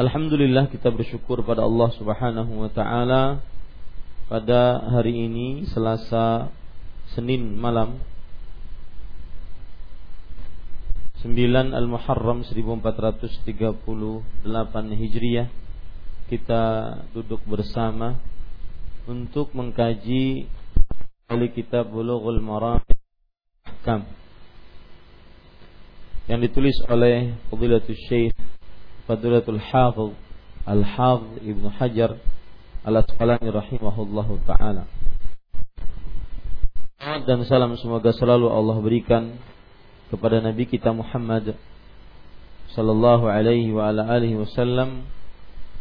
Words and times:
Alhamdulillah 0.00 0.72
kita 0.72 0.88
bersyukur 0.88 1.44
pada 1.44 1.60
Allah 1.60 1.92
Subhanahu 1.92 2.64
wa 2.64 2.72
taala 2.72 3.44
pada 4.32 4.80
hari 4.96 5.28
ini 5.28 5.68
Selasa 5.68 6.48
Senin 7.12 7.60
malam 7.60 8.00
9 11.20 11.76
Al-Muharram 11.76 12.40
1438 12.48 13.44
Hijriah. 14.96 15.52
Kita 16.32 16.62
duduk 17.12 17.44
bersama 17.44 18.16
untuk 19.04 19.52
mengkaji 19.52 20.48
oleh 21.28 21.52
kitab 21.52 21.92
Bulughul 21.92 22.40
Maram 22.40 22.80
yang 26.24 26.40
ditulis 26.40 26.80
oleh 26.88 27.36
Fadilatul 27.52 28.00
Syekh 28.08 28.32
Fadilatul 29.10 29.58
Hafidh 29.58 30.14
Al-Hafidh 30.70 31.42
Ibnu 31.42 31.66
Hajar 31.82 32.14
Al-Asqalani 32.86 33.50
rahimahullahu 33.50 34.38
taala. 34.46 34.86
Dan 37.26 37.42
salam 37.42 37.74
semoga 37.74 38.14
selalu 38.14 38.46
Allah 38.46 38.78
berikan 38.78 39.34
kepada 40.14 40.38
Nabi 40.38 40.62
kita 40.70 40.94
Muhammad 40.94 41.58
sallallahu 42.70 43.26
alaihi 43.26 43.74
wa 43.74 43.90
ala 43.90 44.06
alihi 44.14 44.38
wasallam 44.38 45.02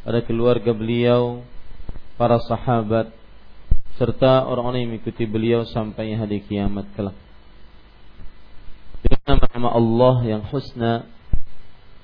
pada 0.02 0.26
keluarga 0.26 0.74
beliau, 0.74 1.46
para 2.18 2.42
sahabat 2.50 3.14
serta 4.02 4.50
orang-orang 4.50 4.90
yang 4.90 4.92
mengikuti 4.98 5.30
beliau 5.30 5.70
sampai 5.70 6.18
hari 6.18 6.42
kiamat 6.50 6.90
kelak. 6.98 7.14
Dengan 9.06 9.38
nama-nama 9.38 9.70
Allah 9.70 10.16
yang 10.26 10.42
husna 10.50 11.19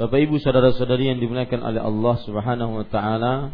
Bapak 0.00 0.16
Ibu 0.16 0.40
saudara-saudari 0.40 1.12
yang 1.12 1.20
dimuliakan 1.20 1.60
oleh 1.60 1.76
Allah 1.84 2.14
Subhanahu 2.24 2.80
wa 2.80 2.86
taala, 2.88 3.52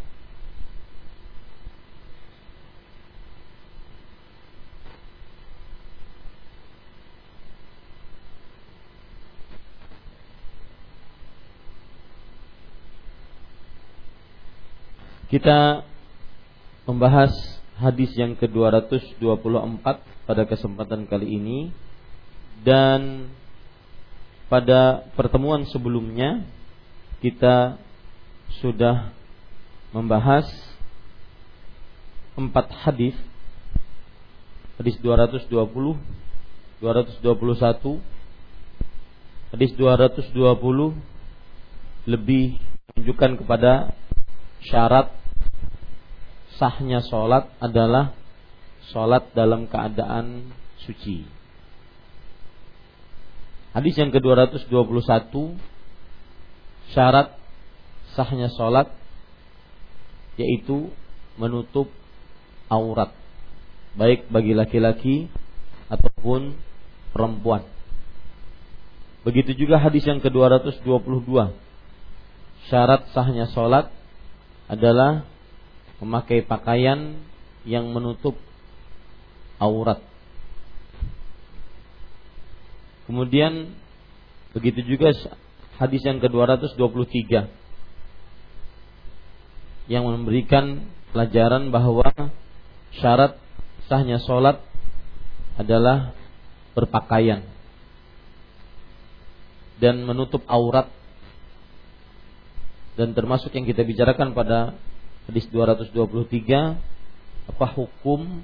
Kita 15.26 15.82
membahas 16.86 17.34
hadis 17.82 18.14
yang 18.14 18.38
ke-224 18.38 19.84
pada 20.22 20.42
kesempatan 20.46 21.10
kali 21.10 21.26
ini. 21.42 21.74
Dan 22.62 23.26
pada 24.46 25.02
pertemuan 25.18 25.66
sebelumnya 25.66 26.46
kita 27.18 27.82
sudah 28.62 29.10
membahas 29.90 30.46
empat 32.38 32.70
hadis 32.86 33.16
hadis 34.78 34.94
220 35.02 35.50
221 36.78 37.98
hadis 39.50 39.70
220 39.74 40.94
lebih 42.06 42.60
menunjukkan 42.92 43.32
kepada 43.42 43.96
syarat 44.62 45.10
sahnya 46.60 47.00
sholat 47.08 47.50
adalah 47.58 48.12
sholat 48.92 49.32
dalam 49.34 49.66
keadaan 49.66 50.52
suci 50.84 51.35
Hadis 53.76 53.92
yang 54.00 54.08
ke-221 54.08 54.72
syarat 56.96 57.36
sahnya 58.16 58.48
sholat 58.48 58.88
yaitu 60.40 60.88
menutup 61.36 61.92
aurat 62.72 63.12
baik 64.00 64.32
bagi 64.32 64.56
laki-laki 64.56 65.28
ataupun 65.92 66.56
perempuan. 67.12 67.68
Begitu 69.28 69.52
juga 69.52 69.76
hadis 69.76 70.08
yang 70.08 70.24
ke-222 70.24 71.28
syarat 72.72 73.12
sahnya 73.12 73.44
sholat 73.52 73.92
adalah 74.72 75.28
memakai 76.00 76.40
pakaian 76.48 77.20
yang 77.68 77.92
menutup 77.92 78.40
aurat 79.60 80.00
Kemudian 83.06 83.70
begitu 84.50 84.82
juga 84.82 85.14
hadis 85.78 86.02
yang 86.02 86.18
ke-223 86.18 87.46
yang 89.86 90.02
memberikan 90.02 90.90
pelajaran 91.14 91.70
bahwa 91.70 92.10
syarat 92.98 93.38
sahnya 93.86 94.18
sholat 94.18 94.58
adalah 95.54 96.12
berpakaian. 96.74 97.46
Dan 99.76 100.02
menutup 100.08 100.42
aurat. 100.48 100.88
Dan 102.96 103.12
termasuk 103.12 103.52
yang 103.52 103.68
kita 103.68 103.84
bicarakan 103.84 104.32
pada 104.32 104.74
hadis 105.28 105.46
223 105.52 105.92
apa 107.46 107.66
hukum 107.76 108.42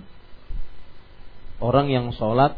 orang 1.59 1.89
yang 1.89 2.13
sholat 2.13 2.55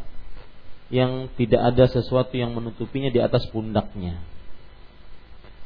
yang 0.93 1.33
tidak 1.41 1.61
ada 1.75 1.85
sesuatu 1.89 2.37
yang 2.37 2.53
menutupinya 2.53 3.09
di 3.09 3.21
atas 3.21 3.49
pundaknya. 3.49 4.21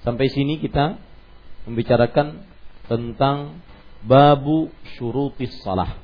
Sampai 0.06 0.30
sini 0.30 0.62
kita 0.62 0.98
membicarakan 1.66 2.46
tentang 2.86 3.60
babu 4.06 4.70
syurutis 4.96 5.50
salah. 5.66 5.98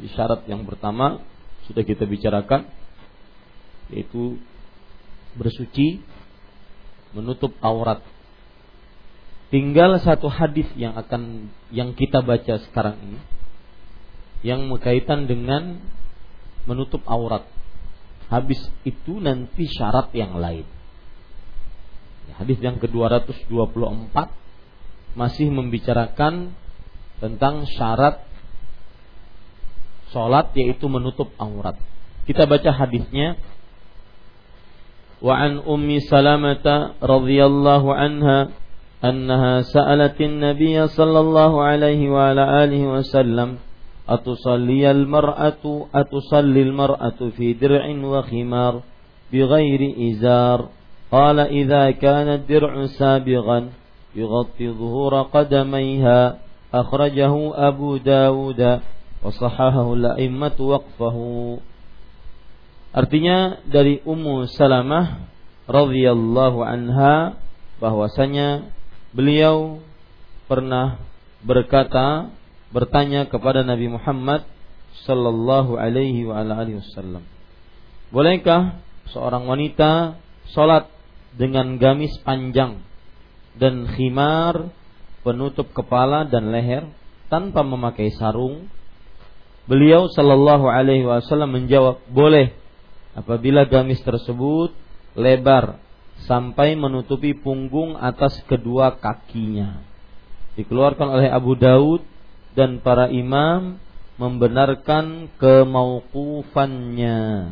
Di 0.00 0.08
syarat 0.10 0.48
yang 0.50 0.64
pertama 0.64 1.22
sudah 1.68 1.84
kita 1.84 2.08
bicarakan 2.08 2.66
yaitu 3.92 4.40
bersuci 5.36 6.00
menutup 7.14 7.54
aurat. 7.60 8.02
Tinggal 9.52 10.02
satu 10.02 10.26
hadis 10.26 10.66
yang 10.74 10.98
akan 10.98 11.52
yang 11.70 11.94
kita 11.94 12.24
baca 12.24 12.58
sekarang 12.66 12.98
ini 12.98 13.20
yang 14.42 14.66
berkaitan 14.68 15.30
dengan 15.30 15.78
menutup 16.66 17.00
aurat. 17.06 17.46
Habis 18.32 18.60
itu 18.88 19.20
nanti 19.20 19.68
syarat 19.68 20.10
yang 20.16 20.36
lain. 20.40 20.64
Hadis 22.34 22.58
yang 22.58 22.82
ke-224 22.82 24.16
masih 25.14 25.52
membicarakan 25.54 26.56
tentang 27.22 27.68
syarat 27.70 28.26
sholat 30.10 30.50
yaitu 30.58 30.90
menutup 30.90 31.30
aurat. 31.38 31.78
Kita 32.24 32.46
baca 32.46 32.70
hadisnya. 32.74 33.38
An 35.24 35.64
ummi 35.64 36.04
salamata 36.04 37.00
radhiyallahu 37.00 37.88
anha 37.96 38.52
annaha 39.00 39.64
sa'alatin 39.64 40.40
nabiyya 40.40 40.92
sallallahu 40.92 41.64
alaihi 41.64 42.12
wa 42.12 42.32
ala 42.32 42.64
alihi 42.64 42.84
wasallam 42.84 43.56
أتصلي 44.09 44.91
المرأة 44.91 45.63
أتصلي 45.95 46.61
المرأة 46.61 47.19
في 47.37 47.53
درع 47.53 47.85
وخمار 48.03 48.73
بغير 49.33 49.81
إزار 50.09 50.59
قال 51.11 51.39
إذا 51.39 51.91
كان 51.91 52.27
الدرع 52.27 52.85
سابغا 52.85 53.69
يغطي 54.15 54.69
ظهور 54.69 55.21
قدميها 55.21 56.37
أخرجه 56.73 57.33
أبو 57.67 57.97
داود 57.97 58.61
وصححه 59.23 59.93
الأئمة 59.93 60.57
وقفه 60.59 61.17
Artinya 62.89 63.61
dari 63.69 64.01
Ummu 64.01 64.49
Salamah 64.49 65.29
radhiyallahu 65.69 66.65
anha 66.65 67.37
bahwasanya 67.77 68.65
beliau 69.13 69.77
pernah 70.49 70.97
berkata 71.45 72.33
bertanya 72.74 73.30
kepada 73.30 73.62
Nabi 73.62 73.86
Muhammad 73.86 74.42
sallallahu 75.06 75.78
alaihi 75.78 76.26
wa 76.26 76.42
alihi 76.42 76.82
wasallam. 76.82 77.22
Bolehkah 78.10 78.82
seorang 79.14 79.46
wanita 79.46 80.18
salat 80.50 80.90
dengan 81.38 81.78
gamis 81.78 82.18
panjang 82.26 82.82
dan 83.54 83.86
khimar 83.94 84.74
penutup 85.22 85.70
kepala 85.70 86.26
dan 86.26 86.50
leher 86.50 86.90
tanpa 87.30 87.62
memakai 87.62 88.10
sarung? 88.18 88.66
Beliau 89.70 90.10
sallallahu 90.10 90.66
alaihi 90.66 91.06
wasallam 91.06 91.54
menjawab, 91.54 92.02
"Boleh 92.10 92.58
apabila 93.14 93.70
gamis 93.70 94.02
tersebut 94.02 94.74
lebar 95.14 95.78
sampai 96.26 96.74
menutupi 96.74 97.38
punggung 97.38 97.94
atas 97.94 98.42
kedua 98.50 98.98
kakinya." 98.98 99.78
Dikeluarkan 100.58 101.18
oleh 101.18 101.30
Abu 101.30 101.58
Daud 101.58 102.13
dan 102.54 102.78
para 102.82 103.10
imam 103.10 103.78
membenarkan 104.14 105.26
kemauqufannya. 105.42 107.50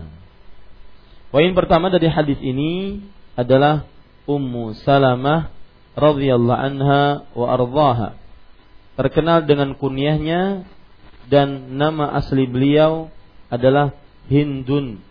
Poin 1.35 1.51
pertama 1.59 1.91
dari 1.91 2.07
hadis 2.07 2.39
ini 2.39 3.03
adalah 3.35 3.83
Ummu 4.29 4.77
Salamah 4.87 5.51
radhiyallahu 5.99 6.63
anha 6.63 7.27
wa 7.35 7.47
ardhaha. 7.51 8.15
Terkenal 8.95 9.43
dengan 9.49 9.75
kunyahnya 9.75 10.69
dan 11.27 11.75
nama 11.75 12.15
asli 12.15 12.47
beliau 12.47 13.11
adalah 13.51 13.97
Hindun 14.31 15.03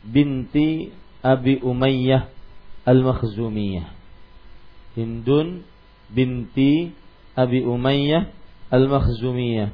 binti 0.00 0.88
Abi 1.20 1.60
Umayyah 1.60 2.32
Al-Makhzumiyah. 2.86 3.92
Hindun 4.94 5.66
binti 6.08 6.94
Abi 7.34 7.66
Umayyah 7.66 8.43
Al-Makhzumiyah. 8.74 9.70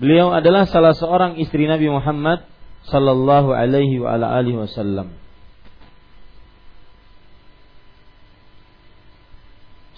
Beliau 0.00 0.32
adalah 0.32 0.64
salah 0.64 0.96
seorang 0.96 1.36
istri 1.36 1.68
Nabi 1.68 1.92
Muhammad 1.92 2.44
sallallahu 2.88 3.52
alaihi 3.52 4.00
wa 4.00 4.16
ala 4.16 4.32
alihi 4.36 4.56
wasallam. 4.56 5.12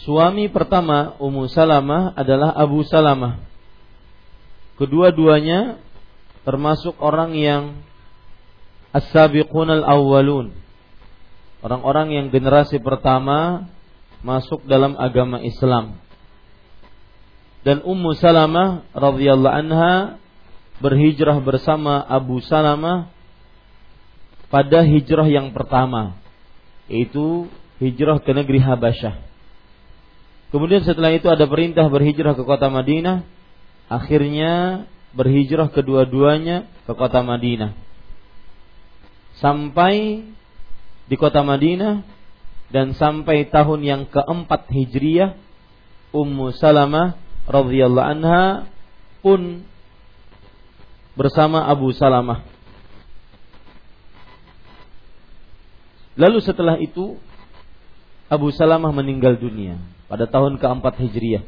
Suami 0.02 0.48
pertama 0.48 1.18
Ummu 1.18 1.50
Salamah 1.50 2.14
adalah 2.14 2.54
Abu 2.54 2.86
Salamah. 2.86 3.42
Kedua-duanya 4.78 5.82
termasuk 6.46 6.96
orang 7.02 7.34
yang 7.34 7.82
as-sabiqun 8.94 9.68
al-awwalun. 9.82 10.54
Orang-orang 11.60 12.14
yang 12.14 12.26
generasi 12.30 12.78
pertama 12.78 13.66
masuk 14.22 14.62
dalam 14.64 14.94
agama 14.94 15.42
Islam 15.42 15.98
dan 17.68 17.84
Ummu 17.84 18.16
Salamah 18.16 18.88
radhiyallahu 18.96 19.52
anha 19.52 20.16
berhijrah 20.80 21.36
bersama 21.44 22.00
Abu 22.00 22.40
Salamah 22.40 23.12
pada 24.48 24.80
hijrah 24.88 25.28
yang 25.28 25.52
pertama 25.52 26.16
yaitu 26.88 27.44
hijrah 27.76 28.24
ke 28.24 28.32
negeri 28.32 28.56
Habasyah. 28.64 29.20
Kemudian 30.48 30.80
setelah 30.80 31.12
itu 31.12 31.28
ada 31.28 31.44
perintah 31.44 31.84
berhijrah 31.92 32.32
ke 32.32 32.40
kota 32.40 32.72
Madinah. 32.72 33.28
Akhirnya 33.92 34.84
berhijrah 35.12 35.68
kedua-duanya 35.68 36.64
ke 36.88 36.92
kota 36.96 37.20
Madinah. 37.20 37.76
Sampai 39.44 40.24
di 41.04 41.16
kota 41.20 41.44
Madinah 41.44 42.00
dan 42.72 42.96
sampai 42.96 43.44
tahun 43.52 43.84
yang 43.84 44.02
keempat 44.08 44.72
Hijriyah 44.72 45.36
Ummu 46.16 46.56
Salamah 46.56 47.27
radhiyallahu 47.48 48.08
anha 48.12 48.68
pun 49.24 49.64
bersama 51.18 51.66
Abu 51.66 51.90
Salamah. 51.96 52.44
Lalu 56.14 56.38
setelah 56.44 56.76
itu 56.78 57.18
Abu 58.28 58.52
Salamah 58.52 58.92
meninggal 58.92 59.40
dunia 59.40 59.80
pada 60.06 60.28
tahun 60.28 60.60
keempat 60.60 61.00
Hijriah 61.00 61.42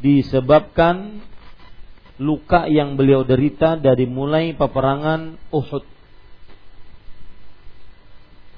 disebabkan 0.00 1.20
luka 2.20 2.68
yang 2.68 2.96
beliau 2.96 3.24
derita 3.24 3.76
dari 3.76 4.04
mulai 4.04 4.52
peperangan 4.52 5.40
Uhud. 5.50 5.84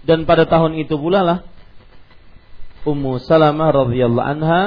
Dan 0.02 0.26
pada 0.26 0.50
tahun 0.50 0.82
itu 0.82 0.98
pula 0.98 1.22
lah 1.22 1.38
Ummu 2.82 3.22
Salamah 3.22 3.70
radhiyallahu 3.86 4.26
anha 4.26 4.62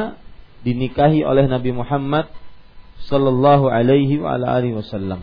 dinikahi 0.65 1.21
oleh 1.21 1.45
Nabi 1.45 1.71
Muhammad 1.77 2.33
sallallahu 3.05 3.69
alaihi 3.69 4.17
wa 4.17 4.33
ala 4.33 4.57
alihi 4.57 4.81
wasallam. 4.81 5.21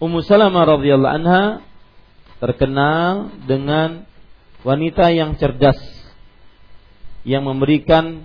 Ummu 0.00 0.24
Salamah 0.24 0.64
radhiyallahu 0.64 1.16
anha 1.20 1.60
terkenal 2.40 3.36
dengan 3.44 4.08
wanita 4.64 5.12
yang 5.12 5.36
cerdas 5.36 5.76
yang 7.28 7.44
memberikan 7.44 8.24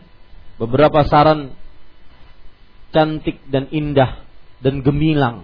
beberapa 0.56 1.04
saran 1.04 1.52
cantik 2.96 3.44
dan 3.52 3.68
indah 3.76 4.24
dan 4.64 4.80
gemilang 4.80 5.44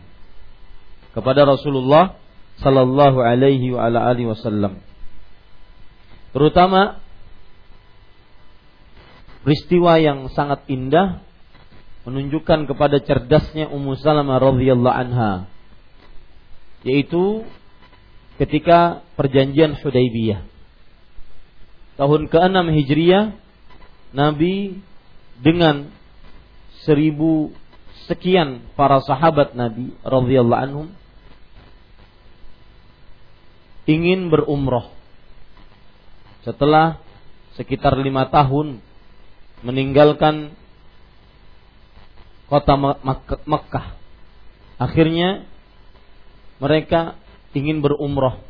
kepada 1.11 1.43
Rasulullah 1.43 2.15
sallallahu 2.63 3.19
alaihi 3.19 3.75
wa 3.75 3.91
ala 3.91 4.07
alihi 4.07 4.31
wasallam. 4.31 4.79
Terutama 6.31 7.00
peristiwa 9.41 9.97
yang 9.97 10.29
sangat 10.33 10.65
indah 10.69 11.21
menunjukkan 12.05 12.65
kepada 12.65 12.97
cerdasnya 13.01 13.69
Ummu 13.69 13.97
Salamah 13.97 14.41
radhiyallahu 14.41 14.95
anha 14.95 15.45
yaitu 16.81 17.45
ketika 18.41 19.05
perjanjian 19.13 19.77
Hudaybiyah. 19.77 20.41
Tahun 22.01 22.21
ke-6 22.25 22.65
Hijriah 22.73 23.37
Nabi 24.17 24.81
dengan 25.37 25.93
seribu 26.81 27.53
sekian 28.09 28.65
para 28.73 28.97
sahabat 29.05 29.53
Nabi 29.53 29.93
radhiyallahu 30.01 30.61
anhum 30.65 30.87
ingin 33.85 34.33
berumroh 34.33 34.89
setelah 36.41 36.97
sekitar 37.53 37.93
lima 38.01 38.25
tahun 38.33 38.81
meninggalkan 39.61 40.57
kota 42.51 42.75
Mekkah. 43.47 43.95
Akhirnya 44.81 45.45
mereka 46.59 47.15
ingin 47.53 47.79
berumroh. 47.79 48.41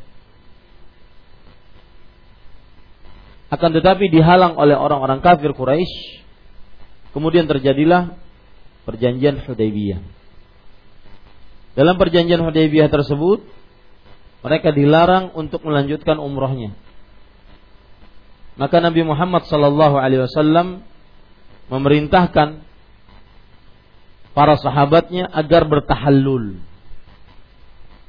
Akan 3.52 3.76
tetapi 3.76 4.08
dihalang 4.08 4.56
oleh 4.56 4.72
orang-orang 4.72 5.20
kafir 5.20 5.52
Quraisy. 5.52 6.24
Kemudian 7.12 7.44
terjadilah 7.44 8.16
perjanjian 8.88 9.44
Hudaybiyah. 9.44 10.00
Dalam 11.76 12.00
perjanjian 12.00 12.40
Hudaybiyah 12.40 12.88
tersebut, 12.88 13.44
mereka 14.40 14.72
dilarang 14.72 15.36
untuk 15.36 15.60
melanjutkan 15.62 16.16
umrohnya. 16.16 16.72
Maka 18.56 18.80
Nabi 18.80 19.04
Muhammad 19.04 19.48
sallallahu 19.48 19.96
alaihi 19.96 20.24
wasallam 20.28 20.84
memerintahkan 21.72 22.60
para 24.36 24.60
sahabatnya 24.60 25.24
agar 25.32 25.64
bertahallul. 25.64 26.60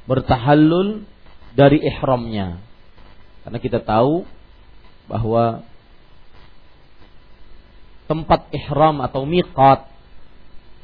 Bertahallul 0.04 1.08
dari 1.56 1.80
ihramnya. 1.80 2.60
Karena 3.44 3.58
kita 3.60 3.80
tahu 3.80 4.28
bahwa 5.08 5.64
tempat 8.04 8.52
ihram 8.52 9.00
atau 9.00 9.24
miqat 9.24 9.88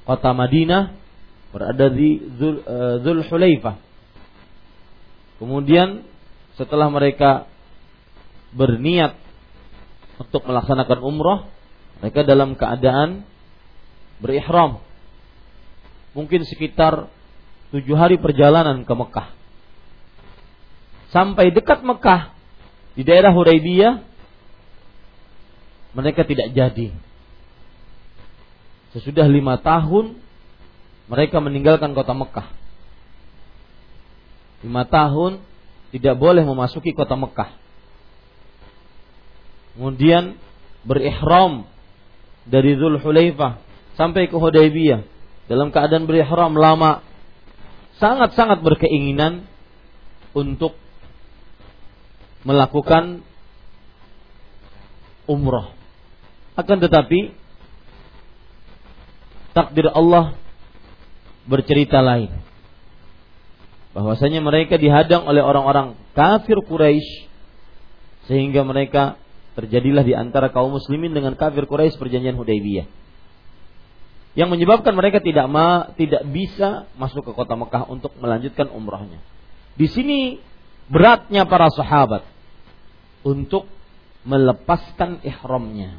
kota 0.09 0.33
Madinah 0.33 0.97
berada 1.53 1.93
di 1.93 2.17
Zul, 2.41 2.65
uh, 2.65 2.97
Zul 3.05 3.21
Hulaifah. 3.29 3.77
Kemudian 5.37 6.05
setelah 6.57 6.89
mereka 6.89 7.49
berniat 8.53 9.17
untuk 10.21 10.45
melaksanakan 10.45 11.01
umrah, 11.01 11.49
mereka 12.00 12.25
dalam 12.25 12.57
keadaan 12.57 13.25
berihram. 14.19 14.80
Mungkin 16.16 16.42
sekitar 16.49 17.07
tujuh 17.71 17.95
hari 17.95 18.19
perjalanan 18.19 18.83
ke 18.83 18.92
Mekah. 18.92 19.28
Sampai 21.14 21.54
dekat 21.54 21.87
Mekah, 21.87 22.35
di 22.99 23.02
daerah 23.07 23.30
Hudaybiyah, 23.30 24.02
mereka 25.95 26.26
tidak 26.26 26.50
jadi. 26.54 26.95
Sesudah 28.95 29.26
lima 29.30 29.59
tahun, 29.59 30.19
mereka 31.07 31.38
meninggalkan 31.38 31.95
kota 31.95 32.14
Mekah. 32.14 32.49
Lima 34.66 34.87
tahun 34.87 35.42
tidak 35.95 36.14
boleh 36.19 36.42
memasuki 36.42 36.95
kota 36.95 37.14
Mekah 37.14 37.61
kemudian 39.80 40.37
berihram 40.85 41.64
dari 42.47 42.77
Zul 42.77 43.01
Hulaifah 43.01 43.61
sampai 43.99 44.31
ke 44.31 44.37
Hudaybiyah 44.37 45.05
dalam 45.51 45.75
keadaan 45.75 46.07
berihram 46.07 46.55
lama 46.55 47.03
sangat-sangat 48.01 48.65
berkeinginan 48.65 49.45
untuk 50.33 50.79
melakukan 52.47 53.21
umrah. 55.29 55.77
Akan 56.57 56.81
tetapi 56.81 57.37
takdir 59.53 59.91
Allah 59.93 60.35
bercerita 61.45 62.01
lain. 62.01 62.33
Bahwasanya 63.91 64.39
mereka 64.39 64.79
dihadang 64.79 65.27
oleh 65.27 65.43
orang-orang 65.43 65.99
kafir 66.15 66.63
Quraisy 66.63 67.27
sehingga 68.31 68.63
mereka 68.63 69.19
terjadilah 69.59 70.07
di 70.07 70.14
antara 70.14 70.50
kaum 70.54 70.75
muslimin 70.75 71.11
dengan 71.11 71.35
kafir 71.35 71.66
Quraisy 71.66 71.99
perjanjian 71.99 72.38
Hudaybiyah. 72.38 72.87
Yang 74.38 74.49
menyebabkan 74.54 74.95
mereka 74.95 75.19
tidak 75.19 75.50
ma, 75.50 75.90
tidak 75.99 76.23
bisa 76.30 76.87
masuk 76.95 77.26
ke 77.26 77.33
kota 77.35 77.59
Mekah 77.59 77.90
untuk 77.90 78.14
melanjutkan 78.23 78.71
umrahnya. 78.71 79.19
Di 79.75 79.90
sini 79.90 80.38
beratnya 80.87 81.47
para 81.50 81.66
sahabat 81.75 82.23
untuk 83.26 83.66
melepaskan 84.23 85.25
ihramnya. 85.26 85.99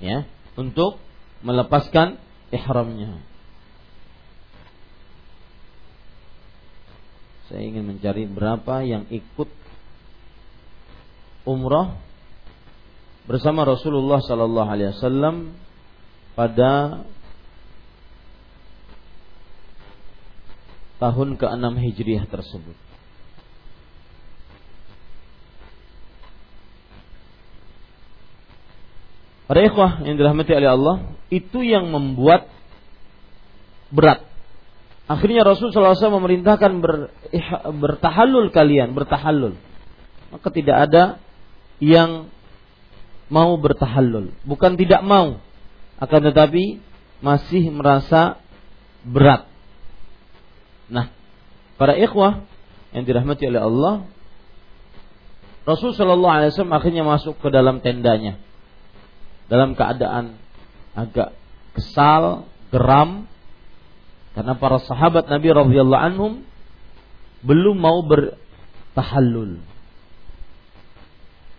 Ya, 0.00 0.24
untuk 0.56 0.98
melepaskan 1.44 2.18
ihramnya. 2.50 3.20
Saya 7.50 7.66
ingin 7.66 7.82
mencari 7.82 8.30
berapa 8.30 8.86
yang 8.86 9.10
ikut 9.10 9.59
umrah 11.48 11.96
bersama 13.28 13.62
Rasulullah 13.62 14.18
sallallahu 14.20 14.68
alaihi 14.68 14.92
wasallam 14.96 15.54
pada 16.34 17.04
tahun 21.00 21.40
ke-6 21.40 21.72
Hijriah 21.80 22.24
tersebut. 22.28 22.76
Para 29.50 29.66
ikhwah 29.66 30.06
yang 30.06 30.14
dirahmati 30.14 30.54
oleh 30.54 30.70
Allah, 30.70 30.96
itu 31.26 31.66
yang 31.66 31.90
membuat 31.90 32.46
berat. 33.90 34.22
Akhirnya 35.10 35.42
Rasulullah 35.42 35.98
SAW 35.98 36.22
memerintahkan 36.22 36.78
ber, 36.78 37.10
bertahallul 37.82 38.54
kalian, 38.54 38.94
bertahallul. 38.94 39.58
Maka 40.30 40.48
tidak 40.54 40.76
ada 40.86 41.02
yang 41.80 42.28
mau 43.32 43.56
bertahallul, 43.56 44.36
bukan 44.44 44.76
tidak 44.76 45.00
mau, 45.02 45.40
akan 45.96 46.20
tetapi 46.30 46.78
masih 47.24 47.72
merasa 47.72 48.40
berat. 49.04 49.48
Nah, 50.92 51.08
para 51.80 51.96
ikhwah 51.96 52.44
yang 52.92 53.04
dirahmati 53.08 53.48
oleh 53.48 53.62
Allah, 53.64 53.94
Rasul 55.64 55.92
Shallallahu 55.96 56.34
Alaihi 56.34 56.50
Wasallam 56.52 56.76
akhirnya 56.76 57.04
masuk 57.04 57.36
ke 57.38 57.48
dalam 57.52 57.84
tendanya 57.84 58.40
dalam 59.50 59.74
keadaan 59.74 60.38
agak 60.94 61.34
kesal, 61.74 62.46
geram, 62.70 63.26
karena 64.32 64.54
para 64.54 64.78
sahabat 64.78 65.26
Nabi 65.26 65.50
radhiyallahu 65.50 66.06
anhum 66.06 66.32
belum 67.42 67.76
mau 67.76 68.06
bertahallul. 68.06 69.58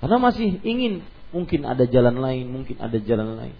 Karena 0.01 0.17
masih 0.17 0.57
ingin 0.65 1.05
mungkin 1.29 1.63
ada 1.63 1.85
jalan 1.85 2.17
lain, 2.17 2.49
mungkin 2.49 2.81
ada 2.81 2.97
jalan 2.97 3.37
lain. 3.37 3.55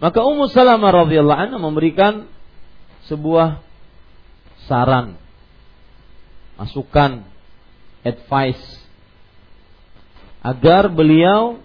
Maka 0.00 0.24
Ummu 0.24 0.50
Salamah 0.50 1.06
radhiyallahu 1.06 1.38
anha 1.38 1.58
memberikan 1.60 2.26
sebuah 3.06 3.62
saran, 4.66 5.20
masukan, 6.56 7.28
advice 8.02 8.82
agar 10.42 10.90
beliau 10.90 11.62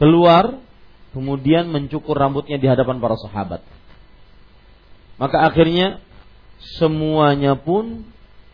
keluar 0.00 0.58
kemudian 1.14 1.70
mencukur 1.70 2.18
rambutnya 2.18 2.58
di 2.58 2.66
hadapan 2.66 2.98
para 2.98 3.14
sahabat. 3.20 3.62
Maka 5.20 5.46
akhirnya 5.46 6.02
semuanya 6.80 7.54
pun 7.54 8.02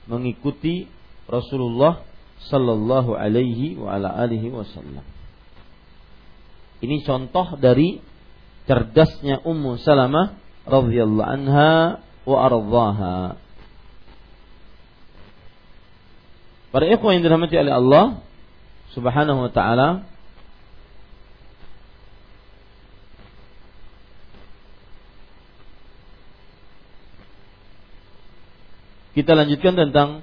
mengikuti 0.05 0.91
Rasulullah 1.25 2.05
sallallahu 2.47 3.19
alaihi 3.19 3.75
wa 3.75 3.99
ala 3.99 4.15
alihi 4.15 4.55
wasallam. 4.55 5.03
Ini 6.79 7.03
contoh 7.03 7.59
dari 7.59 7.99
cerdasnya 8.71 9.43
Ummu 9.43 9.83
Salamah 9.83 10.39
radhiyallahu 10.63 11.27
anha 11.27 11.99
wa 12.23 12.37
ardhaha. 12.47 13.19
Para 16.71 16.85
ikhwan 16.87 17.19
yang 17.19 17.25
dirahmati 17.27 17.57
oleh 17.57 17.75
Allah 17.75 18.05
Subhanahu 18.93 19.49
wa 19.49 19.53
taala 19.53 20.05
Kita 29.19 29.35
lanjutkan 29.35 29.75
tentang 29.75 30.23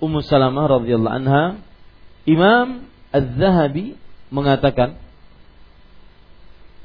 Ummu 0.00 0.24
Salamah 0.24 0.80
radhiyallahu 0.80 1.16
anha, 1.24 1.44
Imam 2.24 2.88
Az-Zahabi 3.12 4.00
mengatakan 4.32 4.96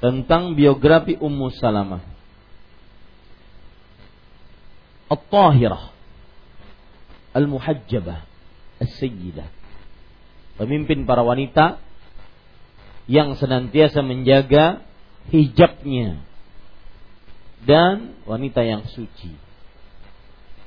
tentang 0.03 0.53
biografi 0.59 1.15
Ummu 1.15 1.47
Salamah. 1.55 2.03
At-Tahirah 5.05 5.93
Al-Muhajjabah 7.37 8.25
As-Sayyidah 8.81 9.45
Pemimpin 10.57 11.05
para 11.05 11.21
wanita 11.21 11.77
yang 13.05 13.37
senantiasa 13.37 14.01
menjaga 14.01 14.81
hijabnya 15.29 16.25
dan 17.65 18.17
wanita 18.29 18.61
yang 18.65 18.85
suci. 18.89 19.44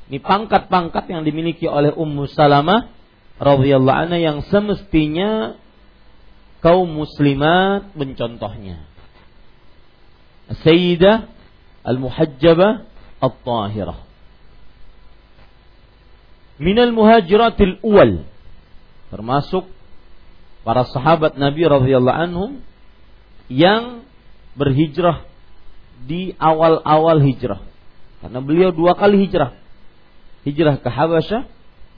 Ini 0.08 0.24
pangkat-pangkat 0.24 1.04
yang 1.12 1.22
dimiliki 1.28 1.68
oleh 1.68 1.92
Ummu 1.92 2.32
Salamah 2.32 2.88
radhiyallahu 3.36 3.98
anha 4.08 4.16
yang 4.16 4.40
semestinya 4.48 5.60
kaum 6.64 6.88
muslimat 6.88 7.92
mencontohnya. 7.92 8.88
Sayyidah 10.64 11.28
Al-Muhajjabah 11.84 12.88
At-Tahirah. 13.20 14.08
Minal 16.58 16.90
muhajiratil 16.90 17.78
uwal. 17.86 18.26
Termasuk 19.12 19.70
para 20.66 20.88
sahabat 20.88 21.38
Nabi 21.38 21.62
radhiyallahu 21.68 22.18
anhum 22.18 22.50
yang 23.46 24.02
berhijrah 24.58 25.24
di 26.04 26.34
awal-awal 26.36 27.22
hijrah. 27.22 27.62
Karena 28.18 28.40
beliau 28.42 28.70
dua 28.74 28.98
kali 28.98 29.22
hijrah. 29.28 29.54
Hijrah 30.48 30.80
ke 30.80 30.88
Habasyah, 30.88 31.44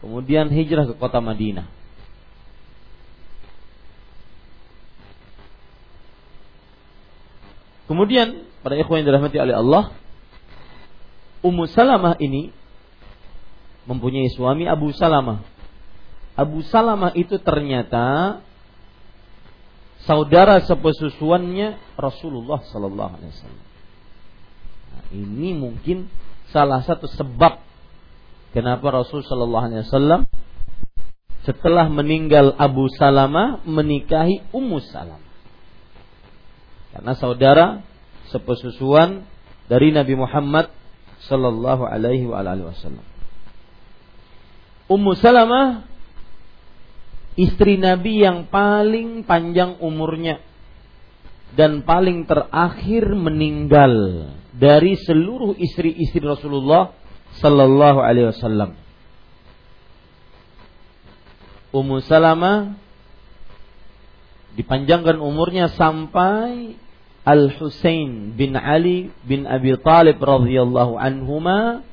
kemudian 0.02 0.50
hijrah 0.50 0.90
ke 0.90 0.98
kota 0.98 1.22
Madinah. 1.22 1.70
Kemudian 7.86 8.46
pada 8.66 8.74
ikhwan 8.74 9.02
yang 9.02 9.14
dirahmati 9.14 9.38
oleh 9.38 9.54
Allah, 9.54 9.94
Ummu 11.46 11.70
Salamah 11.70 12.18
ini 12.18 12.50
mempunyai 13.86 14.30
suami 14.34 14.66
Abu 14.66 14.90
Salamah. 14.94 15.46
Abu 16.34 16.62
Salamah 16.66 17.14
itu 17.14 17.38
ternyata 17.38 18.38
saudara 20.06 20.62
sepesusuannya 20.62 21.78
Rasulullah 21.98 22.62
Sallallahu 22.66 23.12
Alaihi 23.14 23.32
Wasallam. 23.34 23.64
Nah, 24.90 25.04
ini 25.14 25.50
mungkin 25.54 26.06
salah 26.50 26.82
satu 26.82 27.06
sebab 27.10 27.69
kenapa 28.50 28.90
Rasul 28.90 29.22
Sallallahu 29.26 29.64
Alaihi 29.70 29.86
Wasallam 29.86 30.22
setelah 31.42 31.88
meninggal 31.88 32.52
Abu 32.60 32.86
Salamah 32.92 33.64
menikahi 33.64 34.44
Ummu 34.52 34.78
Salamah. 34.84 35.30
Karena 36.90 37.14
saudara 37.16 37.66
sepesusuan 38.28 39.24
dari 39.70 39.94
Nabi 39.94 40.18
Muhammad 40.18 40.74
sallallahu 41.22 41.86
alaihi 41.86 42.26
wasallam. 42.26 43.06
Ummu 44.90 45.12
Salamah 45.14 45.86
istri 47.38 47.78
Nabi 47.78 48.26
yang 48.26 48.50
paling 48.50 49.22
panjang 49.22 49.78
umurnya 49.78 50.42
dan 51.54 51.86
paling 51.86 52.26
terakhir 52.26 53.06
meninggal 53.14 53.94
dari 54.54 54.98
seluruh 54.98 55.54
istri-istri 55.54 56.22
Rasulullah 56.22 56.94
sallallahu 57.38 58.02
alaihi 58.02 58.34
wasallam. 58.34 58.74
Ummu 61.70 62.02
Salamah 62.02 62.74
dipanjangkan 64.58 65.22
umurnya 65.22 65.70
sampai 65.70 66.74
Al 67.22 67.52
Husain 67.54 68.34
bin 68.34 68.58
Ali 68.58 69.14
bin 69.22 69.46
Abi 69.46 69.78
Talib 69.78 70.18
radhiyallahu 70.18 70.98
anhuma 70.98 71.86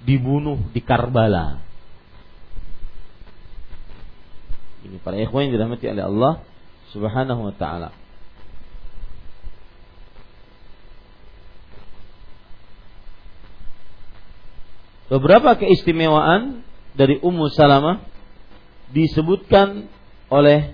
dibunuh 0.00 0.56
di 0.72 0.80
Karbala. 0.80 1.60
Ini 4.82 4.98
para 5.04 5.20
ikhwan 5.20 5.46
yang 5.46 5.60
dirahmati 5.60 5.86
oleh 5.92 6.04
Allah 6.08 6.32
Subhanahu 6.90 7.52
wa 7.52 7.54
taala. 7.54 8.01
Beberapa 15.12 15.60
keistimewaan 15.60 16.64
dari 16.96 17.20
Ummu 17.20 17.52
Salamah 17.52 18.00
disebutkan 18.96 19.92
oleh 20.32 20.72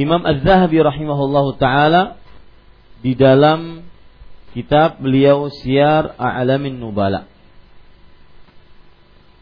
Imam 0.00 0.24
Az-Zahabi 0.24 0.80
rahimahullahu 0.80 1.60
taala 1.60 2.16
di 3.04 3.12
dalam 3.12 3.84
kitab 4.56 4.96
beliau 4.96 5.52
Syiar 5.52 6.16
A'lamin 6.16 6.80
Nubala. 6.80 7.28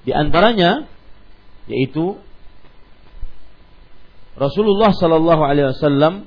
Di 0.02 0.10
antaranya 0.10 0.90
yaitu 1.70 2.18
Rasulullah 4.34 4.90
sallallahu 4.90 5.42
alaihi 5.46 5.70
wasallam 5.70 6.26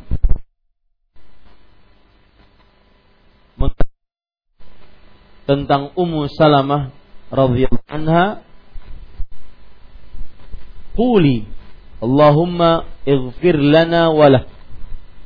tentang 5.44 5.92
Ummu 6.00 6.32
Salamah 6.32 7.04
radhiyallahu 7.32 7.90
anha 7.90 8.46
Quli 10.96 11.44
Allahumma 12.00 12.88
ighfir 13.04 13.60
lana 13.60 14.12
walah 14.12 14.48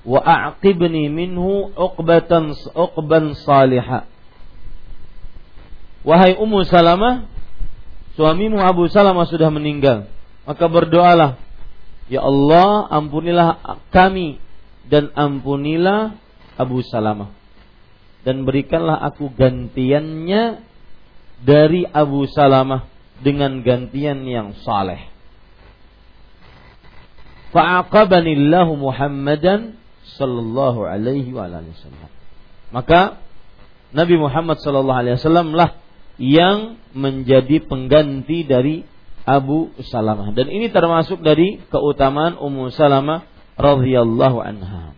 wa 0.08 0.20
a'qibni 0.24 1.12
minhu 1.12 1.70
uqbatan 1.76 2.56
uqban 2.74 3.36
salihah. 3.38 4.10
Wahai 6.02 6.40
Ummu 6.40 6.64
Salamah, 6.66 7.28
suamimu 8.16 8.58
Abu 8.64 8.88
Salamah 8.88 9.28
sudah 9.28 9.52
meninggal. 9.52 10.08
Maka 10.48 10.66
berdoalah, 10.66 11.38
Ya 12.10 12.26
Allah, 12.26 12.90
ampunilah 12.90 13.62
kami 13.94 14.42
dan 14.88 15.14
ampunilah 15.14 16.18
Abu 16.58 16.82
Salamah. 16.82 17.36
Dan 18.24 18.48
berikanlah 18.48 18.98
aku 19.04 19.30
gantiannya 19.36 20.69
dari 21.44 21.88
Abu 21.88 22.28
Salamah 22.28 22.88
dengan 23.20 23.64
gantian 23.64 24.24
yang 24.28 24.56
saleh 24.64 25.10
fa'aqabani 27.50 28.38
Allah 28.38 28.68
Muhammadan 28.70 29.60
sallallahu 30.18 30.86
alaihi 30.86 31.34
wa 31.34 31.50
alihi 31.50 31.74
wasallam. 31.74 32.12
Maka 32.70 33.02
Nabi 33.90 34.16
Muhammad 34.22 34.62
sallallahu 34.62 35.00
alaihi 35.02 35.16
wasallam 35.18 35.58
lah 35.58 35.78
yang 36.22 36.78
menjadi 36.94 37.64
pengganti 37.66 38.46
dari 38.46 38.86
Abu 39.26 39.74
Salamah 39.86 40.34
dan 40.34 40.50
ini 40.50 40.74
termasuk 40.74 41.22
dari 41.22 41.62
keutamaan 41.70 42.38
Ummu 42.38 42.74
Salamah 42.74 43.26
radhiyallahu 43.58 44.38
anha. 44.42 44.94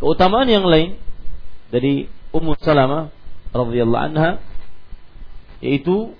Keutamaan 0.00 0.48
yang 0.48 0.66
lain 0.66 0.96
dari 1.70 2.08
Ummu 2.30 2.58
Salamah 2.62 3.10
radhiyallahu 3.50 4.04
anha 4.14 4.30
yaitu 5.60 6.16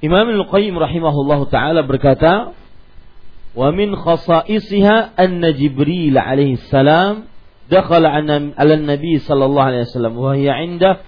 Imam 0.00 0.32
Al-Qayyim 0.32 0.80
rahimahullahu 0.80 1.52
taala 1.52 1.84
berkata, 1.84 2.56
"Wa 3.52 3.68
min 3.68 3.92
khasaisiha 3.92 5.12
anna 5.12 5.52
Jibril 5.52 6.16
alaihi 6.16 6.56
salam 6.72 7.28
dakhala 7.68 8.08
ala 8.16 8.74
Nabi 8.80 9.20
sallallahu 9.20 9.68
alaihi 9.68 9.84
wasallam 9.84 10.14
wa 10.16 10.32
hiya 10.32 10.56
'inda 10.64 11.04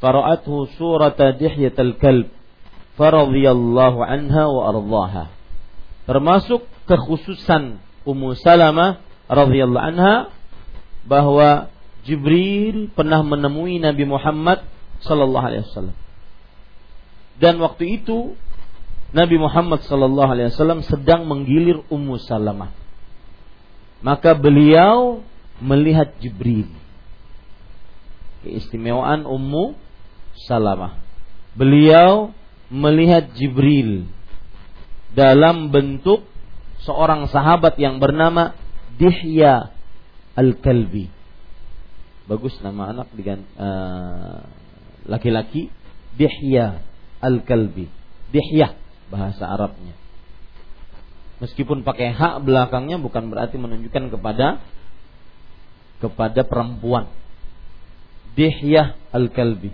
fara'athu 0.00 0.68
surata 0.74 1.36
dihyat 1.36 1.76
al-kalb 1.76 2.32
faradhiyallahu 2.96 4.00
anha 4.02 4.44
wa 4.48 4.62
ardhaha." 4.72 5.24
Termasuk 6.08 6.66
kekhususan 6.90 7.78
Ummu 8.02 8.34
Salamah 8.40 8.98
radhiyallahu 9.30 9.86
anha 9.94 10.32
bahwa 11.06 11.70
Jibril 12.02 12.88
pernah 12.96 13.20
menemui 13.20 13.78
Nabi 13.78 14.08
Muhammad 14.08 14.64
sallallahu 15.04 15.46
alaihi 15.46 15.64
wasallam 15.68 15.96
dan 17.40 17.56
waktu 17.56 18.04
itu 18.04 18.36
Nabi 19.10 19.40
Muhammad 19.40 19.82
sallallahu 19.88 20.28
alaihi 20.28 20.52
wasallam 20.52 20.84
sedang 20.86 21.26
menggilir 21.26 21.82
Ummu 21.90 22.20
Salamah. 22.20 22.70
Maka 24.04 24.38
beliau 24.38 25.24
melihat 25.58 26.14
Jibril. 26.22 26.68
Keistimewaan 28.44 29.26
Ummu 29.26 29.74
Salamah. 30.46 31.00
Beliau 31.56 32.32
melihat 32.70 33.34
Jibril 33.34 34.06
dalam 35.12 35.74
bentuk 35.74 36.22
seorang 36.86 37.26
sahabat 37.26 37.76
yang 37.76 37.98
bernama 37.98 38.54
Dihya 38.96 39.74
Al-Kalbi. 40.38 41.10
Bagus 42.30 42.54
nama 42.62 42.94
anak 42.94 43.10
dengan 43.10 43.42
uh, 43.58 44.46
laki-laki 45.10 45.66
Dihya 46.14 46.78
al-kalbi. 47.20 47.86
Dihyah 48.32 48.74
bahasa 49.12 49.46
Arabnya. 49.46 49.94
Meskipun 51.40 51.82
pakai 51.86 52.12
hak 52.12 52.44
belakangnya 52.44 53.00
bukan 53.00 53.32
berarti 53.32 53.56
menunjukkan 53.56 54.12
kepada 54.12 54.60
kepada 56.00 56.40
perempuan. 56.44 57.08
Dihyah 58.36 58.96
Al-Kalbi. 59.12 59.72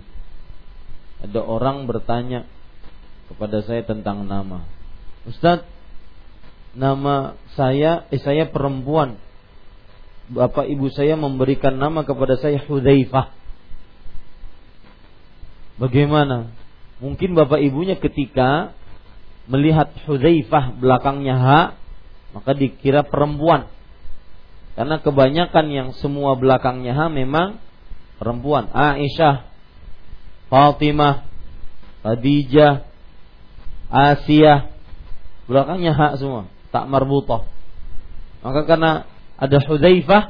Ada 1.25 1.41
orang 1.41 1.89
bertanya 1.89 2.45
kepada 3.27 3.65
saya 3.65 3.81
tentang 3.83 4.29
nama. 4.29 4.63
Ustaz, 5.25 5.65
nama 6.77 7.35
saya, 7.57 8.05
eh 8.13 8.21
saya 8.21 8.47
perempuan. 8.47 9.19
Bapak 10.27 10.67
ibu 10.67 10.91
saya 10.91 11.15
memberikan 11.15 11.79
nama 11.79 12.03
kepada 12.03 12.35
saya 12.37 12.59
Hudzaifah. 12.63 13.31
Bagaimana? 15.79 16.51
Mungkin 16.97 17.37
bapak 17.37 17.61
ibunya 17.61 17.95
ketika 17.95 18.73
melihat 19.47 19.93
Hudzaifah 20.05 20.77
belakangnya 20.77 21.35
H, 21.37 21.47
maka 22.35 22.51
dikira 22.53 23.07
perempuan. 23.07 23.71
Karena 24.77 25.01
kebanyakan 25.01 25.65
yang 25.73 25.89
semua 25.97 26.37
belakangnya 26.37 26.93
H 26.93 27.09
memang 27.09 27.57
perempuan. 28.21 28.69
Aisyah, 28.69 29.56
Fatimah, 30.47 31.27
Khadijah, 32.03 32.87
Asia, 33.91 34.71
belakangnya 35.47 35.91
H 35.91 36.23
semua, 36.23 36.47
tak 36.71 36.87
marbutah. 36.87 37.47
Maka 38.43 38.63
karena 38.63 39.03
ada 39.35 39.57
Hudzaifah, 39.59 40.23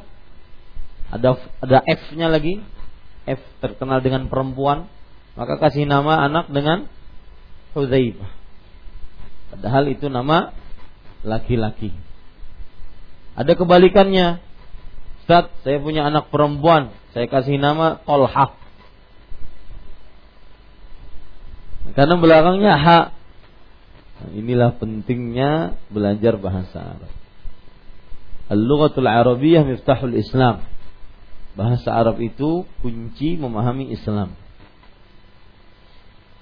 ada 1.14 1.30
ada 1.62 1.78
F-nya 1.86 2.28
lagi, 2.34 2.60
F 3.30 3.42
terkenal 3.62 4.02
dengan 4.02 4.26
perempuan, 4.26 4.90
maka 5.38 5.62
kasih 5.62 5.86
nama 5.86 6.26
anak 6.26 6.50
dengan 6.50 6.90
Hudzaifah. 7.78 8.32
Padahal 9.54 9.86
itu 9.94 10.10
nama 10.10 10.52
laki-laki. 11.22 11.94
Ada 13.38 13.54
kebalikannya. 13.54 14.42
Ustaz, 15.22 15.54
saya 15.62 15.78
punya 15.78 16.10
anak 16.10 16.34
perempuan, 16.34 16.90
saya 17.14 17.30
kasih 17.30 17.62
nama 17.62 18.02
Tolha. 18.02 18.57
Karena 21.94 22.16
belakangnya 22.20 22.74
ha. 22.76 23.00
Nah, 24.18 24.30
inilah 24.34 24.74
pentingnya 24.82 25.78
belajar 25.94 26.42
bahasa 26.42 26.98
Arab. 26.98 27.12
Al-lughatul 28.48 29.06
Arabiyyah 29.06 29.68
miftahul 29.68 30.16
Islam. 30.18 30.64
Bahasa 31.54 31.94
Arab 31.94 32.18
itu 32.24 32.66
kunci 32.82 33.38
memahami 33.38 33.94
Islam. 33.94 34.34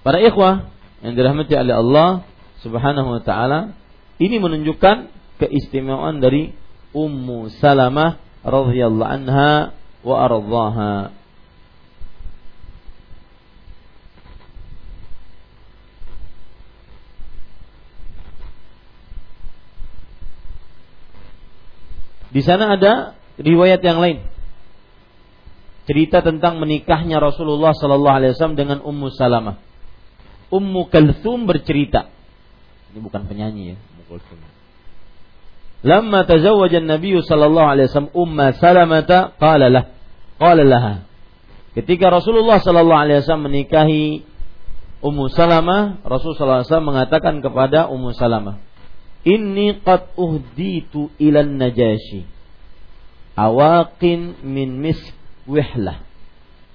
Para 0.06 0.22
ikhwah 0.22 0.70
yang 1.02 1.18
dirahmati 1.18 1.58
oleh 1.58 1.76
Allah 1.76 2.10
Subhanahu 2.62 3.20
wa 3.20 3.22
taala, 3.26 3.74
ini 4.22 4.38
menunjukkan 4.38 5.10
keistimewaan 5.42 6.22
dari 6.22 6.54
Ummu 6.96 7.52
Salamah 7.60 8.22
radhiyallahu 8.46 9.12
anha 9.12 9.76
wa 10.06 10.16
ardhaha. 10.22 10.94
Di 22.36 22.44
sana 22.44 22.76
ada 22.76 23.16
riwayat 23.40 23.80
yang 23.80 24.04
lain. 24.04 24.28
Cerita 25.88 26.20
tentang 26.20 26.60
menikahnya 26.60 27.24
Rasulullah 27.24 27.72
sallallahu 27.72 28.18
alaihi 28.20 28.36
wasallam 28.36 28.60
dengan 28.60 28.84
Ummu 28.84 29.08
Salamah. 29.16 29.56
Ummu 30.52 30.92
Kalthum 30.92 31.48
bercerita. 31.48 32.12
Ini 32.92 33.00
bukan 33.00 33.24
penyanyi 33.32 33.72
ya, 33.72 33.76
Ummu 33.80 34.04
Kalthum. 34.12 34.40
Lama 35.86 36.28
tazawwaja 36.28 36.84
Nabi 36.84 37.16
sallallahu 37.24 37.70
alaihi 37.72 37.88
wasallam 37.88 38.12
Umma 38.12 38.52
Salamah 38.60 39.08
qala 39.40 39.72
lah 39.72 39.96
qala 40.36 40.64
laha. 40.68 41.08
Ketika 41.72 42.12
Rasulullah 42.12 42.60
sallallahu 42.60 43.00
alaihi 43.00 43.24
wasallam 43.24 43.48
menikahi 43.48 44.28
Ummu 45.06 45.32
Salamah, 45.32 46.04
Rasulullah 46.04 46.36
sallallahu 46.36 46.60
alaihi 46.60 46.68
wasallam 46.68 46.90
mengatakan 46.92 47.34
kepada 47.40 47.88
Ummu 47.88 48.12
Salamah, 48.12 48.60
Inni 49.26 49.82
qad 49.82 50.14
uhditu 50.14 51.10
ilan 51.18 51.58
najashi. 51.58 52.30
Awaqin 53.34 54.46
min 54.46 54.80
misk 54.80 55.18
wihlah 55.50 55.98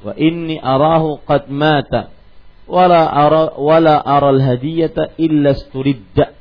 wa 0.03 0.13
inni 0.19 0.59
arahu 0.59 1.23
qad 1.23 1.47
mata. 1.47 2.11
Wala 2.67 3.07
ara 3.07 3.55
wala 3.55 4.03
ara 4.03 4.35
al 4.35 4.43
hadiyata 4.43 5.15
illa 5.19 5.55
sturidda. 5.55 6.35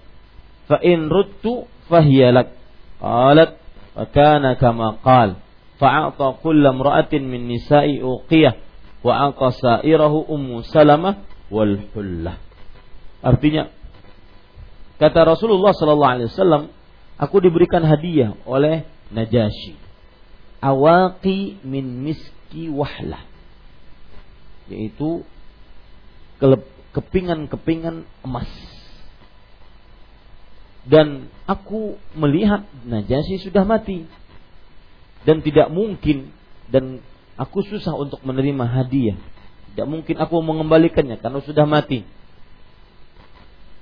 Fa 0.65 0.81
in 0.81 1.09
rudtu 1.09 1.69
fahiya 1.89 2.33
lak. 2.33 2.57
Qalat 3.01 3.57
fa 3.93 4.03
kana 4.09 4.57
kama 4.57 4.97
qal. 5.05 5.37
Fa'ata 5.79 6.35
kull 6.43 6.59
imra'atin 6.59 7.23
min 7.23 7.47
nisa'i 7.47 8.03
uqiyah. 8.03 8.57
Wa 9.05 9.31
aqa 9.31 9.55
sa'irahu 9.55 10.27
ummu 10.27 10.65
salamah 10.67 11.23
wal 11.53 11.79
hullah. 11.95 12.35
Artinya 13.23 13.71
Kata 14.99 15.23
Rasulullah 15.23 15.71
sallallahu 15.71 16.13
alaihi 16.19 16.29
wasallam, 16.29 16.75
aku 17.15 17.39
diberikan 17.39 17.79
hadiah 17.87 18.35
oleh 18.43 18.83
Najasyi. 19.15 19.79
Awaqi 20.59 21.63
min 21.63 22.03
miski 22.03 22.67
wahlah. 22.67 23.23
Yaitu 24.67 25.23
kepingan-kepingan 26.91 28.03
emas. 28.27 28.51
Dan 30.83 31.31
aku 31.47 31.95
melihat 32.19 32.67
Najasyi 32.83 33.39
sudah 33.39 33.63
mati. 33.63 34.03
Dan 35.23 35.39
tidak 35.39 35.71
mungkin 35.71 36.35
dan 36.67 36.99
aku 37.39 37.63
susah 37.63 37.95
untuk 37.95 38.19
menerima 38.27 38.67
hadiah. 38.67 39.15
Tidak 39.71 39.87
mungkin 39.87 40.19
aku 40.19 40.43
mengembalikannya 40.43 41.23
karena 41.23 41.39
sudah 41.39 41.63
mati. 41.63 42.03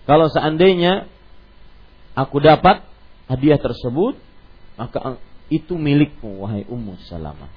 Kalau 0.08 0.32
seandainya 0.32 1.12
aku 2.16 2.40
dapat 2.40 2.88
hadiah 3.28 3.60
tersebut, 3.60 4.16
maka 4.80 5.20
itu 5.52 5.76
milikmu 5.76 6.48
wahai 6.48 6.64
Ummu 6.64 6.96
Salamah. 7.12 7.52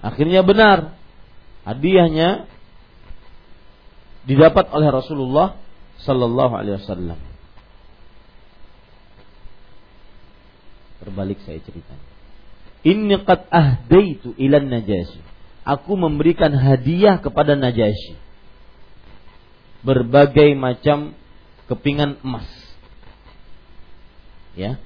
Akhirnya 0.00 0.40
benar. 0.40 0.96
Hadiahnya 1.68 2.48
didapat 4.24 4.72
oleh 4.72 4.88
Rasulullah 4.88 5.60
sallallahu 6.00 6.54
alaihi 6.56 6.78
wasallam. 6.80 7.18
Terbalik 11.02 11.38
saya 11.44 11.60
ceritakan. 11.60 12.00
Inni 12.86 13.18
qad 13.26 13.50
ahdaitu 13.50 14.32
ila 14.38 14.62
Najasyi. 14.62 15.20
Aku 15.66 15.98
memberikan 15.98 16.54
hadiah 16.54 17.18
kepada 17.18 17.58
Najasyi. 17.58 18.14
Berbagai 19.82 20.54
macam 20.54 21.14
kepingan 21.66 22.22
emas. 22.22 22.46
Ya. 24.56 24.80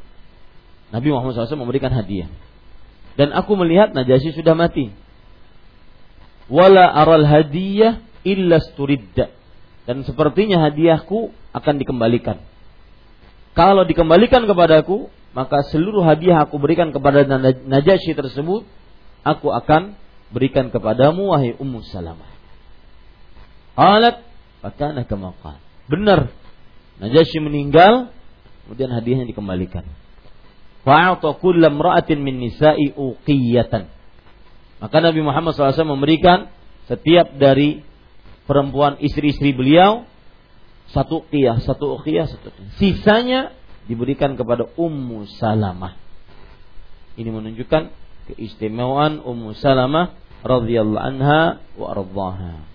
Nabi 0.91 1.15
Muhammad 1.15 1.39
SAW 1.39 1.63
memberikan 1.63 1.95
hadiah. 1.95 2.27
Dan 3.15 3.31
aku 3.31 3.55
melihat 3.55 3.95
Najasyi 3.95 4.35
sudah 4.35 4.59
mati. 4.59 4.91
Wala 6.51 6.91
aral 6.91 7.23
hadiyah 7.23 8.03
illa 8.27 8.59
sturidda. 8.59 9.31
Dan 9.87 10.03
sepertinya 10.03 10.59
hadiahku 10.67 11.31
akan 11.55 11.75
dikembalikan. 11.79 12.43
Kalau 13.55 13.87
dikembalikan 13.87 14.47
kepadaku, 14.51 15.11
maka 15.31 15.63
seluruh 15.71 16.03
hadiah 16.03 16.43
aku 16.43 16.59
berikan 16.59 16.91
kepada 16.91 17.23
Najasyi 17.67 18.19
tersebut, 18.19 18.67
aku 19.23 19.49
akan 19.55 19.95
berikan 20.35 20.75
kepadamu 20.75 21.31
wahai 21.35 21.55
Ummu 21.55 21.87
Salamah. 21.87 22.31
Alat, 23.79 24.27
Benar 25.87 26.40
Najasyi 27.01 27.41
meninggal, 27.41 28.13
kemudian 28.65 28.93
hadiahnya 28.93 29.27
dikembalikan. 29.27 29.89
Min 32.21 32.35
nisa'i 32.41 32.93
uqiyatan. 32.93 33.89
Maka 34.81 34.97
Nabi 35.01 35.21
Muhammad 35.21 35.53
SAW 35.53 35.97
memberikan 35.97 36.49
setiap 36.89 37.37
dari 37.37 37.85
perempuan 38.49 38.97
istri-istri 39.01 39.53
beliau 39.53 40.09
satu 40.91 41.23
qiyah, 41.29 41.61
satu 41.63 42.01
uqiyah, 42.01 42.27
satu. 42.27 42.49
Sisanya 42.81 43.53
diberikan 43.87 44.35
kepada 44.35 44.69
Ummu 44.75 45.29
Salamah. 45.39 45.95
Ini 47.15 47.29
menunjukkan 47.29 47.83
keistimewaan 48.33 49.21
Ummu 49.23 49.55
Salamah 49.59 50.17
radhiyallahu 50.41 51.05
anha 51.05 51.61
wa 51.77 51.87
ardhaha. 51.93 52.70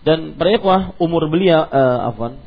Dan 0.00 0.40
para 0.40 0.56
ikhwah 0.56 0.96
umur 0.96 1.28
beliau 1.28 1.68
uh, 1.68 2.08
afwan 2.08 2.40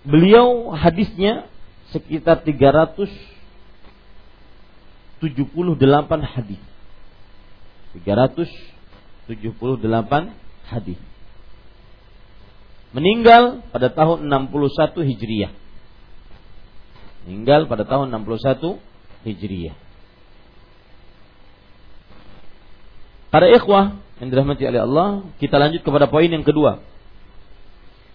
Beliau 0.00 0.72
hadisnya 0.72 1.44
sekitar 1.92 2.40
378 2.40 5.20
hadis. 6.24 6.56
378 7.92 10.32
hadis. 10.72 10.96
Meninggal 12.90 13.62
pada 13.70 13.86
tahun 13.92 14.26
61 14.26 15.04
Hijriah. 15.04 15.52
Meninggal 17.28 17.68
pada 17.68 17.84
tahun 17.84 18.08
61 18.08 18.80
Hijriyah. 19.28 19.76
Para 23.30 23.46
ikhwah 23.52 24.00
yang 24.20 24.28
dirahmati 24.28 24.68
oleh 24.68 24.80
Allah, 24.84 25.08
kita 25.40 25.56
lanjut 25.56 25.80
kepada 25.80 26.06
poin 26.12 26.28
yang 26.28 26.44
kedua. 26.44 26.84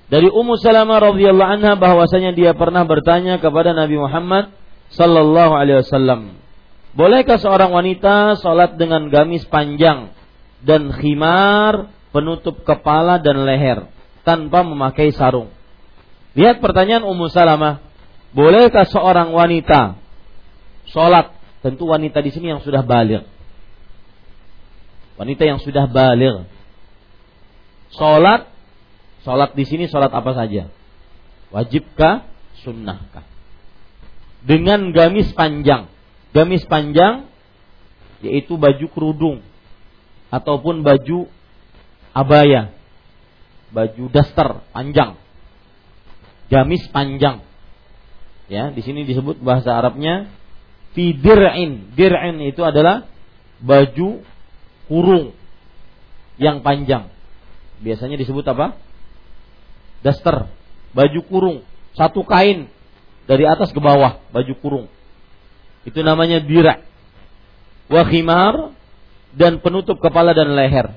Dari 0.06 0.30
Ummu 0.30 0.54
Salamah 0.62 1.02
radhiyallahu 1.02 1.50
anha 1.50 1.74
bahwasanya 1.74 2.38
dia 2.38 2.54
pernah 2.54 2.86
bertanya 2.86 3.42
kepada 3.42 3.74
Nabi 3.74 3.98
Muhammad 3.98 4.54
sallallahu 4.94 5.58
alaihi 5.58 5.82
wasallam, 5.82 6.38
"Bolehkah 6.94 7.42
seorang 7.42 7.74
wanita 7.74 8.38
salat 8.38 8.78
dengan 8.78 9.10
gamis 9.10 9.50
panjang 9.50 10.14
dan 10.62 10.94
khimar 10.94 11.90
penutup 12.14 12.62
kepala 12.62 13.18
dan 13.18 13.42
leher 13.50 13.90
tanpa 14.22 14.62
memakai 14.62 15.10
sarung?" 15.10 15.50
Lihat 16.38 16.62
pertanyaan 16.62 17.02
Ummu 17.02 17.26
Salamah, 17.34 17.82
"Bolehkah 18.30 18.86
seorang 18.86 19.34
wanita 19.34 19.98
salat 20.94 21.34
tentu 21.66 21.90
wanita 21.90 22.22
di 22.22 22.30
sini 22.30 22.54
yang 22.54 22.62
sudah 22.62 22.86
balik 22.86 23.26
Wanita 25.16 25.44
yang 25.48 25.60
sudah 25.64 25.88
balik. 25.88 26.48
Salat 27.96 28.56
Salat 29.26 29.58
di 29.58 29.66
sini 29.66 29.90
salat 29.90 30.14
apa 30.14 30.38
saja? 30.38 30.70
Wajibkah? 31.50 32.30
Sunnahkah? 32.62 33.26
Dengan 34.46 34.94
gamis 34.94 35.34
panjang. 35.34 35.90
Gamis 36.30 36.62
panjang 36.70 37.26
yaitu 38.22 38.56
baju 38.56 38.86
kerudung 38.94 39.38
ataupun 40.30 40.86
baju 40.86 41.30
abaya, 42.14 42.74
baju 43.74 44.04
daster 44.14 44.62
panjang. 44.70 45.18
Gamis 46.54 46.86
panjang. 46.94 47.42
Ya, 48.46 48.70
di 48.70 48.86
sini 48.86 49.10
disebut 49.10 49.42
bahasa 49.42 49.74
Arabnya 49.74 50.30
fidir'in. 50.94 51.98
Dir'in 51.98 52.38
itu 52.46 52.62
adalah 52.62 53.10
baju 53.58 54.22
kurung 54.88 55.34
yang 56.42 56.62
panjang. 56.66 57.10
Biasanya 57.82 58.16
disebut 58.20 58.46
apa? 58.48 58.80
daster, 60.06 60.54
baju 60.94 61.20
kurung, 61.26 61.58
satu 61.98 62.22
kain 62.22 62.70
dari 63.26 63.50
atas 63.50 63.74
ke 63.74 63.82
bawah, 63.82 64.22
baju 64.30 64.54
kurung. 64.62 64.88
Itu 65.82 66.06
namanya 66.06 66.46
dira. 66.46 66.86
Wa 67.90 68.06
khimar 68.06 68.78
dan 69.34 69.62
penutup 69.66 69.98
kepala 69.98 70.38
dan 70.38 70.54
leher. 70.54 70.94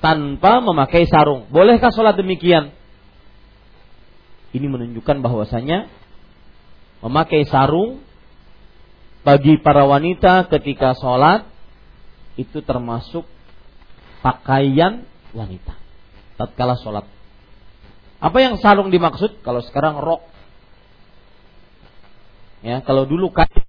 Tanpa 0.00 0.64
memakai 0.64 1.04
sarung. 1.08 1.48
Bolehkah 1.52 1.92
sholat 1.92 2.16
demikian? 2.16 2.72
Ini 4.56 4.64
menunjukkan 4.64 5.20
bahwasanya 5.20 5.92
memakai 7.04 7.44
sarung 7.48 8.00
bagi 9.20 9.60
para 9.60 9.84
wanita 9.84 10.48
ketika 10.48 10.96
sholat 10.96 11.44
itu 12.40 12.64
termasuk 12.64 13.28
pakaian 14.24 15.04
wanita 15.36 15.76
tatkala 16.40 16.80
sholat 16.80 17.04
apa 18.20 18.38
yang 18.44 18.60
sarung 18.60 18.92
dimaksud? 18.92 19.40
Kalau 19.40 19.64
sekarang 19.64 19.96
rok. 19.96 20.20
Ya, 22.60 22.84
kalau 22.84 23.08
dulu 23.08 23.32
kain 23.32 23.64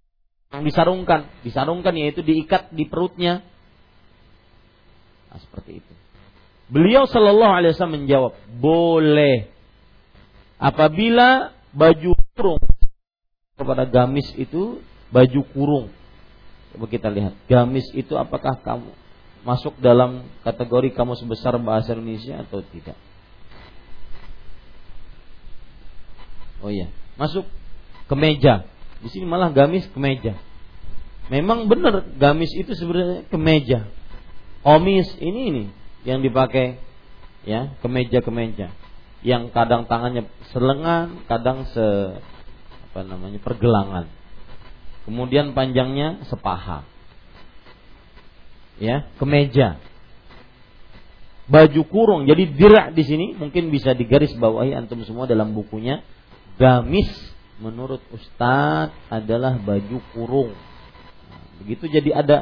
yang 0.52 0.68
disarungkan, 0.68 1.32
disarungkan 1.48 1.96
yaitu 1.96 2.20
diikat 2.20 2.76
di 2.76 2.84
perutnya. 2.84 3.40
Nah, 5.32 5.40
seperti 5.40 5.80
itu. 5.80 5.94
Beliau 6.68 7.08
Shallallahu 7.08 7.54
Alaihi 7.56 7.72
Wasallam 7.72 8.04
menjawab, 8.04 8.36
boleh. 8.60 9.48
Apabila 10.60 11.56
baju 11.72 12.12
kurung 12.36 12.60
kepada 13.56 13.88
gamis 13.88 14.28
itu 14.36 14.84
baju 15.16 15.42
kurung. 15.56 15.88
Coba 16.72 16.86
kita 16.88 17.12
lihat, 17.12 17.36
gamis 17.48 17.88
itu 17.92 18.16
apakah 18.16 18.60
kamu 18.64 18.92
masuk 19.42 19.74
dalam 19.82 20.30
kategori 20.46 20.94
kamu 20.94 21.18
sebesar 21.18 21.58
bahasa 21.60 21.98
Indonesia 21.98 22.40
atau 22.46 22.64
tidak? 22.72 22.96
Oh 26.62 26.70
iya, 26.70 26.94
masuk 27.18 27.50
ke 28.06 28.16
meja. 28.16 28.70
Di 29.02 29.10
sini 29.10 29.26
malah 29.26 29.50
gamis 29.50 29.90
ke 29.90 29.98
meja. 29.98 30.38
Memang 31.34 31.66
benar 31.66 32.06
gamis 32.16 32.54
itu 32.54 32.72
sebenarnya 32.78 33.26
ke 33.26 33.38
meja. 33.40 33.90
Omis 34.62 35.10
ini 35.18 35.42
ini 35.50 35.64
yang 36.06 36.22
dipakai 36.22 36.78
ya 37.42 37.74
kemeja 37.82 38.22
kemeja 38.22 38.70
yang 39.22 39.54
kadang 39.54 39.86
tangannya 39.86 40.30
selengan, 40.50 41.26
kadang 41.30 41.70
se 41.70 41.86
apa 42.92 43.02
namanya 43.06 43.38
pergelangan. 43.42 44.10
Kemudian 45.06 45.58
panjangnya 45.58 46.22
sepaha. 46.30 46.86
Ya, 48.78 49.10
kemeja. 49.18 49.78
Baju 51.50 51.82
kurung. 51.90 52.22
Jadi 52.30 52.54
dirak 52.54 52.94
di 52.96 53.04
sini 53.04 53.28
mungkin 53.36 53.74
bisa 53.74 53.92
digaris 53.92 54.32
bawahi 54.38 54.78
antum 54.78 55.04
semua 55.04 55.28
dalam 55.28 55.52
bukunya 55.52 56.06
gamis 56.56 57.10
menurut 57.62 58.02
Ustadz 58.14 58.94
adalah 59.10 59.58
baju 59.62 59.98
kurung. 60.14 60.54
Begitu 61.62 61.90
jadi 61.90 62.26
ada 62.26 62.38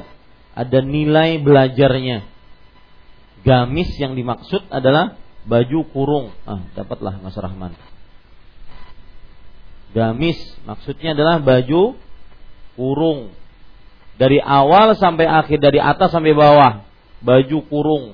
ada 0.56 0.80
nilai 0.84 1.40
belajarnya. 1.44 2.24
Gamis 3.44 3.92
yang 4.00 4.20
dimaksud 4.20 4.68
adalah 4.72 5.16
baju 5.48 5.80
kurung. 5.92 6.36
Ah, 6.44 6.64
dapatlah 6.76 7.20
Mas 7.24 7.36
Rahman. 7.36 7.76
Gamis 9.96 10.40
maksudnya 10.68 11.16
adalah 11.16 11.40
baju 11.40 11.96
kurung. 12.80 13.36
Dari 14.16 14.40
awal 14.40 14.96
sampai 14.96 15.28
akhir, 15.28 15.60
dari 15.60 15.80
atas 15.84 16.16
sampai 16.16 16.32
bawah, 16.32 16.88
baju 17.20 17.60
kurung. 17.68 18.06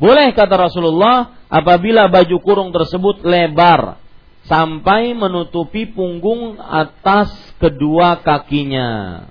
Boleh 0.00 0.32
kata 0.32 0.56
Rasulullah 0.56 1.36
apabila 1.52 2.08
baju 2.08 2.36
kurung 2.40 2.72
tersebut 2.72 3.24
lebar 3.24 4.00
sampai 4.44 5.16
menutupi 5.16 5.88
punggung 5.88 6.60
atas 6.60 7.32
kedua 7.62 8.20
kakinya. 8.20 9.22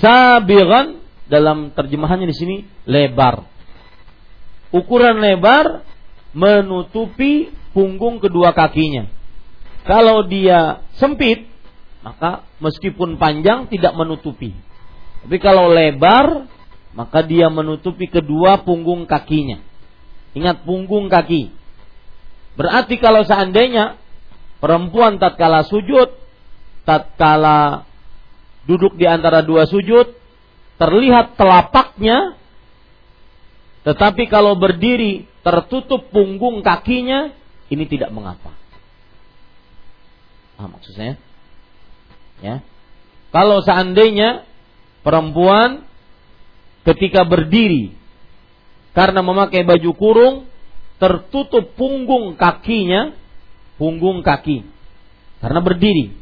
Sabiran 0.00 1.02
dalam 1.26 1.74
terjemahannya 1.74 2.30
di 2.30 2.36
sini 2.36 2.56
lebar. 2.86 3.44
Ukuran 4.70 5.18
lebar 5.18 5.82
menutupi 6.30 7.50
punggung 7.74 8.22
kedua 8.22 8.54
kakinya. 8.54 9.10
Kalau 9.82 10.22
dia 10.30 10.86
sempit, 10.94 11.49
maka 12.00 12.48
meskipun 12.64 13.20
panjang 13.20 13.68
tidak 13.68 13.92
menutupi. 13.92 14.56
Tapi 15.20 15.36
kalau 15.36 15.68
lebar, 15.68 16.48
maka 16.96 17.20
dia 17.20 17.52
menutupi 17.52 18.08
kedua 18.08 18.64
punggung 18.64 19.04
kakinya. 19.04 19.60
Ingat 20.32 20.64
punggung 20.64 21.12
kaki. 21.12 21.52
Berarti 22.56 22.96
kalau 22.96 23.22
seandainya 23.22 24.00
perempuan 24.58 25.20
tatkala 25.20 25.66
sujud, 25.66 26.08
tatkala 26.88 27.84
duduk 28.64 28.96
di 28.96 29.04
antara 29.04 29.44
dua 29.44 29.68
sujud, 29.68 30.16
terlihat 30.80 31.36
telapaknya, 31.36 32.40
tetapi 33.84 34.28
kalau 34.28 34.56
berdiri 34.56 35.28
tertutup 35.44 36.08
punggung 36.12 36.64
kakinya, 36.64 37.32
ini 37.68 37.84
tidak 37.88 38.12
mengapa. 38.12 38.52
Ah, 40.60 40.68
maksudnya, 40.68 41.16
ya. 42.40 42.64
Kalau 43.30 43.62
seandainya 43.62 44.44
perempuan 45.06 45.86
ketika 46.82 47.22
berdiri 47.22 47.94
karena 48.90 49.22
memakai 49.22 49.62
baju 49.62 49.90
kurung 49.94 50.36
tertutup 51.00 51.72
punggung 51.78 52.36
kakinya, 52.36 53.16
punggung 53.80 54.20
kaki. 54.20 54.66
Karena 55.40 55.60
berdiri. 55.64 56.12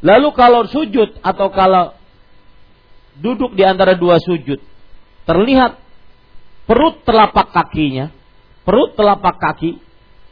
Lalu 0.00 0.28
kalau 0.32 0.64
sujud 0.64 1.20
atau 1.20 1.52
kalau 1.52 1.92
duduk 3.20 3.52
di 3.52 3.64
antara 3.64 3.92
dua 3.92 4.16
sujud, 4.16 4.56
terlihat 5.28 5.76
perut 6.64 7.04
telapak 7.04 7.52
kakinya, 7.52 8.08
perut 8.64 8.96
telapak 8.96 9.36
kaki, 9.36 9.76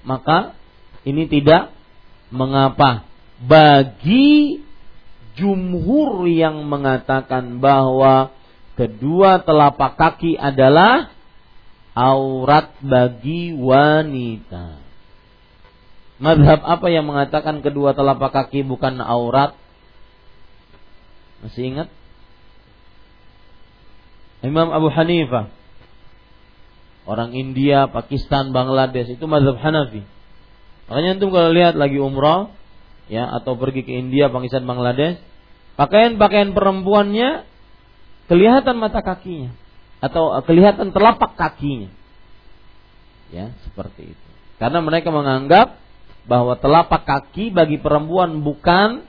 maka 0.09 0.57
ini 1.05 1.29
tidak 1.29 1.73
mengapa 2.33 3.05
bagi 3.45 4.65
jumhur 5.37 6.29
yang 6.29 6.69
mengatakan 6.69 7.61
bahwa 7.63 8.33
kedua 8.77 9.41
telapak 9.45 9.97
kaki 9.97 10.37
adalah 10.37 11.13
aurat 11.93 12.73
bagi 12.81 13.53
wanita. 13.57 14.81
Madhab 16.23 16.61
apa 16.63 16.87
yang 16.87 17.09
mengatakan 17.09 17.61
kedua 17.61 17.93
telapak 17.99 18.31
kaki 18.31 18.63
bukan 18.63 19.03
aurat? 19.03 19.59
Masih 21.43 21.75
ingat? 21.75 21.89
Imam 24.47 24.71
Abu 24.71 24.91
Hanifah. 24.91 25.51
Orang 27.03 27.35
India, 27.35 27.91
Pakistan, 27.91 28.55
Bangladesh 28.55 29.19
itu 29.19 29.27
madhab 29.27 29.59
Hanafi. 29.59 30.07
Makanya 30.87 31.19
antum 31.19 31.35
kalau 31.35 31.51
lihat 31.51 31.75
lagi 31.75 31.99
umrah 31.99 32.55
ya 33.13 33.29
atau 33.29 33.61
pergi 33.61 33.85
ke 33.85 33.93
India, 33.93 34.33
Pakistan, 34.33 34.65
Bangladesh, 34.65 35.21
Pakaian-pakaian 35.73 36.53
perempuannya 36.53 37.49
kelihatan 38.29 38.77
mata 38.77 39.01
kakinya 39.01 39.57
atau 40.05 40.37
kelihatan 40.45 40.93
telapak 40.93 41.33
kakinya. 41.39 41.89
Ya, 43.33 43.57
seperti 43.65 44.13
itu. 44.13 44.29
Karena 44.61 44.85
mereka 44.85 45.09
menganggap 45.09 45.81
bahwa 46.29 46.55
telapak 46.61 47.09
kaki 47.09 47.51
bagi 47.51 47.81
perempuan 47.81 48.45
bukan 48.45 49.09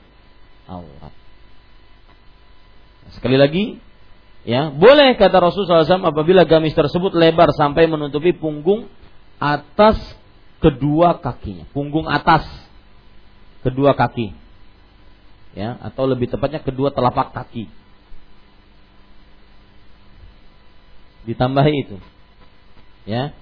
aurat. 0.64 1.12
Sekali 3.12 3.36
lagi, 3.36 3.76
ya 4.48 4.72
boleh 4.72 5.14
kata 5.20 5.36
Rasulullah 5.36 5.84
SAW 5.84 6.10
apabila 6.10 6.48
gamis 6.48 6.72
tersebut 6.72 7.12
lebar 7.12 7.52
sampai 7.52 7.84
menutupi 7.84 8.32
punggung 8.32 8.88
atas 9.36 10.00
kedua 10.64 11.20
kakinya, 11.20 11.68
punggung 11.76 12.08
atas 12.08 12.63
kedua 13.64 13.96
kaki, 13.96 14.36
ya 15.56 15.80
atau 15.80 16.04
lebih 16.04 16.28
tepatnya 16.28 16.60
kedua 16.60 16.92
telapak 16.92 17.32
kaki. 17.32 17.66
Ditambah 21.24 21.64
itu, 21.72 21.96
ya 23.08 23.32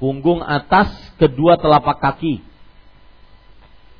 punggung 0.00 0.40
atas 0.40 0.88
kedua 1.20 1.60
telapak 1.60 2.00
kaki, 2.00 2.40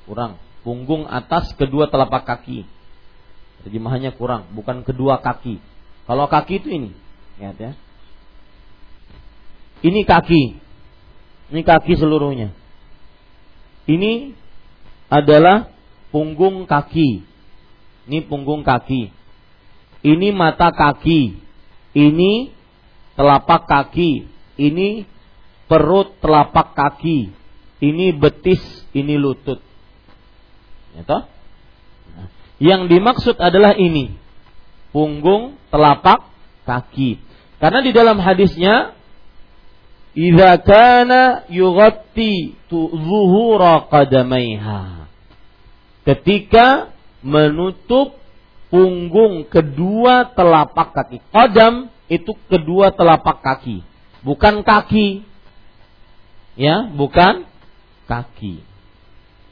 kurang, 0.08 0.40
punggung 0.64 1.04
atas 1.04 1.52
kedua 1.60 1.92
telapak 1.92 2.24
kaki 2.24 2.64
Terjemahannya 3.66 4.14
kurang, 4.14 4.54
bukan 4.54 4.86
kedua 4.86 5.18
kaki. 5.18 5.58
Kalau 6.06 6.30
kaki 6.30 6.62
itu 6.62 6.70
ini, 6.70 6.94
lihat 7.42 7.58
ya. 7.58 7.72
Ini 9.82 10.06
kaki. 10.06 10.42
Ini 11.50 11.60
kaki 11.66 11.98
seluruhnya. 11.98 12.54
Ini 13.90 14.38
adalah 15.06 15.70
punggung 16.10 16.66
kaki. 16.66 17.22
Ini 18.06 18.18
punggung 18.26 18.62
kaki. 18.62 19.10
Ini 20.06 20.28
mata 20.30 20.70
kaki. 20.70 21.36
Ini 21.96 22.32
telapak 23.18 23.66
kaki. 23.66 24.26
Ini 24.56 25.04
perut 25.66 26.16
telapak 26.22 26.72
kaki. 26.72 27.34
Ini 27.76 28.16
betis, 28.16 28.62
ini 28.96 29.20
lutut. 29.20 29.60
Ya 30.96 31.04
toh? 31.04 31.22
Yang 32.56 32.88
dimaksud 32.88 33.36
adalah 33.36 33.76
ini. 33.76 34.16
Punggung, 34.96 35.60
telapak, 35.68 36.24
kaki. 36.64 37.20
Karena 37.60 37.84
di 37.84 37.92
dalam 37.92 38.16
hadisnya 38.16 38.95
Idza 40.16 40.64
kana 40.64 41.44
yughatti 41.52 42.56
zuhura 42.72 43.84
qadamaiha. 43.92 45.12
Ketika 46.08 46.96
menutup 47.20 48.16
punggung 48.72 49.44
kedua 49.46 50.32
telapak 50.32 50.94
kaki. 50.96 51.18
Qadam 51.30 51.92
itu 52.06 52.32
kedua 52.48 52.94
telapak 52.94 53.42
kaki, 53.42 53.82
bukan 54.22 54.62
kaki. 54.62 55.26
Ya, 56.56 56.88
bukan 56.88 57.44
kaki. 58.08 58.64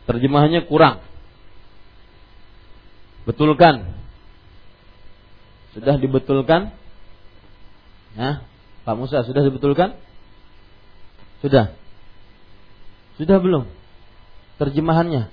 Terjemahannya 0.08 0.64
kurang. 0.64 1.04
Betulkan. 3.28 3.92
Sudah 5.76 6.00
dibetulkan? 6.00 6.72
Nah, 8.14 8.46
Pak 8.86 8.94
Musa 8.94 9.26
sudah 9.26 9.42
dibetulkan? 9.42 9.98
Sudah. 11.44 11.76
Sudah 13.20 13.36
belum? 13.36 13.68
Terjemahannya. 14.56 15.28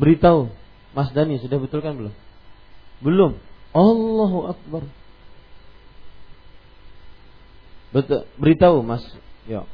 Beritahu, 0.00 0.48
Mas 0.96 1.12
Dani 1.12 1.36
sudah 1.36 1.60
betulkan 1.60 2.00
belum? 2.00 2.14
Belum. 3.04 3.32
Allahu 3.76 4.56
Akbar. 4.56 4.88
Betul. 7.92 8.24
Beritahu 8.40 8.80
Mas. 8.80 9.04
Yo. 9.44 9.68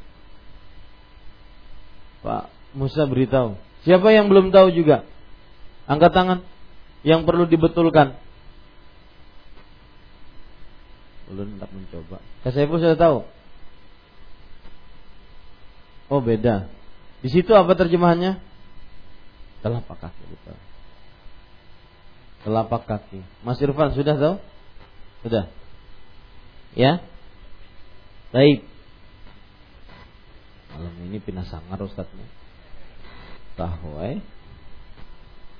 Pak 2.19 2.51
Musa 2.75 3.07
beritahu. 3.07 3.55
Siapa 3.87 4.11
yang 4.11 4.27
belum 4.27 4.51
tahu 4.51 4.75
juga? 4.75 5.07
Angkat 5.87 6.11
tangan 6.11 6.39
yang 7.07 7.23
perlu 7.23 7.47
dibetulkan. 7.47 8.15
Belum 11.31 11.59
tak 11.59 11.71
mencoba. 11.71 12.17
pun 12.43 12.77
sudah 12.79 12.99
tahu. 12.99 13.17
Oh 16.13 16.21
beda. 16.21 16.69
Di 17.25 17.33
situ 17.33 17.49
apa 17.57 17.73
terjemahannya? 17.73 18.37
Telapak 19.65 19.97
kaki 19.97 20.23
betul. 20.29 20.57
Telapak 22.45 22.85
kaki. 22.85 23.25
Mas 23.41 23.57
Irfan 23.57 23.97
sudah 23.97 24.13
tahu? 24.13 24.37
Sudah. 25.25 25.49
Ya? 26.77 27.01
Baik. 28.29 28.61
Malam 30.77 30.93
ini 31.09 31.17
pindah 31.17 31.49
sangar 31.49 31.81
Ustaznya. 31.81 32.29
Tahu 33.57 33.97
eh 34.05 34.21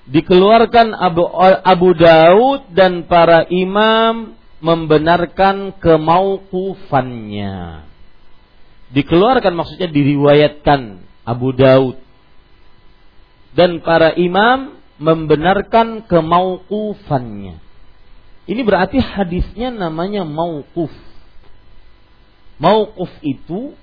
dikeluarkan 0.03 0.91
Abu, 0.91 1.23
Abu 1.63 1.95
Daud 1.95 2.75
dan 2.75 3.07
para 3.07 3.47
imam 3.47 4.35
membenarkan 4.59 5.79
kemaukufannya. 5.79 7.87
Dikeluarkan 8.93 9.53
maksudnya 9.57 9.89
diriwayatkan 9.89 11.01
Abu 11.25 11.49
Daud 11.57 11.97
dan 13.57 13.81
para 13.81 14.13
imam 14.13 14.77
membenarkan 15.01 16.05
kemaukufannya. 16.05 17.57
Ini 18.43 18.61
berarti 18.61 18.99
hadisnya 18.99 19.71
namanya 19.71 20.27
mauquf. 20.27 20.91
Mauquf 22.59 23.09
itu 23.23 23.73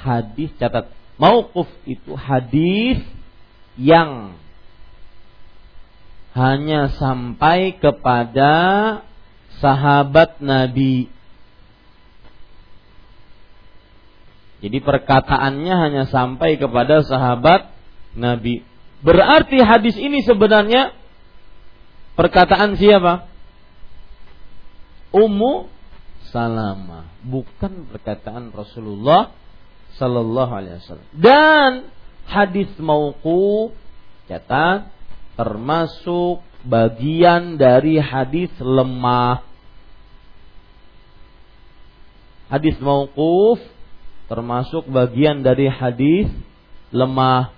hadis 0.00 0.50
catat. 0.56 0.90
Mauquf 1.20 1.68
itu 1.84 2.16
hadis 2.16 3.04
yang 3.76 4.34
hanya 6.32 6.88
sampai 6.96 7.76
kepada 7.76 8.52
sahabat 9.60 10.40
Nabi. 10.40 11.12
Jadi 14.60 14.78
perkataannya 14.84 15.74
hanya 15.88 16.04
sampai 16.12 16.60
kepada 16.60 17.00
sahabat 17.00 17.72
Nabi. 18.12 18.60
Berarti 19.00 19.56
hadis 19.64 19.96
ini 19.96 20.20
sebenarnya 20.20 20.92
perkataan 22.16 22.76
siapa? 22.76 23.24
Ummu 25.10 25.80
Salama, 26.30 27.10
bukan 27.26 27.90
perkataan 27.90 28.54
Rasulullah 28.54 29.34
sallallahu 29.98 30.52
alaihi 30.54 30.78
wasallam. 30.78 31.08
Dan 31.16 31.70
hadis 32.30 32.70
mauquf 32.78 33.74
catat 34.30 34.94
termasuk 35.34 36.44
bagian 36.62 37.58
dari 37.58 37.98
hadis 37.98 38.52
lemah. 38.62 39.42
Hadis 42.46 42.78
mauquf 42.78 43.58
termasuk 44.30 44.86
bagian 44.86 45.42
dari 45.42 45.66
hadis 45.66 46.30
lemah. 46.94 47.50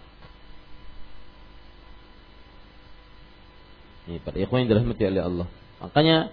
Ini 4.09 4.25
pada 4.25 4.41
ikhwan 4.41 4.65
yang 4.65 4.71
dirahmati 4.73 5.05
oleh 5.05 5.23
Allah. 5.23 5.47
Makanya 5.85 6.33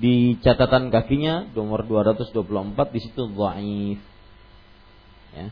di 0.00 0.40
catatan 0.40 0.88
kakinya 0.88 1.52
nomor 1.52 1.84
224 1.84 2.96
di 2.96 3.00
situ 3.04 3.22
dhaif. 3.28 4.00
Ya. 5.36 5.46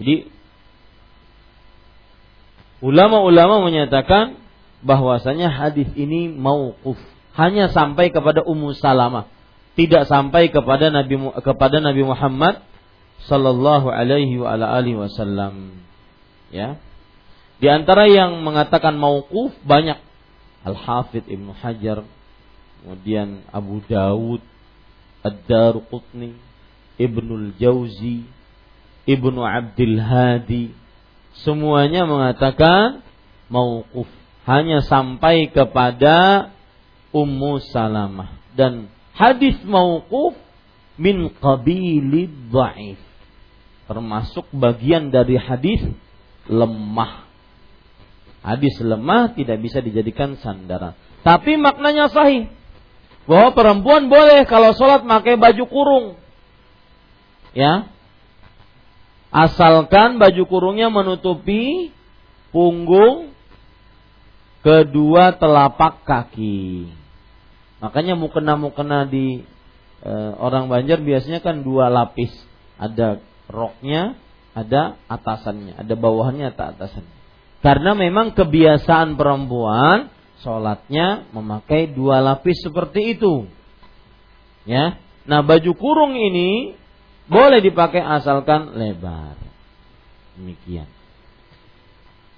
Jadi 0.00 0.32
ulama-ulama 2.80 3.68
menyatakan 3.68 4.40
bahwasanya 4.80 5.52
hadis 5.52 5.92
ini 5.92 6.32
mauquf, 6.32 6.96
hanya 7.36 7.68
sampai 7.68 8.10
kepada 8.10 8.40
Ummu 8.42 8.74
Salamah, 8.80 9.28
tidak 9.76 10.08
sampai 10.08 10.48
kepada 10.48 10.88
Nabi 10.88 11.20
kepada 11.44 11.78
Nabi 11.84 12.02
Muhammad 12.02 12.64
sallallahu 13.24 13.88
alaihi 13.88 14.40
wa 14.40 14.56
ala 14.56 14.76
alihi 14.76 15.00
wasallam. 15.00 15.80
Ya. 16.52 16.76
Di 17.58 17.70
antara 17.70 18.10
yang 18.10 18.44
mengatakan 18.44 18.98
mauquf 18.98 19.54
banyak 19.64 19.96
Al-Hafidh 20.64 21.28
Ibnu 21.28 21.52
Hajar, 21.60 22.04
kemudian 22.82 23.44
Abu 23.52 23.84
Dawud, 23.84 24.40
Ad-Daruqutni, 25.24 26.36
Ibnul 27.00 27.56
Jauzi, 27.56 28.24
Ibnu 29.04 29.40
Abdul 29.44 30.00
Hadi, 30.00 30.72
semuanya 31.44 32.08
mengatakan 32.08 33.04
mauquf 33.52 34.08
hanya 34.44 34.84
sampai 34.84 35.48
kepada 35.48 36.48
Ummu 37.14 37.62
Salamah 37.70 38.36
dan 38.58 38.90
hadis 39.14 39.56
mauquf 39.62 40.34
min 40.98 41.30
qabilid 41.38 42.50
dhaif 42.50 43.00
termasuk 43.84 44.48
bagian 44.52 45.12
dari 45.12 45.36
hadis 45.36 45.84
lemah 46.48 47.24
Hadis 48.44 48.76
lemah 48.76 49.32
tidak 49.32 49.56
bisa 49.64 49.80
dijadikan 49.80 50.36
sandaran. 50.36 50.92
Tapi 51.24 51.56
maknanya 51.56 52.12
sahih. 52.12 52.52
Bahwa 53.24 53.56
perempuan 53.56 54.12
boleh 54.12 54.44
kalau 54.44 54.76
sholat 54.76 55.00
pakai 55.00 55.40
baju 55.40 55.64
kurung. 55.64 56.06
Ya. 57.56 57.88
Asalkan 59.32 60.20
baju 60.20 60.44
kurungnya 60.44 60.92
menutupi 60.92 61.88
punggung 62.52 63.32
kedua 64.60 65.40
telapak 65.40 66.04
kaki. 66.04 66.92
Makanya 67.80 68.12
mukena-mukena 68.12 69.08
di 69.08 69.40
e, 70.04 70.12
orang 70.36 70.68
Banjar 70.68 71.00
biasanya 71.00 71.40
kan 71.40 71.64
dua 71.64 71.88
lapis. 71.88 72.30
Ada 72.76 73.24
roknya, 73.50 74.16
ada 74.54 74.96
atasannya, 75.10 75.74
ada 75.76 75.94
bawahannya, 75.98 76.54
ada 76.54 76.76
atasannya. 76.76 77.14
Karena 77.64 77.96
memang 77.96 78.36
kebiasaan 78.36 79.16
perempuan 79.16 80.12
sholatnya 80.44 81.24
memakai 81.32 81.88
dua 81.88 82.20
lapis 82.20 82.60
seperti 82.60 83.16
itu. 83.16 83.48
Ya. 84.68 85.00
Nah 85.24 85.40
baju 85.40 85.72
kurung 85.72 86.12
ini 86.12 86.76
boleh 87.24 87.64
dipakai 87.64 88.04
asalkan 88.04 88.76
lebar. 88.76 89.40
Demikian. 90.36 90.84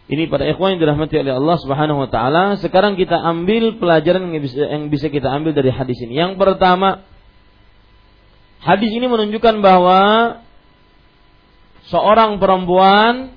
Ini 0.06 0.30
pada 0.30 0.46
ikhwan 0.46 0.78
yang 0.78 0.86
dirahmati 0.86 1.18
oleh 1.18 1.34
Allah 1.34 1.56
Subhanahu 1.58 2.06
wa 2.06 2.10
taala. 2.10 2.54
Sekarang 2.62 2.94
kita 2.94 3.18
ambil 3.18 3.74
pelajaran 3.82 4.30
yang 4.30 4.38
bisa, 4.38 4.62
yang 4.62 4.86
bisa 4.86 5.10
kita 5.10 5.26
ambil 5.26 5.50
dari 5.50 5.74
hadis 5.74 5.98
ini. 6.06 6.22
Yang 6.22 6.38
pertama, 6.38 7.02
hadis 8.62 8.94
ini 8.94 9.10
menunjukkan 9.10 9.58
bahwa 9.58 10.00
seorang 11.90 12.42
perempuan 12.42 13.36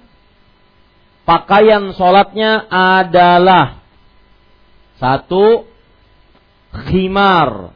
pakaian 1.25 1.93
sholatnya 1.93 2.65
adalah 2.69 3.85
satu 4.97 5.69
khimar 6.89 7.73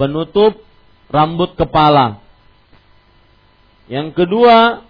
penutup 0.00 0.64
rambut 1.12 1.52
kepala. 1.60 2.24
Yang 3.90 4.16
kedua 4.16 4.86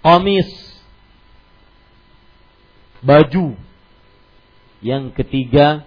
komis 0.00 0.48
baju. 3.04 3.58
Yang 4.78 5.10
ketiga 5.18 5.82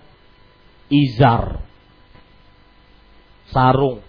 izar 0.92 1.64
sarung. 3.52 4.02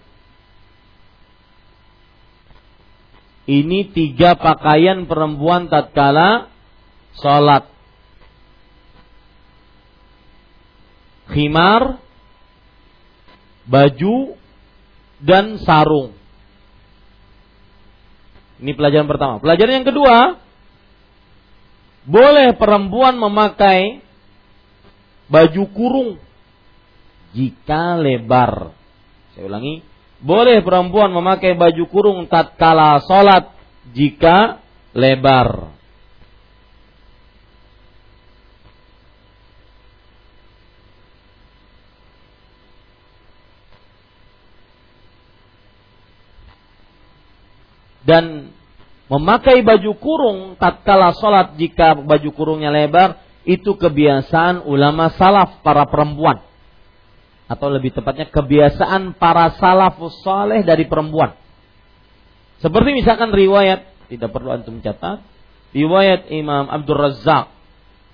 Ini 3.43 3.91
tiga 3.91 4.39
pakaian 4.39 5.03
perempuan 5.03 5.67
tatkala 5.67 6.47
sholat. 7.19 7.67
Khimar, 11.27 11.99
baju, 13.67 14.39
dan 15.19 15.59
sarung. 15.63 16.15
Ini 18.63 18.71
pelajaran 18.79 19.07
pertama. 19.11 19.35
Pelajaran 19.43 19.83
yang 19.83 19.87
kedua, 19.87 20.17
boleh 22.07 22.55
perempuan 22.55 23.15
memakai 23.15 24.03
baju 25.31 25.63
kurung 25.71 26.11
jika 27.35 27.99
lebar. 27.99 28.75
Saya 29.33 29.49
ulangi, 29.49 29.81
boleh 30.21 30.61
perempuan 30.61 31.09
memakai 31.09 31.57
baju 31.57 31.83
kurung 31.89 32.29
tatkala 32.29 33.01
sholat 33.01 33.49
jika 33.91 34.61
lebar. 34.93 35.73
Dan 48.03 48.53
memakai 49.09 49.65
baju 49.65 49.91
kurung 49.97 50.39
tatkala 50.61 51.17
sholat 51.17 51.57
jika 51.57 51.97
baju 51.97 52.29
kurungnya 52.37 52.69
lebar 52.69 53.17
itu 53.49 53.73
kebiasaan 53.75 54.61
ulama 54.69 55.09
salaf 55.17 55.65
para 55.65 55.89
perempuan 55.89 56.52
atau 57.53 57.69
lebih 57.69 57.93
tepatnya 57.93 58.25
kebiasaan 58.33 59.13
para 59.21 59.53
salafus 59.61 60.17
saleh 60.25 60.65
dari 60.65 60.89
perempuan. 60.89 61.37
Seperti 62.57 62.89
misalkan 62.97 63.29
riwayat, 63.29 64.09
tidak 64.09 64.33
perlu 64.33 64.49
antum 64.49 64.81
catat, 64.81 65.21
riwayat 65.77 66.33
Imam 66.33 66.65
Abdul 66.65 66.97
Razak 66.97 67.53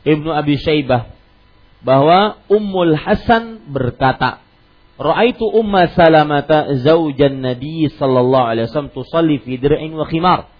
Ibnu 0.04 0.32
Abi 0.36 0.60
Syaibah 0.60 1.12
bahwa 1.80 2.44
Ummul 2.52 3.00
Hasan 3.00 3.72
berkata, 3.72 4.44
Ra'aitu 5.00 5.48
Umma 5.48 5.88
Salamata 5.96 6.76
zaujan 6.84 7.40
Nabi 7.40 7.88
sallallahu 7.88 8.46
alaihi 8.52 8.68
wasallam 8.68 8.92
tusalli 8.92 9.40
fi 9.40 9.56
dir'in 9.56 9.96
wa 9.96 10.04
khimar. 10.04 10.52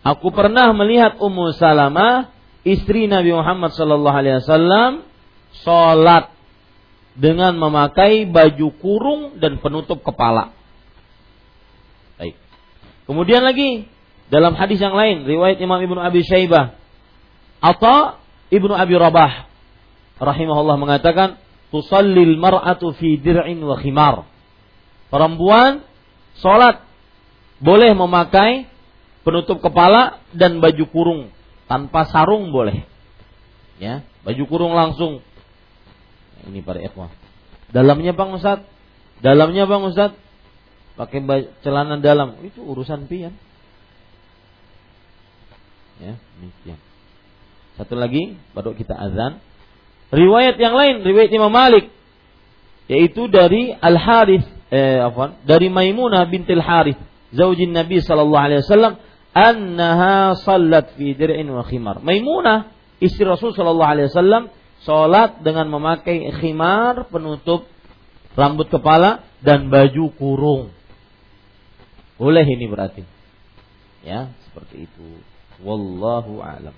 Aku 0.00 0.32
pernah 0.32 0.72
melihat 0.72 1.20
Ummu 1.20 1.52
Salamah 1.60 2.32
istri 2.64 3.04
Nabi 3.04 3.36
Muhammad 3.36 3.76
sallallahu 3.76 4.16
alaihi 4.16 4.40
wasallam 4.40 5.04
salat 5.60 6.35
dengan 7.16 7.56
memakai 7.56 8.28
baju 8.28 8.68
kurung 8.76 9.22
dan 9.40 9.56
penutup 9.58 10.04
kepala. 10.04 10.52
Baik. 12.20 12.36
Kemudian 13.08 13.40
lagi 13.40 13.88
dalam 14.28 14.52
hadis 14.52 14.76
yang 14.76 14.92
lain 14.92 15.24
riwayat 15.24 15.56
Imam 15.58 15.80
Ibnu 15.80 15.96
Abi 15.96 16.20
Syaibah 16.20 16.76
atau 17.64 18.20
Ibnu 18.52 18.76
Abi 18.76 18.94
Rabah 18.94 19.48
rahimahullah 20.20 20.76
mengatakan 20.76 21.40
tusallil 21.72 22.36
mar'atu 22.36 22.92
fi 22.94 23.16
dir'in 23.16 23.58
wa 23.64 23.80
khimar. 23.80 24.28
Perempuan 25.08 25.86
salat 26.36 26.84
boleh 27.56 27.96
memakai 27.96 28.68
penutup 29.24 29.64
kepala 29.64 30.20
dan 30.36 30.60
baju 30.60 30.84
kurung 30.92 31.22
tanpa 31.66 32.06
sarung 32.12 32.52
boleh. 32.52 32.84
Ya, 33.80 34.04
baju 34.24 34.42
kurung 34.48 34.72
langsung 34.76 35.20
ini 36.46 36.62
para 36.62 36.78
ikhwah. 36.80 37.10
Dalamnya 37.74 38.14
Bang 38.14 38.32
Ustaz, 38.34 38.62
dalamnya 39.20 39.66
Bang 39.66 39.82
Ustaz 39.86 40.14
pakai 40.94 41.20
celana 41.60 41.98
dalam 41.98 42.38
itu 42.46 42.62
urusan 42.62 43.10
pian. 43.10 43.34
Ya, 46.00 46.14
demikian. 46.38 46.78
Satu 47.76 47.96
lagi 47.96 48.36
baru 48.56 48.72
kita 48.72 48.96
azan. 48.96 49.40
Riwayat 50.14 50.56
yang 50.56 50.72
lain, 50.72 51.02
riwayat 51.02 51.30
Imam 51.34 51.50
Malik 51.50 51.92
yaitu 52.86 53.26
dari 53.26 53.74
Al 53.74 53.98
Harith 53.98 54.46
eh? 54.70 55.02
Dari 55.46 55.68
Maimunah 55.70 56.26
bintil 56.30 56.62
Harith, 56.62 56.98
zaujin 57.34 57.74
Nabi 57.74 58.02
sallallahu 58.02 58.44
alaihi 58.46 58.62
wasallam 58.62 58.98
annaha 59.34 60.34
sallat 60.38 60.94
fi 60.96 61.14
dir'in 61.14 61.46
wa 61.50 61.62
khimar. 61.66 62.02
Maimunah 62.02 62.72
istri 63.02 63.26
Rasul 63.26 63.52
sallallahu 63.54 63.90
alaihi 63.90 64.08
wasallam 64.10 64.48
Sholat 64.86 65.42
dengan 65.42 65.66
memakai 65.66 66.30
khimar 66.38 67.10
penutup 67.10 67.66
rambut 68.38 68.70
kepala 68.70 69.26
dan 69.42 69.66
baju 69.66 70.14
kurung. 70.14 70.70
Boleh 72.14 72.46
ini 72.46 72.70
berarti. 72.70 73.02
Ya, 74.06 74.30
seperti 74.46 74.86
itu. 74.86 75.20
Wallahu 75.58 76.38
alam. 76.38 76.76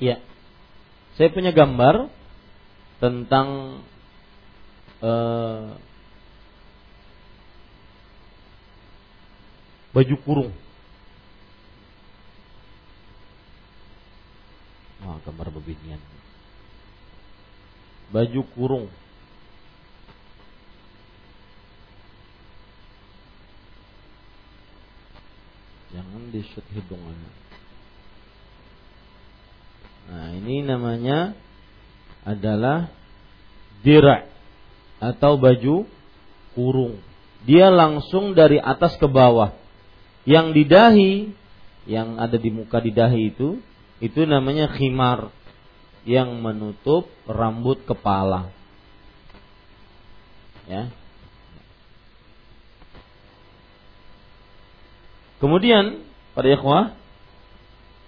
Ya. 0.00 0.24
Saya 1.20 1.28
punya 1.28 1.52
gambar 1.52 2.08
tentang 3.04 3.80
uh, 5.04 5.76
baju 9.90 10.16
kurung. 10.22 10.50
Wah, 15.00 15.18
gambar 15.24 15.48
beginian. 15.54 16.00
Baju 18.10 18.40
kurung. 18.54 18.86
Jangan 25.90 26.22
di 26.30 26.40
shoot 26.46 26.66
hidungannya. 26.70 27.32
Nah, 30.10 30.28
ini 30.38 30.62
namanya 30.62 31.34
adalah 32.22 32.90
dirak 33.82 34.30
atau 35.02 35.38
baju 35.38 35.86
kurung. 36.54 36.98
Dia 37.46 37.72
langsung 37.72 38.36
dari 38.36 38.60
atas 38.60 38.94
ke 39.00 39.08
bawah 39.08 39.59
yang 40.28 40.52
di 40.52 40.64
dahi 40.68 41.12
yang 41.88 42.20
ada 42.20 42.36
di 42.36 42.50
muka 42.52 42.78
di 42.78 42.92
dahi 42.92 43.32
itu 43.32 43.60
itu 44.00 44.20
namanya 44.24 44.68
khimar 44.72 45.32
yang 46.08 46.40
menutup 46.40 47.08
rambut 47.28 47.84
kepala. 47.84 48.48
Ya. 50.64 50.88
Kemudian 55.40 56.04
pada 56.36 56.48
ikhwah, 56.52 56.84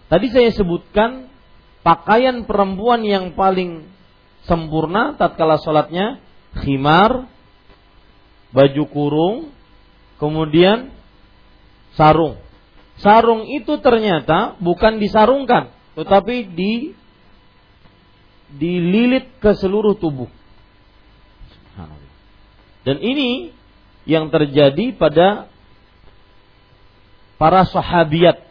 tadi 0.09 0.29
saya 0.33 0.53
sebutkan 0.53 1.33
pakaian 1.81 2.45
perempuan 2.45 3.05
yang 3.05 3.33
paling 3.33 3.89
sempurna 4.45 5.17
tatkala 5.17 5.61
sholatnya 5.61 6.21
khimar, 6.61 7.29
baju 8.53 8.85
kurung, 8.93 9.37
kemudian 10.21 10.93
sarung. 11.99 12.41
Sarung 13.01 13.49
itu 13.49 13.81
ternyata 13.83 14.55
bukan 14.63 15.03
disarungkan, 15.03 15.75
tetapi 15.99 16.47
di 16.53 16.95
dililit 18.53 19.41
ke 19.41 19.57
seluruh 19.57 19.97
tubuh. 19.97 20.29
Dan 22.83 22.99
ini 22.99 23.55
yang 24.03 24.29
terjadi 24.29 24.91
pada 24.99 25.47
para 27.39 27.63
sahabiat, 27.67 28.43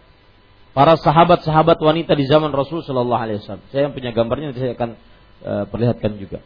para 0.72 0.96
sahabat-sahabat 0.96 1.76
wanita 1.80 2.16
di 2.16 2.24
zaman 2.28 2.56
Rasul 2.56 2.80
Shallallahu 2.84 3.22
Alaihi 3.22 3.44
Wasallam. 3.44 3.68
Saya 3.72 3.92
yang 3.92 3.94
punya 3.96 4.16
gambarnya 4.16 4.52
nanti 4.52 4.64
saya 4.64 4.74
akan 4.76 4.90
uh, 5.44 5.64
perlihatkan 5.68 6.12
juga. 6.16 6.40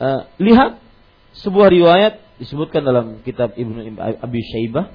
Uh, 0.00 0.24
lihat 0.38 0.78
sebuah 1.42 1.68
riwayat 1.68 2.22
disebutkan 2.40 2.86
dalam 2.86 3.20
kitab 3.26 3.52
Ibnu 3.58 3.98
Abi 3.98 4.40
Syaibah 4.40 4.94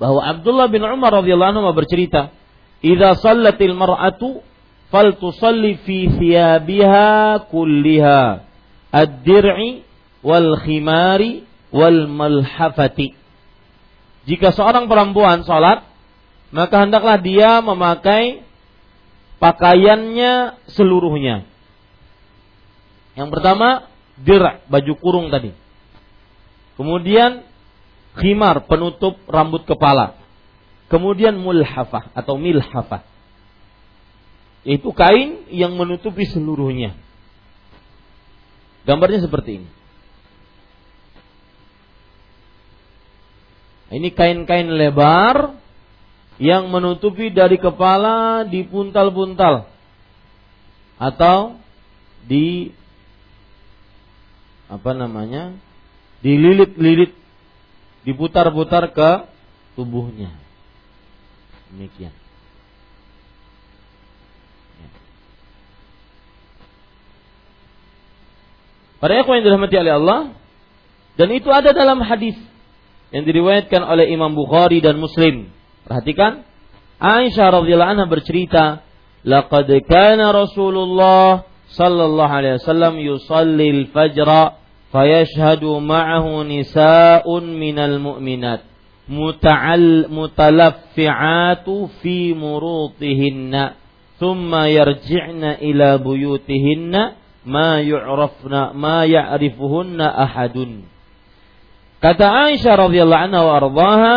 bahwa 0.00 0.24
Abdullah 0.24 0.72
bin 0.72 0.80
Umar 0.80 1.20
radhiyallahu 1.20 1.60
anhu 1.60 1.76
bercerita, 1.76 2.32
"Idza 2.80 3.20
sallatil 3.20 3.76
mar'atu 3.76 4.40
faltusalli 4.88 5.76
fi 5.84 6.08
thiyabiha 6.08 7.44
kulliha 7.52 8.48
ad-dir'i 8.88 9.84
wal 10.24 10.56
khimari 10.64 11.44
wal 11.68 12.08
malhafati." 12.08 13.12
Jika 14.24 14.56
seorang 14.56 14.88
perempuan 14.88 15.44
salat, 15.44 15.84
maka 16.48 16.88
hendaklah 16.88 17.20
dia 17.20 17.60
memakai 17.60 18.40
pakaiannya 19.36 20.64
seluruhnya. 20.72 21.44
Yang 23.20 23.28
pertama, 23.36 23.84
dir 24.16 24.64
baju 24.64 24.92
kurung 24.96 25.28
tadi. 25.28 25.52
Kemudian 26.80 27.44
khimar 28.20 28.68
penutup 28.68 29.16
rambut 29.24 29.64
kepala. 29.64 30.20
Kemudian 30.92 31.40
mulhafah 31.40 32.12
atau 32.12 32.36
milhafah. 32.36 33.02
Yaitu 34.68 34.92
kain 34.92 35.48
yang 35.48 35.72
menutupi 35.80 36.28
seluruhnya. 36.28 36.92
Gambarnya 38.84 39.24
seperti 39.24 39.64
ini. 39.64 39.68
Ini 43.90 44.08
kain-kain 44.14 44.70
lebar 44.70 45.58
yang 46.38 46.70
menutupi 46.70 47.34
dari 47.34 47.58
kepala 47.58 48.46
di 48.46 48.62
puntal-puntal 48.64 49.66
atau 51.00 51.58
di 52.24 52.70
apa 54.70 54.94
namanya 54.94 55.58
dililit-lilit 56.22 57.19
diputar-putar 58.04 58.90
ke 58.92 59.10
tubuhnya 59.76 60.32
demikian 61.70 62.14
ya. 64.78 64.88
Para 69.00 69.12
ikhwan 69.20 69.40
yang 69.40 69.46
dirahmati 69.48 69.76
oleh 69.80 69.94
Allah 69.96 70.20
dan 71.20 71.28
itu 71.36 71.48
ada 71.52 71.72
dalam 71.76 72.00
hadis 72.00 72.36
yang 73.10 73.26
diriwayatkan 73.26 73.82
oleh 73.82 74.08
Imam 74.08 74.32
Bukhari 74.32 74.78
dan 74.78 74.96
Muslim. 75.02 75.50
Perhatikan, 75.84 76.46
Aisyah 77.02 77.50
radhiyallahu 77.60 77.92
anha 77.98 78.06
bercerita, 78.06 78.86
"Laqad 79.26 79.66
kana 79.90 80.30
Rasulullah 80.30 81.44
sallallahu 81.74 82.32
alaihi 82.32 82.62
wasallam 82.62 82.94
yusalli 83.02 83.66
al-fajr 83.84 84.59
fayashhadu 84.90 85.78
ma'ahu 85.78 86.46
nisa'un 86.46 87.44
minal 87.54 87.98
mu'minat 88.02 88.66
muta'al 89.10 90.10
mutalaffi'atu 90.10 91.90
fi 92.02 92.34
murutihinna 92.34 93.78
thumma 94.18 94.70
yarji'na 94.70 95.58
ila 95.62 95.98
buyutihinna 95.98 97.18
ma 97.46 97.82
yu'rafna 97.82 98.74
ma 98.74 99.06
ya'rifuhunna 99.06 100.06
ahadun 100.06 100.86
Kata 102.00 102.48
Aisyah 102.48 102.80
radhiyallahu 102.80 103.24
anha 103.28 103.40
wa 103.44 103.52
ardhaha 103.60 104.16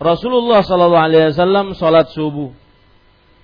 Rasulullah 0.00 0.64
sallallahu 0.64 1.04
alaihi 1.12 1.36
wasallam 1.36 1.76
salat 1.76 2.08
subuh. 2.16 2.48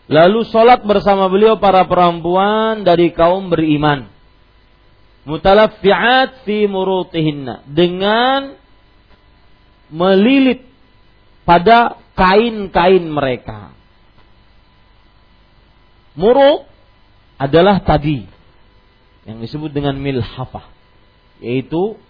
Lalu 0.09 0.49
salat 0.49 0.81
bersama 0.81 1.29
beliau 1.29 1.61
para 1.61 1.85
perempuan 1.85 2.89
dari 2.89 3.13
kaum 3.13 3.53
beriman 3.53 4.09
mutalaffi'at 5.27 6.47
fi 6.47 6.71
murutihinna 6.71 7.67
dengan 7.67 8.55
melilit 9.91 10.63
pada 11.43 11.99
kain-kain 12.15 13.05
mereka. 13.11 13.75
Muruk 16.17 16.65
adalah 17.37 17.85
tadi 17.85 18.25
yang 19.29 19.43
disebut 19.43 19.75
dengan 19.75 19.99
milhafah 20.01 20.73
yaitu 21.43 22.01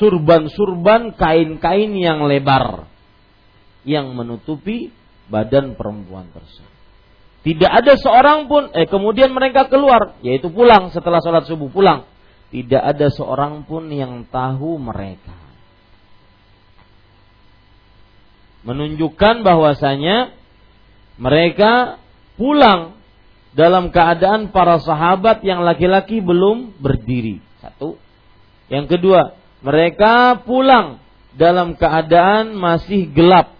surban-surban 0.00 1.12
kain-kain 1.18 1.92
yang 1.92 2.24
lebar 2.24 2.88
yang 3.84 4.16
menutupi 4.16 4.94
badan 5.28 5.76
perempuan 5.76 6.32
tersebut. 6.32 6.74
Tidak 7.44 7.70
ada 7.70 7.94
seorang 7.94 8.50
pun 8.50 8.72
eh 8.72 8.88
kemudian 8.88 9.30
mereka 9.30 9.68
keluar 9.68 10.16
yaitu 10.24 10.48
pulang 10.50 10.90
setelah 10.90 11.20
sholat 11.20 11.44
subuh 11.44 11.68
pulang 11.68 12.08
tidak 12.54 12.82
ada 12.82 13.06
seorang 13.10 13.66
pun 13.66 13.90
yang 13.90 14.22
tahu 14.30 14.78
mereka. 14.78 15.34
Menunjukkan 18.66 19.46
bahwasanya 19.46 20.34
mereka 21.18 22.02
pulang 22.34 22.98
dalam 23.56 23.88
keadaan 23.88 24.52
para 24.52 24.76
sahabat 24.82 25.40
yang 25.40 25.64
laki-laki 25.64 26.20
belum 26.20 26.76
berdiri. 26.76 27.40
Satu. 27.62 27.96
Yang 28.68 28.98
kedua, 28.98 29.38
mereka 29.64 30.44
pulang 30.44 31.00
dalam 31.32 31.74
keadaan 31.78 32.52
masih 32.58 33.08
gelap. 33.10 33.56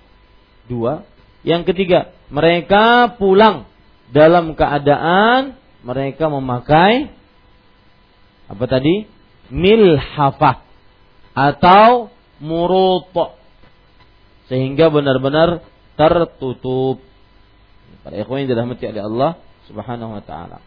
Dua. 0.69 1.07
Yang 1.47 1.73
ketiga, 1.73 2.13
mereka 2.29 3.15
pulang 3.17 3.71
dalam 4.11 4.59
keadaan 4.59 5.57
mereka 5.87 6.27
memakai 6.27 7.16
apa 8.47 8.65
tadi? 8.71 9.07
Milhafah 9.51 10.63
atau 11.37 12.11
muruto 12.43 13.37
sehingga 14.47 14.91
benar-benar 14.91 15.63
tertutup. 15.99 17.03
Para 18.07 18.23
ikhwan 18.23 18.47
yang 18.47 18.51
dirahmati 18.55 18.85
oleh 18.87 19.03
Allah 19.03 19.31
Subhanahu 19.67 20.15
wa 20.15 20.23
taala. 20.23 20.63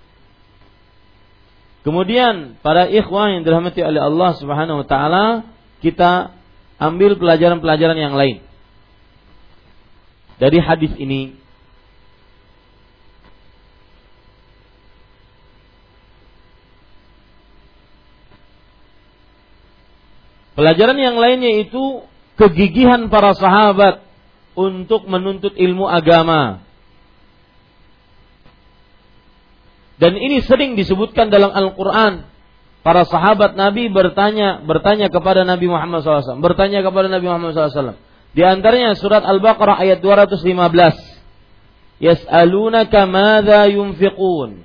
Kemudian 1.87 2.59
para 2.59 2.91
ikhwan 2.91 3.39
yang 3.39 3.43
dirahmati 3.47 3.79
oleh 3.79 4.03
Allah 4.03 4.35
Subhanahu 4.35 4.83
wa 4.83 4.87
taala, 4.87 5.25
kita 5.79 6.35
ambil 6.75 7.15
pelajaran-pelajaran 7.15 7.95
yang 7.95 8.15
lain. 8.19 8.43
Dari 10.39 10.59
hadis 10.59 10.91
ini 10.99 11.35
Pelajaran 20.59 20.99
yang 20.99 21.15
lainnya 21.15 21.63
itu 21.63 22.03
kegigihan 22.35 23.07
para 23.07 23.31
sahabat 23.31 24.03
untuk 24.59 25.07
menuntut 25.07 25.55
ilmu 25.55 25.87
agama. 25.87 26.67
Dan 29.95 30.19
ini 30.19 30.43
sering 30.43 30.75
disebutkan 30.75 31.31
dalam 31.31 31.55
Al-Quran. 31.55 32.27
Para 32.83 33.07
sahabat 33.07 33.55
Nabi 33.55 33.87
bertanya 33.87 34.59
bertanya 34.59 35.07
kepada 35.07 35.47
Nabi 35.47 35.71
Muhammad 35.71 36.03
SAW. 36.03 36.43
Bertanya 36.43 36.83
kepada 36.83 37.07
Nabi 37.07 37.31
Muhammad 37.31 37.55
SAW. 37.55 37.95
Di 38.35 38.43
antaranya 38.43 38.99
surat 38.99 39.23
Al-Baqarah 39.23 39.79
ayat 39.79 40.03
215. 40.03 40.43
Yas'alunaka 42.03 43.07
madha 43.07 43.63
yunfiqun. 43.71 44.59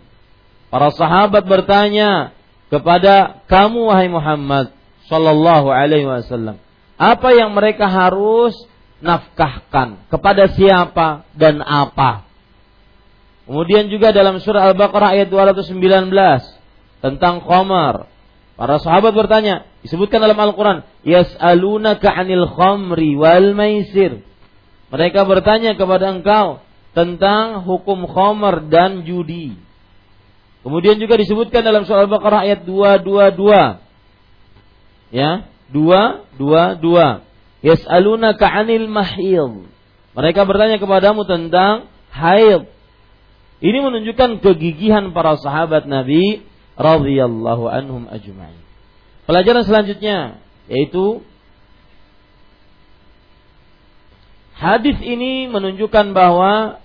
Para 0.75 0.91
sahabat 0.91 1.47
bertanya 1.47 2.35
kepada 2.67 3.47
kamu 3.47 3.95
wahai 3.95 4.11
Muhammad 4.11 4.75
Sallallahu 5.09 5.69
Alaihi 5.69 6.09
Wasallam. 6.09 6.61
Apa 6.97 7.35
yang 7.35 7.53
mereka 7.53 7.91
harus 7.91 8.55
nafkahkan 9.05 10.09
kepada 10.09 10.49
siapa 10.55 11.29
dan 11.37 11.61
apa? 11.61 12.25
Kemudian 13.45 13.93
juga 13.93 14.15
dalam 14.17 14.41
surah 14.41 14.73
Al-Baqarah 14.73 15.13
ayat 15.13 15.29
219 15.29 15.77
tentang 17.05 17.45
khamar. 17.45 18.09
Para 18.55 18.79
sahabat 18.81 19.13
bertanya, 19.13 19.67
disebutkan 19.85 20.23
dalam 20.23 20.39
Al-Quran, 20.39 20.87
Yas'alunaka 21.05 22.09
anil 22.09 22.49
khamri 22.49 23.19
wal 23.19 23.53
maisir. 23.53 24.25
Mereka 24.89 25.27
bertanya 25.27 25.77
kepada 25.77 26.15
engkau 26.15 26.65
tentang 26.95 27.67
hukum 27.67 28.07
khamar 28.09 28.65
dan 28.71 29.05
judi. 29.05 29.59
Kemudian 30.65 30.97
juga 30.97 31.21
disebutkan 31.21 31.61
dalam 31.61 31.85
surah 31.85 32.09
Al-Baqarah 32.09 32.49
ayat 32.49 32.65
222. 32.65 33.84
Ya, 35.13 35.49
222. 35.73 37.25
Yas'alunaka 37.65 38.45
anil 38.45 38.87
mahil. 38.93 39.67
Mereka 40.15 40.45
bertanya 40.45 40.77
kepadamu 40.77 41.25
tentang 41.25 41.89
haid. 42.13 42.69
Ini 43.65 43.79
menunjukkan 43.81 44.45
kegigihan 44.45 45.17
para 45.17 45.41
sahabat 45.41 45.89
Nabi 45.89 46.45
radhiyallahu 46.77 47.65
anhum 47.71 48.05
ajma'in. 48.13 48.61
Pelajaran 49.25 49.65
selanjutnya 49.65 50.45
yaitu 50.69 51.25
hadis 54.57 54.97
ini 55.01 55.49
menunjukkan 55.49 56.13
bahwa 56.13 56.81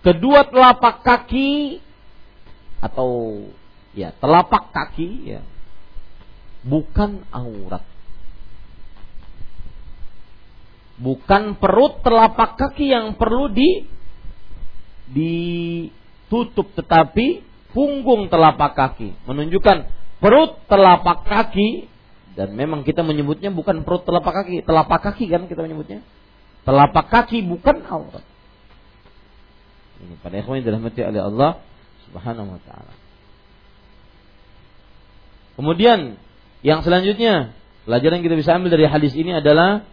kedua 0.00 0.48
telapak 0.48 1.04
kaki 1.04 1.80
atau 2.80 3.40
ya 3.96 4.12
telapak 4.20 4.72
kaki 4.72 5.36
ya 5.36 5.40
bukan 6.66 7.22
aurat. 7.30 7.86
Bukan 10.96 11.60
perut 11.60 12.00
telapak 12.02 12.56
kaki 12.56 12.90
yang 12.90 13.14
perlu 13.14 13.52
di 13.52 13.84
ditutup 15.06 16.74
tetapi 16.74 17.46
punggung 17.70 18.26
telapak 18.26 18.74
kaki 18.74 19.14
menunjukkan 19.22 19.86
perut 20.18 20.58
telapak 20.66 21.22
kaki 21.22 21.86
dan 22.34 22.52
memang 22.52 22.82
kita 22.82 23.00
menyebutnya 23.06 23.48
bukan 23.48 23.80
perut 23.86 24.04
telapak 24.04 24.44
kaki, 24.44 24.60
telapak 24.66 25.00
kaki 25.00 25.24
kan 25.30 25.48
kita 25.48 25.64
menyebutnya. 25.64 26.04
Telapak 26.66 27.08
kaki 27.08 27.46
bukan 27.46 27.80
aurat. 27.86 28.24
Ini 30.02 30.20
pada 30.20 30.36
ikhwan 30.36 30.60
dirahmati 30.60 31.00
oleh 31.00 31.22
Allah 31.24 31.64
Subhanahu 32.04 32.58
wa 32.58 32.60
taala. 32.68 32.92
Kemudian 35.56 36.20
yang 36.66 36.82
selanjutnya, 36.82 37.54
pelajaran 37.86 38.18
yang 38.18 38.26
kita 38.26 38.36
bisa 38.42 38.58
ambil 38.58 38.74
dari 38.74 38.90
hadis 38.90 39.14
ini 39.14 39.38
adalah 39.38 39.86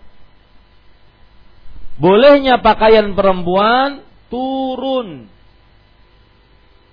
bolehnya 2.01 2.57
pakaian 2.65 3.13
perempuan 3.13 4.01
turun 4.33 5.29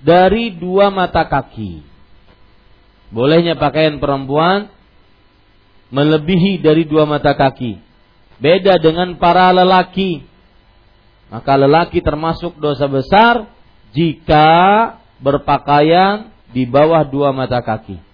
dari 0.05 0.53
dua 0.53 0.93
mata 0.93 1.25
kaki. 1.25 1.81
Bolehnya 3.09 3.57
pakaian 3.57 3.97
perempuan 3.97 4.69
melebihi 5.89 6.61
dari 6.61 6.85
dua 6.85 7.09
mata 7.09 7.33
kaki. 7.33 7.81
Beda 8.37 8.77
dengan 8.77 9.17
para 9.17 9.49
lelaki. 9.49 10.29
Maka 11.33 11.57
lelaki 11.57 12.05
termasuk 12.05 12.61
dosa 12.61 12.85
besar 12.85 13.49
jika 13.97 14.53
berpakaian 15.25 16.29
di 16.53 16.69
bawah 16.69 17.01
dua 17.09 17.33
mata 17.33 17.65
kaki. 17.65 18.10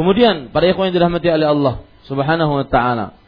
Kemudian 0.00 0.48
para 0.48 0.64
ikhwan 0.64 0.88
yang 0.88 0.96
dirahmati 0.96 1.28
oleh 1.28 1.44
Allah 1.44 1.74
Subhanahu 2.08 2.56
wa 2.56 2.64
taala. 2.64 3.20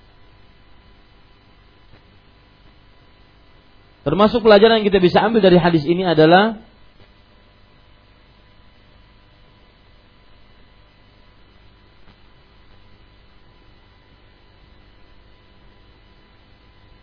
Termasuk 4.09 4.41
pelajaran 4.41 4.81
yang 4.81 4.89
kita 4.89 4.97
bisa 4.97 5.21
ambil 5.21 5.45
dari 5.45 5.61
hadis 5.61 5.85
ini 5.85 6.01
adalah 6.01 6.65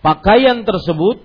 pakaian 0.02 0.66
tersebut 0.66 1.22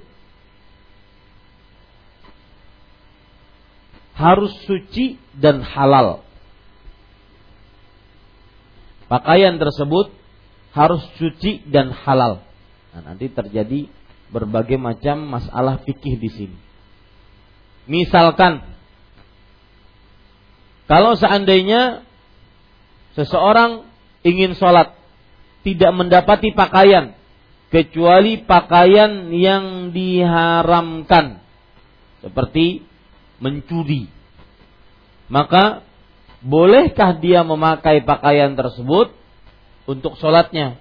harus 4.20 4.52
suci 4.68 5.16
dan 5.32 5.64
halal. 5.64 6.20
Pakaian 9.06 9.60
tersebut 9.60 10.10
harus 10.74 11.02
suci 11.20 11.62
dan 11.70 11.92
halal. 11.92 12.42
Nah, 12.94 13.12
nanti 13.12 13.30
terjadi 13.30 13.86
berbagai 14.32 14.80
macam 14.80 15.22
masalah 15.28 15.78
fikih 15.86 16.18
di 16.18 16.30
sini. 16.32 16.58
Misalkan 17.84 18.64
kalau 20.88 21.16
seandainya 21.16 22.04
seseorang 23.16 23.88
ingin 24.24 24.56
sholat 24.56 24.96
tidak 25.64 25.92
mendapati 25.96 26.52
pakaian 26.52 27.16
kecuali 27.72 28.40
pakaian 28.44 29.32
yang 29.32 29.92
diharamkan 29.92 31.40
seperti 32.20 32.84
mencuri 33.40 34.08
maka 35.28 35.84
bolehkah 36.44 37.16
dia 37.18 37.40
memakai 37.40 38.04
pakaian 38.04 38.52
tersebut 38.52 39.16
untuk 39.88 40.20
sholatnya 40.20 40.76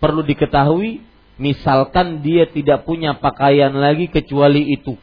perlu 0.00 0.24
diketahui 0.24 1.04
Misalkan 1.40 2.20
dia 2.20 2.44
tidak 2.44 2.84
punya 2.84 3.16
pakaian 3.16 3.72
lagi 3.72 4.12
kecuali 4.12 4.76
itu. 4.76 5.00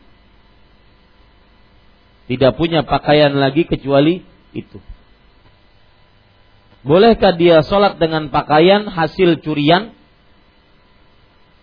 Tidak 2.30 2.54
punya 2.54 2.86
pakaian 2.86 3.34
lagi 3.34 3.66
kecuali 3.66 4.22
itu. 4.54 4.78
Bolehkah 6.86 7.34
dia 7.34 7.66
sholat 7.66 7.98
dengan 7.98 8.30
pakaian 8.30 8.86
hasil 8.86 9.42
curian? 9.42 9.98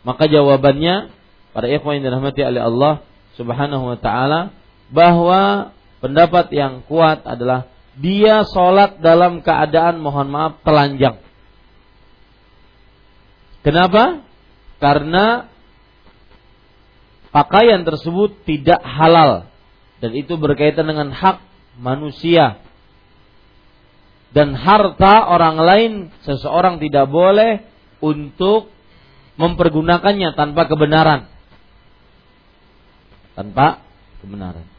Maka 0.03 0.27
jawabannya 0.27 1.15
para 1.55 1.71
ikhwan 1.71 2.03
yang 2.03 2.11
dirahmati 2.11 2.43
oleh 2.43 2.67
Allah 2.67 2.95
Subhanahu 3.39 3.95
wa 3.95 3.99
taala 4.03 4.51
bahwa 4.91 5.71
pendapat 6.05 6.53
yang 6.53 6.85
kuat 6.85 7.25
adalah 7.25 7.73
dia 7.97 8.45
sholat 8.45 9.01
dalam 9.01 9.41
keadaan 9.41 10.05
mohon 10.05 10.29
maaf 10.29 10.61
telanjang. 10.61 11.25
Kenapa? 13.65 14.25
karena 14.85 15.49
pakaian 17.33 17.89
tersebut 17.89 18.45
tidak 18.45 18.85
halal 18.85 19.49
dan 20.05 20.13
itu 20.13 20.37
berkaitan 20.37 20.85
dengan 20.85 21.09
hak 21.09 21.41
manusia 21.81 22.61
dan 24.37 24.53
harta 24.53 25.31
orang 25.31 25.57
lain 25.57 25.93
seseorang 26.27 26.85
tidak 26.85 27.09
boleh 27.09 27.65
untuk 28.05 28.69
mempergunakannya 29.41 30.37
tanpa 30.37 30.69
kebenaran 30.69 31.33
tanpa 33.33 33.81
kebenaran 34.21 34.74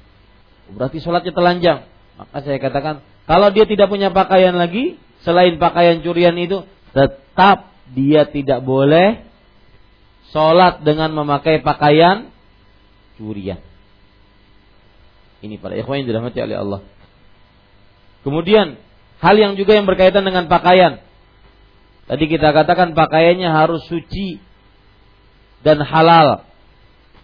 berarti 0.74 0.98
sholatnya 1.04 1.34
telanjang 1.36 1.80
maka 2.16 2.42
saya 2.42 2.58
katakan 2.58 3.06
kalau 3.30 3.50
dia 3.54 3.66
tidak 3.70 3.90
punya 3.92 4.10
pakaian 4.10 4.56
lagi 4.56 4.98
selain 5.26 5.58
pakaian 5.58 6.02
curian 6.06 6.38
itu 6.38 6.64
tetap 6.94 7.74
dia 7.92 8.26
tidak 8.30 8.66
boleh 8.66 9.26
sholat 10.36 10.82
dengan 10.84 11.16
memakai 11.16 11.64
pakaian 11.64 12.28
curian. 13.16 13.64
Ini 15.40 15.56
para 15.64 15.80
ikhwan 15.80 16.04
yang 16.04 16.08
dirahmati 16.12 16.40
oleh 16.44 16.58
Allah. 16.60 16.82
Kemudian 18.28 18.76
hal 19.24 19.36
yang 19.40 19.56
juga 19.56 19.78
yang 19.78 19.88
berkaitan 19.88 20.28
dengan 20.28 20.52
pakaian. 20.52 21.00
Tadi 22.06 22.26
kita 22.28 22.52
katakan 22.52 22.94
pakaiannya 22.94 23.50
harus 23.50 23.86
suci 23.88 24.44
dan 25.64 25.80
halal. 25.82 26.46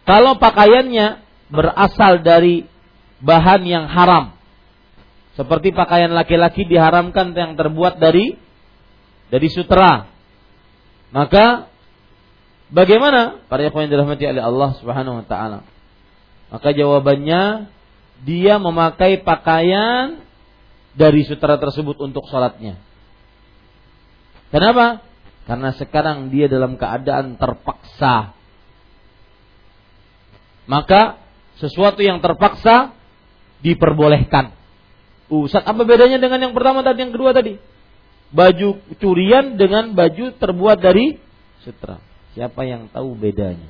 Kalau 0.08 0.40
pakaiannya 0.40 1.22
berasal 1.52 2.24
dari 2.24 2.71
bahan 3.22 3.62
yang 3.64 3.86
haram, 3.88 4.36
seperti 5.38 5.72
pakaian 5.72 6.12
laki-laki 6.12 6.66
diharamkan 6.68 7.34
yang 7.38 7.54
terbuat 7.56 8.02
dari 8.02 8.36
dari 9.32 9.48
sutra, 9.48 10.12
maka 11.16 11.72
Bagaimana 12.72 13.44
para 13.52 13.68
ikhwan 13.68 13.86
yang 13.86 14.00
dirahmati 14.00 14.24
oleh 14.32 14.40
Allah 14.40 14.70
Subhanahu 14.80 15.20
wa 15.22 15.26
taala? 15.28 15.68
Maka 16.56 16.72
jawabannya 16.72 17.68
dia 18.24 18.56
memakai 18.64 19.20
pakaian 19.20 20.24
dari 20.96 21.28
sutra 21.28 21.60
tersebut 21.60 22.00
untuk 22.00 22.24
sholatnya. 22.32 22.80
Kenapa? 24.56 25.04
Karena 25.48 25.76
sekarang 25.76 26.32
dia 26.32 26.48
dalam 26.48 26.80
keadaan 26.80 27.36
terpaksa. 27.36 28.40
Maka 30.64 31.20
sesuatu 31.60 32.00
yang 32.00 32.24
terpaksa 32.24 32.96
diperbolehkan. 33.62 34.54
Ustaz, 35.32 35.64
apa 35.64 35.82
bedanya 35.88 36.20
dengan 36.20 36.50
yang 36.50 36.54
pertama 36.54 36.84
tadi, 36.84 37.08
yang 37.08 37.14
kedua 37.16 37.32
tadi? 37.32 37.56
baju 38.32 38.80
curian 38.98 39.60
dengan 39.60 39.92
baju 39.92 40.34
terbuat 40.40 40.80
dari 40.80 41.20
sutra. 41.62 42.00
Siapa 42.32 42.64
yang 42.64 42.88
tahu 42.88 43.14
bedanya? 43.20 43.68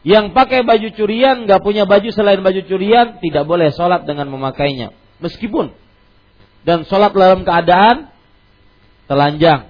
Yang 0.00 0.32
pakai 0.32 0.64
baju 0.64 0.88
curian 0.96 1.44
nggak 1.44 1.60
punya 1.60 1.84
baju 1.84 2.08
selain 2.08 2.40
baju 2.40 2.64
curian 2.64 3.20
tidak 3.20 3.44
boleh 3.44 3.68
sholat 3.76 4.08
dengan 4.08 4.32
memakainya. 4.32 4.96
Meskipun 5.20 5.76
dan 6.64 6.88
sholat 6.88 7.12
dalam 7.12 7.44
keadaan 7.44 8.08
telanjang. 9.04 9.68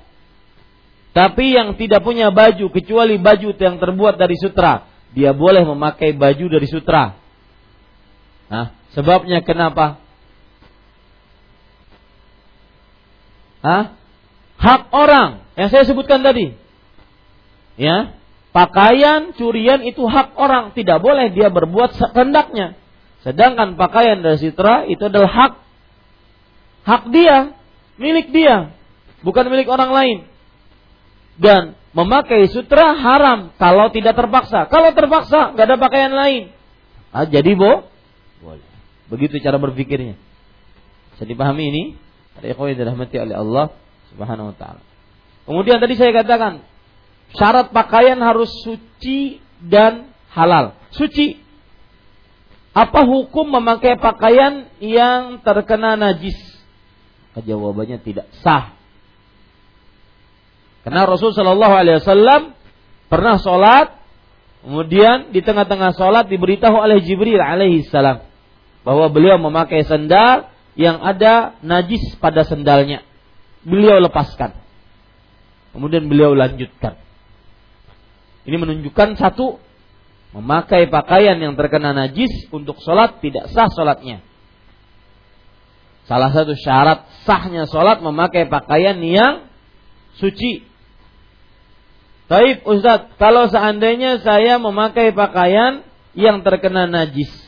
Tapi 1.10 1.50
yang 1.50 1.74
tidak 1.74 2.06
punya 2.06 2.30
baju 2.30 2.70
kecuali 2.70 3.18
baju 3.18 3.50
yang 3.58 3.82
terbuat 3.82 4.14
dari 4.14 4.38
sutra, 4.38 4.86
dia 5.10 5.34
boleh 5.34 5.66
memakai 5.66 6.14
baju 6.14 6.46
dari 6.46 6.68
sutra. 6.70 7.18
Nah, 8.46 8.77
sebabnya 8.96 9.44
kenapa? 9.44 10.00
Hah? 13.64 13.98
Hak 14.58 14.90
orang 14.90 15.46
yang 15.54 15.68
saya 15.70 15.86
sebutkan 15.86 16.22
tadi. 16.22 16.54
Ya, 17.78 18.18
pakaian 18.50 19.34
curian 19.38 19.86
itu 19.86 20.02
hak 20.06 20.34
orang, 20.34 20.74
tidak 20.74 20.98
boleh 20.98 21.30
dia 21.30 21.46
berbuat 21.46 21.94
sehendaknya. 21.94 22.74
Sedangkan 23.22 23.78
pakaian 23.78 24.18
dari 24.18 24.38
sutra 24.38 24.82
itu 24.86 25.06
adalah 25.06 25.30
hak 25.30 25.52
hak 26.86 27.02
dia, 27.14 27.54
milik 28.02 28.34
dia, 28.34 28.74
bukan 29.22 29.46
milik 29.46 29.70
orang 29.70 29.90
lain. 29.94 30.18
Dan 31.38 31.78
memakai 31.94 32.50
sutra 32.50 32.98
haram 32.98 33.54
kalau 33.62 33.94
tidak 33.94 34.18
terpaksa. 34.18 34.66
Kalau 34.66 34.90
terpaksa 34.90 35.54
nggak 35.54 35.66
ada 35.70 35.78
pakaian 35.78 36.14
lain. 36.14 36.50
Ah, 37.14 37.26
jadi 37.30 37.54
bo, 37.54 37.86
boleh. 38.42 38.67
Begitu 39.08 39.40
cara 39.40 39.56
berpikirnya. 39.56 40.20
Bisa 41.16 41.24
dipahami 41.24 41.64
ini? 41.72 41.82
Ada 42.38 42.54
ikhwan 42.54 42.70
yang 42.72 42.78
dirahmati 42.86 43.16
oleh 43.18 43.34
Allah 43.34 43.66
Subhanahu 44.14 44.54
wa 44.54 44.56
taala. 44.56 44.82
Kemudian 45.48 45.80
tadi 45.82 45.96
saya 45.96 46.12
katakan 46.14 46.62
syarat 47.34 47.72
pakaian 47.72 48.20
harus 48.20 48.52
suci 48.62 49.42
dan 49.64 50.12
halal. 50.30 50.76
Suci. 50.94 51.40
Apa 52.76 53.02
hukum 53.02 53.48
memakai 53.58 53.98
pakaian 53.98 54.70
yang 54.78 55.42
terkena 55.42 55.98
najis? 55.98 56.36
Jawabannya 57.34 57.98
tidak 58.02 58.30
sah. 58.44 58.74
Karena 60.86 61.06
Rasul 61.06 61.34
Shallallahu 61.34 61.74
Alaihi 61.74 61.98
Wasallam 62.02 62.54
pernah 63.10 63.38
sholat, 63.42 63.98
kemudian 64.62 65.34
di 65.34 65.42
tengah-tengah 65.42 65.94
sholat 65.98 66.30
diberitahu 66.30 66.76
oleh 66.76 67.02
Jibril 67.02 67.42
alaihi 67.42 67.86
salam 67.90 68.27
bahwa 68.86 69.10
beliau 69.10 69.36
memakai 69.38 69.82
sendal 69.84 70.50
yang 70.78 71.02
ada 71.02 71.58
najis 71.60 72.14
pada 72.22 72.46
sendalnya 72.46 73.02
beliau 73.66 73.98
lepaskan. 74.02 74.54
Kemudian 75.74 76.06
beliau 76.06 76.32
lanjutkan. 76.32 76.96
Ini 78.48 78.56
menunjukkan 78.56 79.20
satu, 79.20 79.60
memakai 80.32 80.88
pakaian 80.88 81.36
yang 81.36 81.54
terkena 81.58 81.92
najis 81.92 82.48
untuk 82.48 82.80
sholat 82.80 83.20
tidak 83.20 83.52
sah 83.52 83.68
sholatnya. 83.68 84.24
Salah 86.08 86.32
satu 86.32 86.56
syarat 86.56 87.04
sahnya 87.28 87.68
sholat 87.68 88.00
memakai 88.00 88.48
pakaian 88.48 88.96
yang 89.04 89.44
suci. 90.16 90.64
Taib 92.28 92.64
Ustaz, 92.64 93.12
kalau 93.20 93.48
seandainya 93.52 94.20
saya 94.24 94.56
memakai 94.56 95.12
pakaian 95.12 95.84
yang 96.16 96.40
terkena 96.40 96.88
najis 96.88 97.47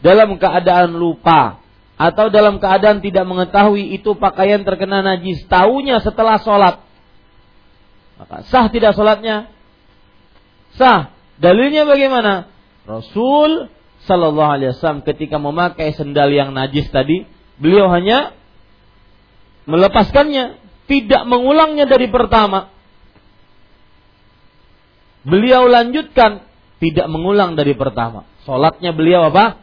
dalam 0.00 0.36
keadaan 0.40 0.96
lupa, 0.96 1.60
atau 2.00 2.32
dalam 2.32 2.56
keadaan 2.56 3.04
tidak 3.04 3.28
mengetahui 3.28 3.92
itu 3.96 4.16
pakaian 4.16 4.64
terkena 4.64 5.04
najis, 5.04 5.44
tahunya 5.48 6.00
setelah 6.00 6.40
sholat, 6.40 6.80
maka 8.20 8.44
sah 8.52 8.68
tidak 8.68 8.92
sholatnya? 8.92 9.48
Sah. 10.76 11.16
Dalilnya 11.40 11.88
bagaimana? 11.88 12.52
Rasul 12.84 13.72
Sallallahu 14.04 14.52
Alaihi 14.60 14.76
Wasallam 14.76 15.00
ketika 15.08 15.40
memakai 15.40 15.96
sendal 15.96 16.28
yang 16.28 16.52
najis 16.52 16.92
tadi, 16.92 17.24
beliau 17.56 17.88
hanya 17.88 18.36
melepaskannya, 19.64 20.60
tidak 20.84 21.22
mengulangnya 21.24 21.88
dari 21.88 22.12
pertama. 22.12 22.68
Beliau 25.24 25.64
lanjutkan, 25.68 26.44
tidak 26.76 27.06
mengulang 27.08 27.56
dari 27.56 27.72
pertama. 27.72 28.28
Sholatnya 28.44 28.92
beliau 28.92 29.32
apa? 29.32 29.60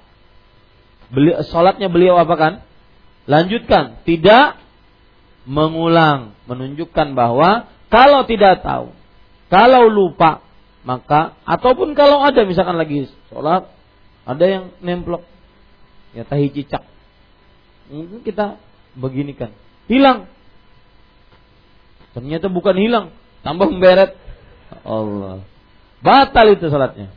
Beliau 1.12 1.43
salatnya 1.47 1.88
beliau 1.88 2.20
apa 2.20 2.36
kan? 2.36 2.53
Lanjutkan, 3.28 4.03
tidak 4.08 4.55
mengulang, 5.47 6.36
menunjukkan 6.47 7.16
bahwa 7.16 7.72
kalau 7.88 8.28
tidak 8.28 8.64
tahu, 8.64 8.91
kalau 9.47 9.88
lupa, 9.88 10.43
maka 10.84 11.36
ataupun 11.43 11.95
kalau 11.95 12.20
ada 12.24 12.43
misalkan 12.43 12.76
lagi 12.76 13.08
sholat, 13.32 13.68
ada 14.28 14.45
yang 14.47 14.76
nemplok, 14.84 15.24
ya 16.12 16.28
tahi 16.28 16.51
cicak, 16.51 16.84
mungkin 17.91 18.24
kita 18.24 18.60
beginikan, 18.95 19.55
hilang, 19.88 20.28
ternyata 22.12 22.51
bukan 22.51 22.76
hilang, 22.76 23.05
tambah 23.43 23.68
memberet, 23.72 24.16
Allah, 24.84 25.43
batal 26.03 26.47
itu 26.55 26.68
sholatnya, 26.68 27.12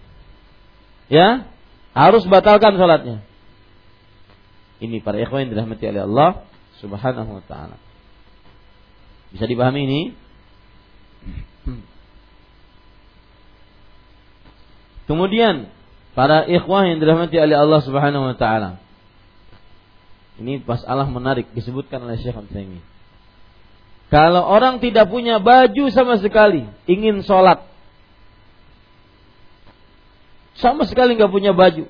ya? 1.11 1.47
Harus 1.91 2.23
batalkan 2.31 2.79
sholatnya. 2.79 3.30
Ini 4.81 5.05
para 5.05 5.21
ikhwan 5.21 5.45
yang 5.47 5.53
dirahmati 5.53 5.85
oleh 5.93 6.03
Allah 6.09 6.31
Subhanahu 6.81 7.31
wa 7.37 7.45
taala. 7.45 7.77
Bisa 9.31 9.45
dipahami 9.45 9.81
ini? 9.85 10.01
Kemudian 15.05 15.69
para 16.17 16.49
ikhwah 16.49 16.89
yang 16.89 16.99
dirahmati 16.99 17.37
oleh 17.37 17.57
Allah 17.61 17.81
Subhanahu 17.85 18.33
wa 18.33 18.37
taala. 18.41 18.81
Ini 20.41 20.65
masalah 20.65 21.05
menarik 21.05 21.53
disebutkan 21.53 22.01
oleh 22.01 22.17
Syekh 22.17 22.41
Utsaimin. 22.41 22.81
Kalau 24.09 24.43
orang 24.43 24.81
tidak 24.83 25.07
punya 25.13 25.39
baju 25.39 25.93
sama 25.93 26.19
sekali, 26.19 26.67
ingin 26.89 27.23
sholat, 27.23 27.63
sama 30.59 30.83
sekali 30.89 31.15
nggak 31.15 31.31
punya 31.31 31.55
baju, 31.55 31.87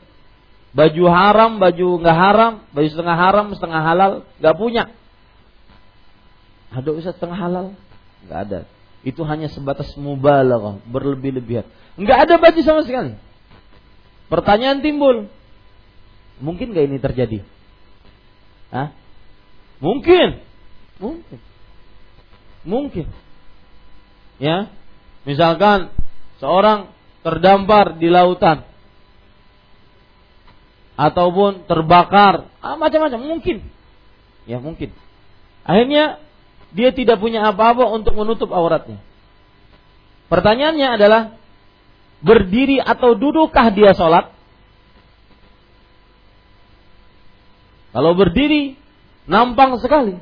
baju 0.71 1.05
haram, 1.11 1.59
baju 1.59 1.87
nggak 1.99 2.16
haram, 2.16 2.53
baju 2.71 2.89
setengah 2.89 3.16
haram, 3.18 3.47
setengah 3.55 3.83
halal, 3.83 4.11
nggak 4.39 4.57
punya. 4.57 4.85
Ada 6.71 6.91
usah 6.95 7.12
setengah 7.14 7.39
halal? 7.39 7.66
Nggak 8.27 8.41
ada. 8.47 8.61
Itu 9.03 9.27
hanya 9.27 9.51
sebatas 9.51 9.91
mubalaghah, 9.99 10.79
berlebih-lebihan. 10.87 11.66
Nggak 11.99 12.18
ada 12.29 12.35
baju 12.39 12.61
sama 12.62 12.87
sekali. 12.87 13.18
Pertanyaan 14.31 14.79
timbul, 14.79 15.27
mungkin 16.39 16.71
nggak 16.71 16.87
ini 16.87 16.99
terjadi? 17.03 17.39
Hah? 18.71 18.95
Mungkin, 19.83 20.39
mungkin, 21.03 21.39
mungkin. 22.62 23.07
Ya, 24.39 24.71
misalkan 25.27 25.91
seorang 26.39 26.95
terdampar 27.27 27.99
di 27.99 28.07
lautan, 28.07 28.70
ataupun 31.01 31.64
terbakar, 31.64 32.53
ah, 32.61 32.76
macam-macam 32.76 33.20
mungkin. 33.24 33.64
Ya 34.44 34.61
mungkin. 34.61 34.92
Akhirnya 35.64 36.20
dia 36.76 36.92
tidak 36.92 37.24
punya 37.24 37.48
apa-apa 37.48 37.88
untuk 37.88 38.12
menutup 38.20 38.53
auratnya. 38.53 39.01
Pertanyaannya 40.28 40.88
adalah 41.01 41.22
berdiri 42.20 42.76
atau 42.76 43.16
dudukkah 43.16 43.72
dia 43.72 43.96
sholat? 43.96 44.28
Kalau 47.96 48.12
berdiri, 48.14 48.76
nampang 49.24 49.80
sekali. 49.80 50.20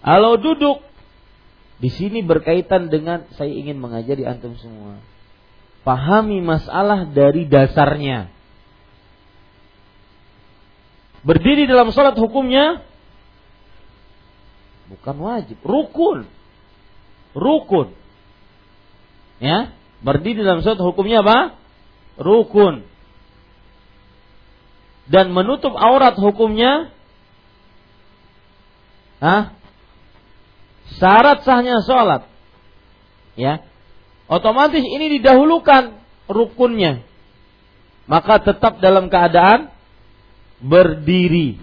Kalau 0.00 0.40
duduk, 0.40 0.80
di 1.76 1.92
sini 1.92 2.24
berkaitan 2.24 2.88
dengan 2.88 3.28
saya 3.36 3.52
ingin 3.52 3.78
mengajari 3.78 4.24
antum 4.24 4.56
semua 4.56 4.98
pahami 5.82 6.44
masalah 6.44 7.08
dari 7.08 7.48
dasarnya. 7.48 8.28
Berdiri 11.20 11.68
dalam 11.68 11.92
sholat 11.92 12.16
hukumnya 12.16 12.80
bukan 14.88 15.16
wajib, 15.20 15.58
rukun. 15.60 16.24
Rukun. 17.36 17.92
Ya, 19.40 19.72
berdiri 20.00 20.40
dalam 20.40 20.64
sholat 20.64 20.80
hukumnya 20.80 21.20
apa? 21.20 21.60
Rukun. 22.16 22.88
Dan 25.10 25.34
menutup 25.34 25.74
aurat 25.74 26.14
hukumnya 26.16 26.94
Hah? 29.20 29.52
Syarat 30.96 31.44
sahnya 31.44 31.84
sholat. 31.84 32.26
Ya, 33.36 33.62
otomatis 34.30 34.80
ini 34.80 35.18
didahulukan 35.18 35.98
rukunnya. 36.30 37.02
Maka 38.06 38.38
tetap 38.42 38.78
dalam 38.78 39.10
keadaan 39.10 39.74
berdiri. 40.62 41.58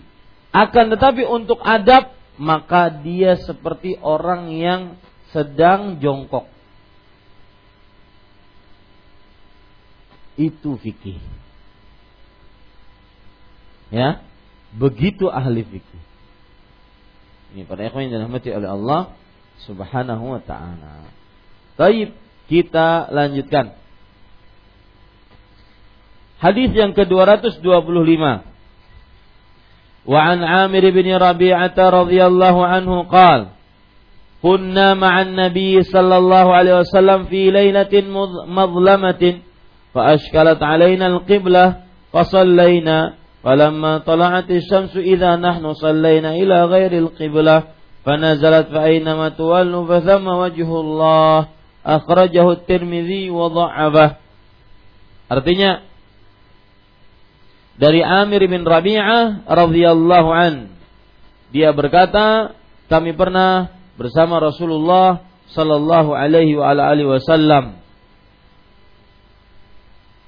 Akan 0.52 0.92
tetapi 0.92 1.24
untuk 1.24 1.60
adab 1.64 2.12
maka 2.38 2.94
dia 2.94 3.36
seperti 3.42 3.98
orang 3.98 4.54
yang 4.54 4.82
sedang 5.34 5.98
jongkok. 5.98 6.46
Itu 10.38 10.78
fikih. 10.78 11.18
Ya, 13.90 14.22
begitu 14.76 15.32
ahli 15.32 15.66
fikih. 15.66 16.04
Ini 17.56 17.64
para 17.66 17.88
ikhwan 17.88 18.06
yang 18.06 18.22
dirahmati 18.22 18.52
oleh 18.54 18.70
Allah 18.70 19.02
Subhanahu 19.66 20.38
wa 20.38 20.42
taala. 20.44 21.10
Baik, 21.80 22.14
kita 22.47 23.09
lanjutkan. 23.11 23.75
Hadis 26.43 26.75
yang 26.75 26.91
ke-225. 26.93 28.25
Wa 30.03 30.21
an 30.35 30.43
Amir 30.43 30.85
bin 30.91 31.07
Rabi'ah 31.07 31.71
radhiyallahu 31.71 32.61
anhu 32.67 33.07
qala 33.07 33.63
كنا 34.43 34.95
مع 34.95 35.23
النبي 35.23 35.83
صلى 35.83 36.17
الله 36.19 36.47
عليه 36.55 36.75
وسلم 36.79 37.31
في 37.31 37.51
ليلة 37.51 37.95
مظلمة 38.51 39.23
فأشكلت 39.95 40.63
علينا 40.63 41.07
القبلة 41.07 41.77
فصلينا 42.13 43.15
فلما 43.45 43.99
طلعت 43.99 44.51
الشمس 44.51 44.97
إذا 44.97 45.37
نحن 45.37 45.73
صلينا 45.73 46.31
إلى 46.35 46.65
غير 46.65 46.93
القبلة 46.93 47.63
فنزلت 48.05 48.67
فأينما 48.67 49.29
تولوا 49.29 49.87
فثم 49.87 50.27
وجه 50.27 50.81
الله 50.81 51.47
akhrajahu 51.88 52.68
Tirmizi 52.68 53.32
wa 53.32 53.48
dha'afah. 53.48 54.20
Artinya 55.32 55.88
dari 57.80 58.04
Amir 58.04 58.44
bin 58.52 58.68
Rabi'ah 58.68 59.48
radhiyallahu 59.48 60.30
an 60.36 60.76
dia 61.56 61.72
berkata 61.72 62.58
kami 62.92 63.16
pernah 63.16 63.72
bersama 63.96 64.44
Rasulullah 64.44 65.24
sallallahu 65.56 66.12
alaihi 66.12 66.60
wa 66.60 66.76
alihi 66.76 67.08
wasallam 67.08 67.80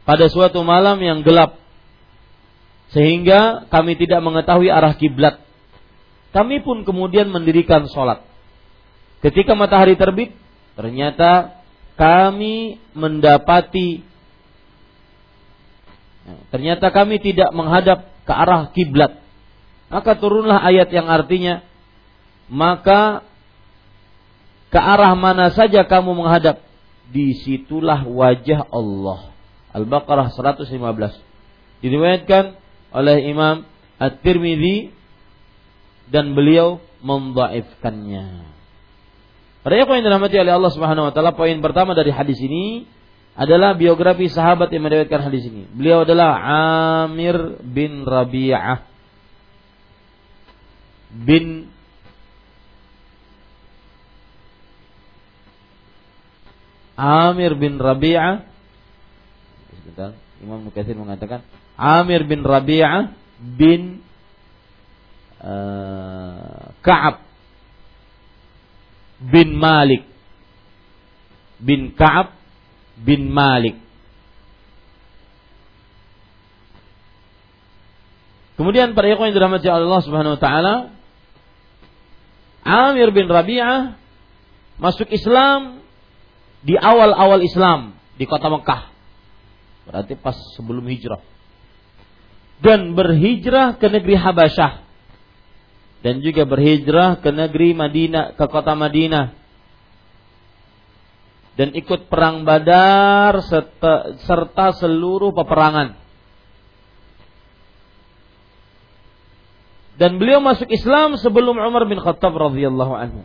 pada 0.07 0.25
suatu 0.31 0.63
malam 0.63 0.97
yang 1.03 1.21
gelap 1.21 1.59
sehingga 2.89 3.69
kami 3.69 3.93
tidak 3.99 4.25
mengetahui 4.25 4.73
arah 4.73 4.97
kiblat. 4.97 5.45
Kami 6.33 6.61
pun 6.61 6.85
kemudian 6.85 7.29
mendirikan 7.29 7.85
sholat. 7.89 8.25
Ketika 9.21 9.53
matahari 9.53 9.93
terbit, 9.93 10.33
ternyata 10.79 11.59
kami 11.99 12.79
mendapati 12.95 14.07
Ternyata 16.49 16.93
kami 16.93 17.17
tidak 17.21 17.49
menghadap 17.53 18.05
ke 18.25 18.33
arah 18.33 18.69
kiblat. 18.73 19.17
Maka 19.89 20.13
turunlah 20.17 20.61
ayat 20.61 20.93
yang 20.93 21.09
artinya 21.09 21.65
maka 22.49 23.25
ke 24.69 24.77
arah 24.77 25.13
mana 25.17 25.49
saja 25.53 25.85
kamu 25.85 26.13
menghadap, 26.13 26.61
di 27.09 27.33
situlah 27.41 28.05
wajah 28.05 28.69
Allah. 28.69 29.33
Al-Baqarah 29.73 30.29
115. 30.33 30.77
Diriwayatkan 31.81 32.57
oleh 32.93 33.17
Imam 33.29 33.65
At-Tirmidzi 33.97 34.93
dan 36.09 36.37
beliau 36.37 36.81
mendhaifkannya. 37.01 38.48
Pada 39.59 39.75
yang 39.75 40.05
dirahmati 40.07 40.39
oleh 40.39 40.55
Allah 40.55 40.71
Subhanahu 40.71 41.11
wa 41.11 41.13
taala, 41.13 41.35
poin 41.35 41.55
pertama 41.59 41.91
dari 41.91 42.15
hadis 42.15 42.39
ini 42.39 42.87
adalah 43.35 43.75
biografi 43.75 44.31
sahabat 44.31 44.71
yang 44.71 44.87
meriwayatkan 44.87 45.31
hadis 45.31 45.47
ini. 45.47 45.67
Beliau 45.71 46.07
adalah 46.07 46.39
Amir 47.03 47.59
bin 47.63 48.07
Rabi'ah 48.07 48.87
bin 51.09 51.71
Amir 56.99 57.55
bin 57.55 57.79
Rabi'ah. 57.79 58.43
Sebentar 59.79 60.11
Imam 60.43 60.67
Mukatsir 60.67 60.99
mengatakan 60.99 61.43
Amir 61.79 62.27
bin 62.27 62.43
Rabi'ah 62.43 63.15
bin 63.39 64.03
uh, 65.39 66.75
Ka'ab 66.83 67.28
bin 69.19 69.55
Malik 69.59 70.07
bin 71.59 71.91
Ka'ab 71.93 72.33
bin 72.95 73.27
Malik. 73.29 73.75
Kemudian 78.55 78.91
para 78.91 79.07
ikhwan 79.07 79.31
yang 79.31 79.37
dirahmati 79.39 79.67
Allah 79.71 80.01
Subhanahu 80.03 80.35
wa 80.35 80.41
taala, 80.41 80.75
Amir 82.63 83.11
bin 83.15 83.31
Rabi'ah 83.31 83.95
masuk 84.79 85.07
Islam 85.15 85.79
di 86.59 86.75
awal-awal 86.75 87.39
Islam 87.39 87.95
di 88.19 88.27
kota 88.27 88.51
Mekah. 88.51 88.91
Berarti 89.87 90.19
pas 90.19 90.35
sebelum 90.59 90.83
hijrah. 90.91 91.23
Dan 92.59 92.99
berhijrah 92.99 93.79
ke 93.79 93.87
negeri 93.87 94.19
Habasyah. 94.19 94.88
Dan 95.99 96.23
juga 96.23 96.47
berhijrah 96.47 97.19
ke 97.19 97.29
negeri 97.31 97.75
Madinah, 97.75 98.39
ke 98.39 98.45
kota 98.47 98.71
Madinah 98.71 99.39
dan 101.59 101.75
ikut 101.75 102.07
perang 102.07 102.47
Badar 102.47 103.43
serta, 103.43 104.15
serta 104.23 104.79
seluruh 104.79 105.35
peperangan. 105.35 105.99
Dan 109.99 110.15
beliau 110.15 110.39
masuk 110.39 110.71
Islam 110.71 111.19
sebelum 111.19 111.59
Umar 111.59 111.83
bin 111.83 111.99
Khattab 111.99 112.31
radhiyallahu 112.31 112.93
anhu. 112.95 113.21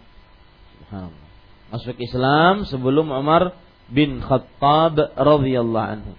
Masuk 1.71 1.95
Islam 2.03 2.67
sebelum 2.67 3.15
Umar 3.15 3.55
bin 3.87 4.19
Khattab 4.19 4.99
radhiyallahu 5.15 5.87
anhu. 5.95 6.13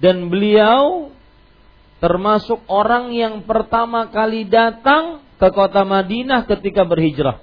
Dan 0.00 0.32
beliau 0.32 1.12
termasuk 2.02 2.66
orang 2.66 3.14
yang 3.14 3.46
pertama 3.46 4.10
kali 4.10 4.42
datang 4.42 5.22
ke 5.38 5.48
kota 5.54 5.86
Madinah 5.86 6.50
ketika 6.50 6.82
berhijrah. 6.82 7.38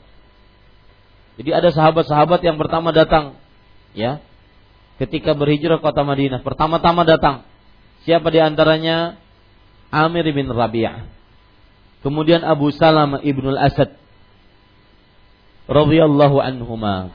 Jadi 1.39 1.55
ada 1.55 1.71
sahabat-sahabat 1.71 2.43
yang 2.43 2.59
pertama 2.59 2.91
datang, 2.91 3.39
ya, 3.95 4.19
ketika 4.99 5.31
berhijrah 5.31 5.79
ke 5.79 5.87
kota 5.87 6.03
Madinah. 6.03 6.43
Pertama-tama 6.43 7.07
datang. 7.07 7.47
Siapa 8.03 8.27
di 8.27 8.43
antaranya? 8.43 9.15
Amir 9.95 10.27
bin 10.35 10.51
Rabi'ah. 10.51 11.07
Kemudian 12.03 12.43
Abu 12.43 12.75
Salam 12.75 13.15
ibnul 13.23 13.55
Asad. 13.55 13.95
radhiyallahu 15.69 16.41
anhuma. 16.41 17.13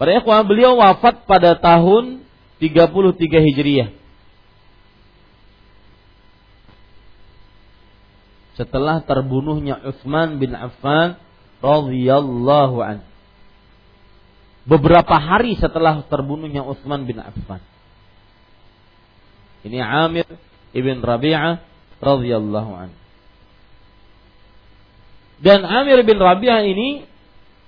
Para 0.00 0.18
ikhwah, 0.18 0.42
beliau 0.42 0.80
wafat 0.80 1.28
pada 1.28 1.54
tahun 1.54 2.24
33 2.62 3.42
Hijriah. 3.50 3.90
setelah 8.62 9.00
terbunuhnya 9.02 9.80
Utsman 9.80 10.36
bin 10.36 10.52
Affan 10.52 11.16
radhiyallahu 11.64 12.76
an. 12.84 12.98
Beberapa 14.62 15.18
hari 15.18 15.58
setelah 15.58 16.04
terbunuhnya 16.06 16.62
Utsman 16.62 17.08
bin 17.08 17.18
Affan. 17.18 17.58
Ini 19.66 19.78
Amir 19.82 20.26
ibn 20.74 21.02
Rabi'ah 21.02 21.58
radhiyallahu 21.98 22.72
an. 22.76 22.90
Dan 25.42 25.66
Amir 25.66 26.06
bin 26.06 26.22
Rabi'ah 26.22 26.62
ini 26.62 27.08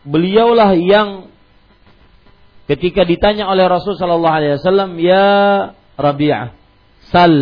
beliaulah 0.06 0.78
yang 0.78 1.33
ketika 2.70 3.04
ditanya 3.04 3.48
oleh 3.48 3.66
Rasul 3.68 3.96
sallallahu 3.96 4.36
alaihi 4.36 4.56
wasallam, 4.60 4.90
"Ya 5.00 5.30
Rabi'ah, 5.96 6.54
sal." 7.12 7.36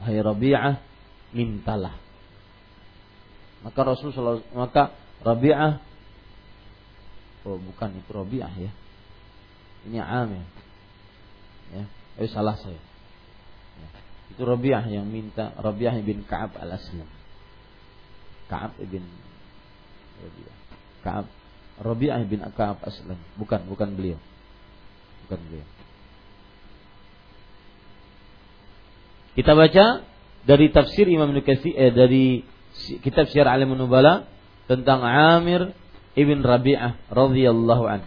Wahai 0.00 0.18
Rabi'ah, 0.20 0.80
mintalah. 1.36 1.94
Maka 3.60 3.80
Rasul 3.84 4.16
maka 4.56 4.96
Rabi'ah 5.20 5.84
oh 7.44 7.56
bukan 7.60 7.90
itu 7.96 8.10
Rabi'ah 8.12 8.52
ya. 8.56 8.72
Ini 9.88 9.98
Amir. 10.00 10.44
Ya, 11.72 11.84
eh 12.20 12.28
salah 12.28 12.56
saya. 12.60 12.76
Ya. 13.80 13.88
Itu 14.36 14.42
Rabi'ah 14.44 14.84
yang 14.88 15.08
minta 15.08 15.56
Rabi'ah 15.56 15.96
bin 16.04 16.24
Ka'ab 16.24 16.56
al-Aslam. 16.60 17.08
Ka'ab 18.48 18.76
bin 18.80 19.04
Rabi'ah. 20.20 20.56
Ka'ab 21.00 21.26
Rabi'ah 21.80 22.20
bin 22.28 22.44
Ka'ab 22.44 22.84
Aslam. 22.84 23.16
Bukan, 23.40 23.64
bukan 23.64 23.88
beliau. 23.96 24.20
Bukan 25.26 25.40
beliau. 25.48 25.66
Kita 29.32 29.56
baca 29.56 30.04
dari 30.44 30.68
tafsir 30.68 31.08
Imam 31.08 31.32
Nukasi 31.32 31.72
eh, 31.72 31.88
dari 31.88 32.44
kitab 33.00 33.28
Syiar 33.32 33.48
Alim 33.48 33.72
Nubala 33.72 34.28
tentang 34.68 35.00
Amir 35.02 35.72
ibn 36.12 36.44
Rabi'ah 36.44 37.08
radhiyallahu 37.08 37.84
an. 37.88 38.00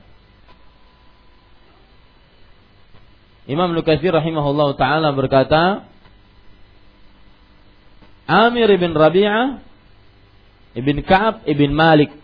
Imam 3.43 3.75
Nukasi 3.75 4.07
rahimahullah 4.07 4.77
taala 4.79 5.11
berkata, 5.11 5.89
Amir 8.23 8.71
ibn 8.71 8.95
Rabi'ah 8.95 9.59
ibn 10.79 11.03
Ka'ab 11.03 11.43
ibn 11.43 11.75
Malik 11.75 12.22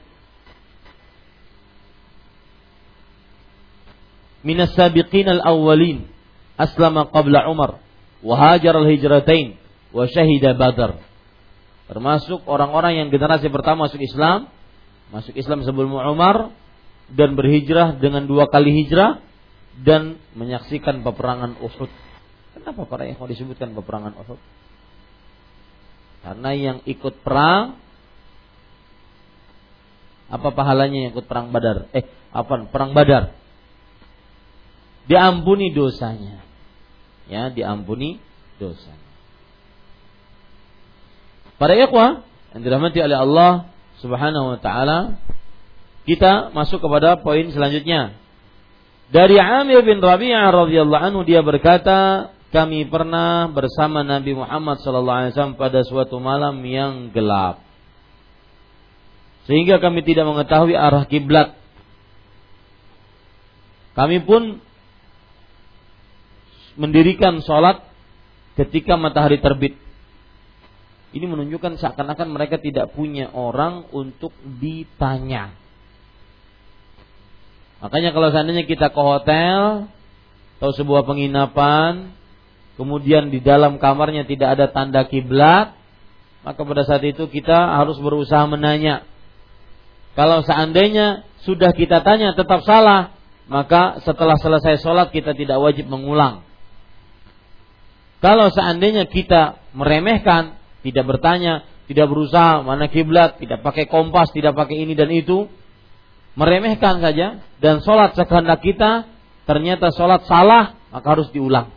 min 4.46 4.58
as-sabiqin 4.64 5.28
al-awwalin 5.28 6.08
aslama 6.56 7.08
qabla 7.12 7.48
Umar 7.52 7.80
wa 8.24 8.36
hajar 8.36 8.76
al-hijratain 8.76 9.56
wa 9.96 10.06
syahida 10.06 10.56
Badar 10.56 11.00
termasuk 11.90 12.46
orang-orang 12.46 13.02
yang 13.04 13.08
generasi 13.10 13.50
pertama 13.50 13.88
masuk 13.90 14.00
Islam 14.04 14.52
masuk 15.10 15.34
Islam 15.34 15.66
sebelum 15.66 15.96
Umar 15.98 16.54
dan 17.10 17.34
berhijrah 17.34 17.98
dengan 17.98 18.30
dua 18.30 18.46
kali 18.46 18.70
hijrah 18.86 19.26
dan 19.80 20.20
menyaksikan 20.36 21.02
peperangan 21.02 21.58
Uhud. 21.58 21.90
Kenapa 22.54 22.86
para 22.86 23.08
ikhwan 23.08 23.32
disebutkan 23.32 23.74
peperangan 23.74 24.14
Uhud? 24.14 24.40
Karena 26.20 26.52
yang 26.54 26.78
ikut 26.84 27.24
perang 27.24 27.80
apa 30.30 30.50
pahalanya 30.54 31.10
yang 31.10 31.12
ikut 31.16 31.26
perang 31.26 31.50
Badar? 31.50 31.90
Eh, 31.96 32.06
apa? 32.30 32.70
Perang 32.70 32.94
Badar. 32.94 33.34
Diampuni 35.10 35.74
dosanya. 35.74 36.45
Ya, 37.26 37.49
diampuni 37.49 38.22
dosanya. 38.62 39.10
Para 41.57 41.74
ikhwah 41.76 42.24
yang 42.53 42.62
dirahmati 42.62 43.01
oleh 43.01 43.18
Allah 43.18 43.51
Subhanahu 43.99 44.55
wa 44.55 44.60
taala, 44.62 45.20
kita 46.07 46.53
masuk 46.55 46.80
kepada 46.80 47.20
poin 47.20 47.49
selanjutnya. 47.51 48.16
Dari 49.10 49.41
Amir 49.41 49.82
bin 49.82 49.99
Rabi'ah 49.99 50.53
radhiyallahu 50.53 51.03
anhu 51.03 51.22
dia 51.26 51.41
berkata, 51.41 52.30
kami 52.49 52.86
pernah 52.86 53.49
bersama 53.49 54.01
Nabi 54.01 54.34
Muhammad 54.38 54.82
sallallahu 54.82 55.20
alaihi 55.26 55.32
wasallam 55.34 55.57
pada 55.57 55.82
suatu 55.86 56.18
malam 56.18 56.62
yang 56.66 57.10
gelap. 57.14 57.62
Sehingga 59.49 59.82
kami 59.82 60.05
tidak 60.05 60.30
mengetahui 60.30 60.78
arah 60.78 61.10
kiblat. 61.10 61.57
Kami 63.97 64.22
pun 64.24 64.62
mendirikan 66.80 67.43
sholat 67.43 67.84
ketika 68.55 68.95
matahari 68.95 69.43
terbit. 69.43 69.75
Ini 71.11 71.25
menunjukkan 71.27 71.75
seakan-akan 71.82 72.32
mereka 72.32 72.61
tidak 72.61 72.95
punya 72.95 73.27
orang 73.36 73.89
untuk 73.91 74.32
ditanya. 74.61 75.51
Makanya 77.84 78.15
kalau 78.15 78.30
seandainya 78.32 78.63
kita 78.63 78.91
ke 78.91 79.01
hotel 79.01 79.89
atau 80.59 80.71
sebuah 80.75 81.07
penginapan, 81.07 82.13
kemudian 82.75 83.32
di 83.32 83.39
dalam 83.39 83.80
kamarnya 83.80 84.27
tidak 84.27 84.59
ada 84.59 84.65
tanda 84.69 85.07
kiblat, 85.07 85.75
maka 86.43 86.59
pada 86.59 86.84
saat 86.88 87.03
itu 87.07 87.25
kita 87.27 87.57
harus 87.80 87.97
berusaha 87.99 88.43
menanya. 88.47 89.07
Kalau 90.13 90.43
seandainya 90.43 91.23
sudah 91.47 91.71
kita 91.71 92.03
tanya 92.03 92.36
tetap 92.36 92.61
salah, 92.67 93.15
maka 93.47 94.03
setelah 94.03 94.36
selesai 94.38 94.84
sholat 94.84 95.09
kita 95.09 95.32
tidak 95.34 95.57
wajib 95.57 95.88
mengulang. 95.88 96.49
Kalau 98.20 98.51
seandainya 98.51 99.07
kita 99.07 99.63
meremehkan, 99.72 100.59
tidak 100.84 101.05
bertanya, 101.07 101.63
tidak 101.88 102.11
berusaha 102.11 102.61
mana 102.61 102.91
kiblat, 102.91 103.39
tidak 103.39 103.63
pakai 103.63 103.88
kompas, 103.88 104.30
tidak 104.36 104.59
pakai 104.59 104.84
ini 104.84 104.91
dan 104.91 105.07
itu, 105.07 105.47
meremehkan 106.36 106.99
saja 106.99 107.39
dan 107.63 107.80
sholat 107.80 108.15
sekehendak 108.15 108.59
kita 108.59 109.07
ternyata 109.47 109.89
sholat 109.95 110.28
salah 110.28 110.76
maka 110.91 111.07
harus 111.15 111.32
diulang. 111.32 111.72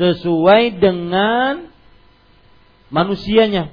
Sesuai 0.00 0.76
dengan 0.76 1.72
manusianya. 2.92 3.72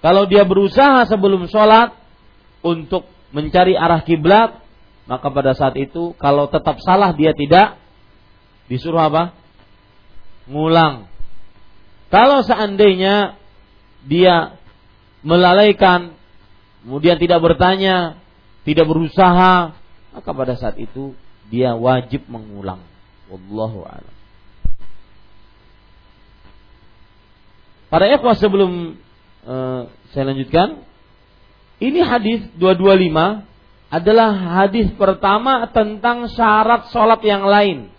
Kalau 0.00 0.26
dia 0.26 0.46
berusaha 0.46 1.06
sebelum 1.06 1.50
sholat 1.50 1.92
untuk 2.62 3.06
mencari 3.30 3.78
arah 3.78 4.02
kiblat 4.02 4.58
maka 5.06 5.26
pada 5.30 5.54
saat 5.54 5.74
itu 5.78 6.14
kalau 6.18 6.46
tetap 6.46 6.78
salah 6.82 7.10
dia 7.14 7.34
tidak 7.34 7.78
disuruh 8.70 9.10
apa 9.10 9.39
ngulang 10.50 11.10
kalau 12.10 12.42
seandainya 12.42 13.38
dia 14.02 14.58
melalaikan 15.22 16.18
kemudian 16.82 17.20
tidak 17.22 17.38
bertanya, 17.38 18.18
tidak 18.66 18.88
berusaha, 18.88 19.78
maka 20.10 20.30
pada 20.34 20.58
saat 20.58 20.74
itu 20.80 21.14
dia 21.52 21.76
wajib 21.76 22.26
mengulang. 22.26 22.82
Wallahu 23.30 23.86
a'lam. 23.86 24.14
Para 27.90 28.06
ikhwah 28.10 28.38
sebelum 28.38 28.98
uh, 29.46 29.90
saya 30.10 30.34
lanjutkan, 30.34 30.82
ini 31.82 32.02
hadis 32.02 32.46
225 32.58 33.46
adalah 33.90 34.30
hadis 34.62 34.90
pertama 34.94 35.66
tentang 35.74 36.30
syarat 36.30 36.90
sholat 36.94 37.18
yang 37.26 37.42
lain. 37.46 37.90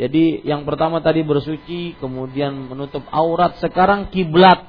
Jadi 0.00 0.40
yang 0.48 0.64
pertama 0.64 1.04
tadi 1.04 1.20
bersuci, 1.20 1.92
kemudian 2.00 2.72
menutup 2.72 3.04
aurat, 3.12 3.60
sekarang 3.60 4.08
kiblat. 4.08 4.64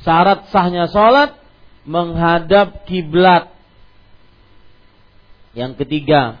Syarat 0.00 0.48
sahnya 0.48 0.88
sholat 0.88 1.36
menghadap 1.84 2.88
kiblat. 2.88 3.52
Yang 5.52 5.84
ketiga, 5.84 6.40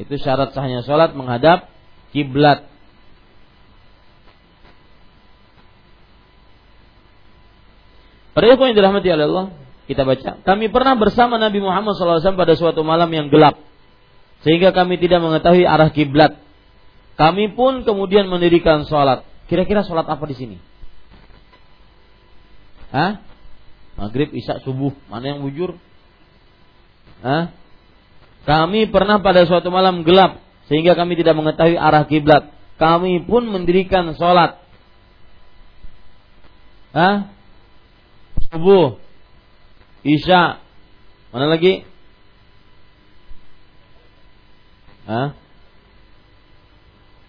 itu 0.00 0.16
syarat 0.16 0.56
sahnya 0.56 0.80
sholat 0.80 1.12
menghadap 1.12 1.68
kiblat. 2.16 2.64
Pada 8.32 8.48
yang 8.48 8.72
dirahmati 8.80 9.12
oleh 9.12 9.28
Allah, 9.28 9.46
kita 9.84 10.08
baca. 10.08 10.40
Kami 10.40 10.72
pernah 10.72 10.96
bersama 10.96 11.36
Nabi 11.36 11.60
Muhammad 11.60 12.00
SAW 12.00 12.32
pada 12.32 12.56
suatu 12.56 12.80
malam 12.80 13.12
yang 13.12 13.28
gelap, 13.28 13.60
sehingga 14.40 14.72
kami 14.72 14.96
tidak 14.96 15.20
mengetahui 15.20 15.68
arah 15.68 15.92
kiblat. 15.92 16.47
Kami 17.18 17.50
pun 17.58 17.82
kemudian 17.82 18.30
mendirikan 18.30 18.86
sholat. 18.86 19.26
Kira-kira 19.50 19.82
sholat 19.82 20.06
apa 20.06 20.22
di 20.30 20.38
sini? 20.38 20.56
Hah? 22.94 23.18
Maghrib, 23.98 24.30
Isya, 24.30 24.62
Subuh. 24.62 24.94
Mana 25.10 25.34
yang 25.34 25.42
bujur? 25.42 25.74
Hah? 27.26 27.50
Kami 28.46 28.86
pernah 28.88 29.18
pada 29.18 29.44
suatu 29.44 29.68
malam 29.74 30.06
gelap 30.06 30.38
sehingga 30.70 30.94
kami 30.94 31.18
tidak 31.18 31.34
mengetahui 31.34 31.74
arah 31.74 32.06
kiblat. 32.06 32.54
Kami 32.78 33.26
pun 33.26 33.50
mendirikan 33.50 34.14
sholat. 34.14 34.62
Hah? 36.94 37.34
Subuh, 38.48 39.02
Isya, 40.06 40.62
mana 41.34 41.46
lagi? 41.50 41.82
Hah? 45.04 45.34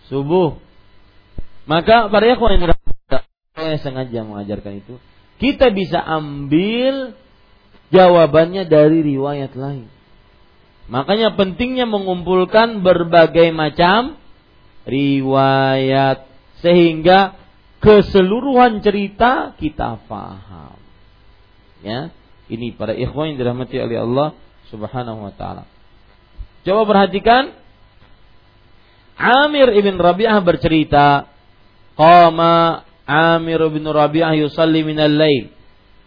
Subuh. 0.09 0.57
Maka 1.69 2.09
pada 2.09 2.25
ikhwan 2.25 2.57
yang 2.57 2.73
saya 3.53 3.77
sengaja 3.77 4.25
mengajarkan 4.25 4.81
itu 4.81 4.97
kita 5.37 5.69
bisa 5.71 6.01
ambil 6.01 7.13
jawabannya 7.93 8.65
dari 8.65 9.05
riwayat 9.05 9.53
lain. 9.53 9.87
Makanya 10.89 11.37
pentingnya 11.37 11.85
mengumpulkan 11.85 12.81
berbagai 12.81 13.53
macam 13.53 14.17
riwayat 14.89 16.25
sehingga 16.65 17.37
keseluruhan 17.79 18.81
cerita 18.81 19.53
kita 19.55 20.01
paham. 20.09 20.81
Ya, 21.85 22.11
ini 22.49 22.73
para 22.73 22.97
ikhwan 22.97 23.33
yang 23.33 23.37
dirahmati 23.39 23.77
oleh 23.79 24.01
Allah 24.01 24.29
Subhanahu 24.73 25.29
wa 25.29 25.33
taala. 25.37 25.63
Coba 26.67 26.83
perhatikan 26.89 27.55
Amir 29.18 29.70
ibn 29.74 29.94
Rabi'ah 29.98 30.42
bercerita, 30.42 31.26
qama 31.94 32.84
عامر 33.08 33.68
بن 33.68 33.88
ربيعة 33.88 34.32
يصلي 34.32 34.82
من 34.82 35.00
الليل 35.00 35.46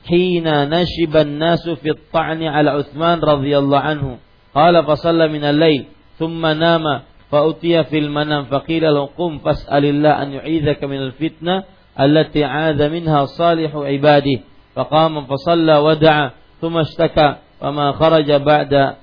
حين 0.10 0.70
نشب 0.70 1.18
الناس 1.18 1.70
في 1.70 1.90
الطعن 1.90 2.44
على 2.44 2.70
عثمان 2.70 3.20
رضي 3.20 3.58
الله 3.58 3.80
عنه 3.80 4.18
قال 4.56 4.86
فصلى 4.86 5.28
من 5.28 5.44
الليل 5.44 5.86
ثم 6.18 6.46
نام 6.46 6.84
فأتي 7.32 7.84
في 7.84 7.98
المنام 7.98 8.44
فقيل 8.44 8.94
له 8.94 9.06
قم 9.06 9.38
فاسأل 9.38 9.86
الله 9.86 10.24
أن 10.24 10.34
يعيذك 10.34 10.84
من 10.84 10.98
الفتنة 10.98 11.64
التي 12.00 12.44
عاذ 12.44 12.90
منها 12.90 13.26
صالح 13.26 13.76
عباده 13.76 14.40
فقام 14.76 15.26
فصلى 15.26 15.78
ودعا 15.78 16.32
ثم 16.62 16.78
اشتكى 16.78 17.36
وما 17.62 17.92
خرج 17.92 18.32
بعد 18.32 18.96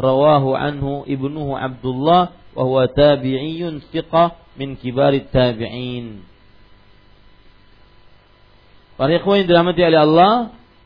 rawahu 0.00 0.56
anhu 0.56 1.04
ibnuhu 1.04 1.54
Abdullah 1.54 2.32
wa 2.56 2.62
huwa 2.64 2.88
tabi'iyun 2.88 3.84
thiqah 3.92 4.40
min 4.56 4.80
kibarit 4.80 5.28
tabi'in. 5.28 6.24
Para 8.96 9.16
ikhwan 9.16 9.44
yang 9.44 9.48
dirahmati 9.48 9.80
oleh 9.80 10.00
Allah, 10.00 10.32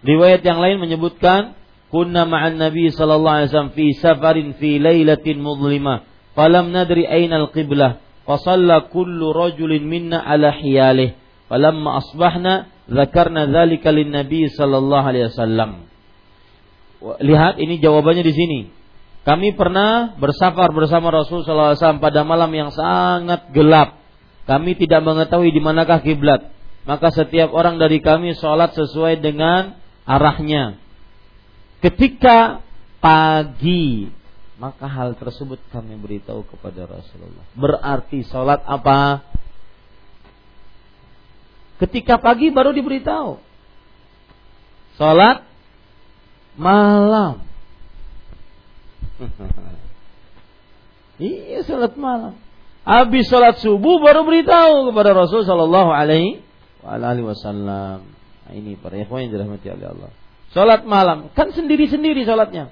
riwayat 0.07 0.45
yang 0.47 0.62
lain 0.62 0.79
menyebutkan 0.79 1.59
kunna 1.95 2.27
ma'an 2.27 2.59
nabi 2.59 2.91
sallallahu 2.91 3.35
alaihi 3.39 3.49
wasallam 3.55 3.75
fi 3.79 3.87
safarin 3.95 4.59
fi 4.59 4.83
lailatin 4.83 5.39
mudlimah 5.39 6.03
falam 6.35 6.75
nadri 6.75 7.07
aina 7.07 7.39
al-qiblah 7.39 8.03
fa 8.27 8.35
fasalla 8.35 8.91
kullu 8.91 9.31
rajulin 9.31 9.87
minna 9.87 10.19
ala 10.19 10.51
hiyalih 10.51 11.15
falamma 11.47 12.03
asbahna 12.03 12.67
dzakarna 12.91 13.47
dzalika 13.47 13.95
lin 13.95 14.11
nabi 14.11 14.51
sallallahu 14.51 15.07
alaihi 15.07 15.31
wasallam 15.31 15.71
lihat 17.23 17.62
ini 17.62 17.79
jawabannya 17.79 18.27
di 18.27 18.35
sini 18.35 18.61
kami 19.25 19.57
pernah 19.57 20.12
bersafar 20.20 20.68
bersama 20.77 21.09
Rasul 21.09 21.43
sallallahu 21.43 21.72
alaihi 21.72 21.81
wasallam 21.81 22.05
pada 22.05 22.20
malam 22.29 22.53
yang 22.53 22.68
sangat 22.68 23.49
gelap. 23.57 23.97
Kami 24.45 24.77
tidak 24.77 25.01
mengetahui 25.01 25.49
di 25.49 25.64
manakah 25.64 26.05
kiblat. 26.05 26.53
Maka 26.85 27.09
setiap 27.09 27.49
orang 27.57 27.81
dari 27.81 28.05
kami 28.05 28.37
sholat 28.37 28.77
sesuai 28.77 29.25
dengan 29.25 29.81
arahnya. 30.05 30.77
Ketika 31.81 32.61
pagi 33.01 34.12
maka 34.61 34.87
hal 34.87 35.16
tersebut 35.18 35.59
kami 35.72 35.97
beritahu 35.99 36.45
kepada 36.45 36.87
Rasulullah. 36.87 37.45
Berarti 37.57 38.22
sholat 38.29 38.61
apa? 38.68 39.25
Ketika 41.83 42.20
pagi 42.22 42.55
baru 42.55 42.70
diberitahu. 42.70 43.41
Sholat 45.01 45.43
malam. 46.55 47.43
iya 51.23 51.62
sholat 51.62 51.95
malam. 51.95 52.35
Habis 52.85 53.33
sholat 53.33 53.65
subuh 53.65 54.03
baru 54.03 54.29
beritahu 54.29 54.93
kepada 54.93 55.17
Rasul 55.17 55.47
Shallallahu 55.47 55.95
Alaihi 55.95 56.43
Wasallam. 56.85 58.05
Nah, 58.45 58.53
ini 58.53 58.77
para 58.77 59.01
ikhwan 59.01 59.25
yang 59.25 59.33
dirahmati 59.33 59.73
oleh 59.73 59.89
Allah. 59.89 60.11
Sholat 60.53 60.85
malam 60.85 61.33
kan 61.33 61.49
sendiri 61.51 61.89
sendiri 61.89 62.29
sholatnya 62.29 62.71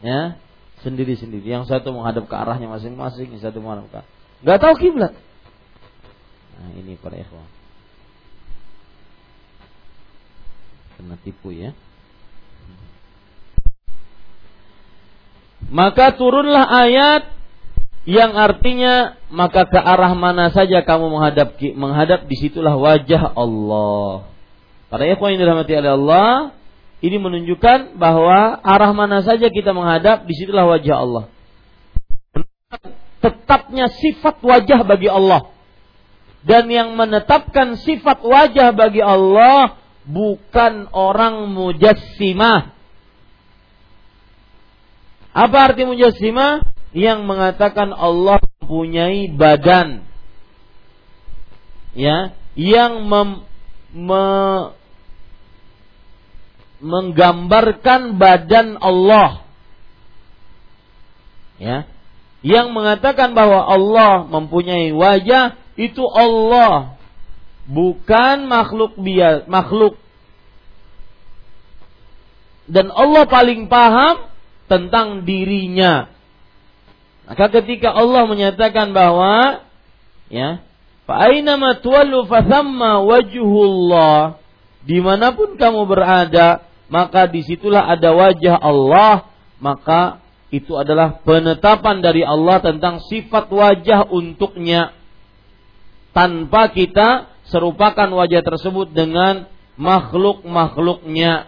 ya 0.00 0.40
sendiri-sendiri. 0.80 1.44
Yang 1.44 1.68
satu 1.68 1.92
menghadap 1.92 2.24
ke 2.26 2.34
arahnya 2.34 2.68
masing-masing, 2.68 3.36
yang 3.36 3.42
satu 3.44 3.60
menghadap 3.60 3.86
ke 3.92 4.00
tahu 4.44 4.74
kiblat. 4.80 5.12
Nah 6.56 6.70
ini 6.76 6.96
para 6.96 7.20
ikhwan. 7.20 7.48
Kena 10.96 11.16
tipu 11.20 11.52
ya. 11.52 11.76
Maka 15.70 16.18
turunlah 16.18 16.66
ayat 16.66 17.30
yang 18.02 18.34
artinya 18.34 19.14
maka 19.30 19.70
ke 19.70 19.78
arah 19.78 20.18
mana 20.18 20.50
saja 20.50 20.82
kamu 20.82 21.14
menghadap 21.14 21.54
menghadap 21.78 22.26
di 22.26 22.36
situlah 22.36 22.74
wajah 22.74 23.30
Allah. 23.38 24.26
Para 24.90 25.06
ikhwan 25.06 25.38
yang 25.38 25.46
dirahmati 25.46 25.72
oleh 25.78 25.92
Allah, 25.94 26.30
ini 27.00 27.16
menunjukkan 27.16 27.94
bahwa 27.96 28.58
arah 28.60 28.90
mana 28.90 29.22
saja 29.22 29.46
kita 29.48 29.70
menghadap, 29.70 30.26
di 30.26 30.34
situlah 30.34 30.66
wajah 30.66 30.96
Allah. 30.98 31.24
Tetapnya 33.22 33.88
sifat 33.88 34.42
wajah 34.42 34.82
bagi 34.82 35.06
Allah. 35.06 35.48
Dan 36.42 36.66
yang 36.72 36.96
menetapkan 36.96 37.78
sifat 37.78 38.24
wajah 38.24 38.72
bagi 38.74 39.04
Allah 39.04 39.78
bukan 40.08 40.88
orang 40.90 41.46
mujassimah. 41.52 42.79
Apa 45.30 45.70
arti 45.70 45.86
mujassimah? 45.86 46.66
Yang 46.90 47.20
mengatakan 47.22 47.94
Allah 47.94 48.42
mempunyai 48.42 49.30
badan. 49.30 50.02
Ya, 51.94 52.34
yang 52.58 53.06
mem, 53.06 53.46
me, 53.94 54.24
menggambarkan 56.82 58.18
badan 58.18 58.78
Allah. 58.78 59.46
Ya. 61.60 61.86
Yang 62.40 62.72
mengatakan 62.72 63.36
bahwa 63.36 63.68
Allah 63.68 64.24
mempunyai 64.24 64.96
wajah 64.96 65.60
itu 65.76 66.00
Allah, 66.08 66.96
bukan 67.68 68.48
makhluk 68.48 68.96
bias, 68.96 69.44
makhluk. 69.44 70.00
Dan 72.70 72.88
Allah 72.94 73.28
paling 73.28 73.68
paham 73.68 74.29
tentang 74.70 75.26
dirinya. 75.26 76.06
Maka 77.26 77.50
ketika 77.58 77.90
Allah 77.90 78.30
menyatakan 78.30 78.94
bahwa 78.94 79.66
ya, 80.30 80.62
fa 81.10 81.26
aina 81.26 81.58
ma 81.58 81.74
tuwallu 81.74 82.30
fa 82.30 82.46
wajhullah. 83.02 84.38
Di 84.86 85.02
mana 85.02 85.34
pun 85.34 85.58
kamu 85.58 85.90
berada, 85.90 86.62
maka 86.86 87.26
di 87.26 87.42
situlah 87.42 87.90
ada 87.90 88.14
wajah 88.14 88.56
Allah, 88.56 89.28
maka 89.58 90.22
itu 90.50 90.74
adalah 90.78 91.22
penetapan 91.22 92.02
dari 92.02 92.22
Allah 92.26 92.62
tentang 92.62 93.02
sifat 93.06 93.50
wajah 93.50 94.10
untuknya 94.10 94.94
tanpa 96.10 96.74
kita 96.74 97.30
serupakan 97.46 98.10
wajah 98.10 98.42
tersebut 98.42 98.90
dengan 98.90 99.46
makhluk-makhluknya. 99.78 101.46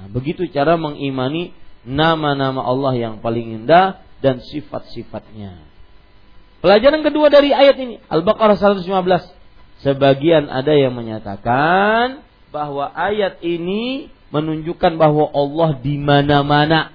Nah, 0.00 0.06
begitu 0.08 0.48
cara 0.48 0.80
mengimani 0.80 1.52
nama-nama 1.84 2.60
Allah 2.60 2.92
yang 2.96 3.14
paling 3.24 3.62
indah 3.62 4.00
dan 4.20 4.40
sifat-sifatnya. 4.44 5.64
Pelajaran 6.60 7.00
kedua 7.00 7.32
dari 7.32 7.56
ayat 7.56 7.76
ini, 7.80 7.96
Al-Baqarah 8.04 8.56
115. 8.60 8.84
Sebagian 9.80 10.52
ada 10.52 10.76
yang 10.76 10.92
menyatakan 10.92 12.20
bahwa 12.52 12.92
ayat 12.92 13.40
ini 13.40 14.12
menunjukkan 14.28 15.00
bahwa 15.00 15.32
Allah 15.32 15.80
di 15.80 15.96
mana-mana. 15.96 16.92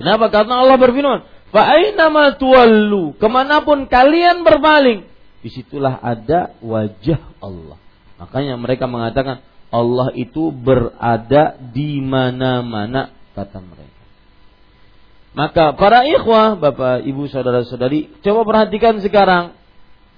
Kenapa? 0.00 0.32
Karena 0.32 0.64
Allah 0.64 0.76
berfirman, 0.80 1.20
"Fa'ainama 1.52 2.40
tuwallu, 2.40 3.16
ke 3.20 3.28
mana 3.28 3.60
pun 3.60 3.84
kalian 3.84 4.44
berpaling, 4.44 5.04
di 5.44 5.48
situlah 5.52 6.00
ada 6.00 6.56
wajah 6.64 7.20
Allah." 7.44 7.76
Makanya 8.16 8.56
mereka 8.56 8.88
mengatakan 8.88 9.44
Allah 9.70 10.14
itu 10.14 10.54
berada 10.54 11.58
di 11.74 11.98
mana-mana 12.00 13.10
kata 13.34 13.58
mereka. 13.60 14.02
Maka 15.36 15.76
para 15.76 16.08
ikhwah, 16.08 16.56
Bapak, 16.56 17.04
Ibu, 17.04 17.28
saudara-saudari, 17.28 18.08
coba 18.24 18.48
perhatikan 18.48 18.96
sekarang 19.04 19.52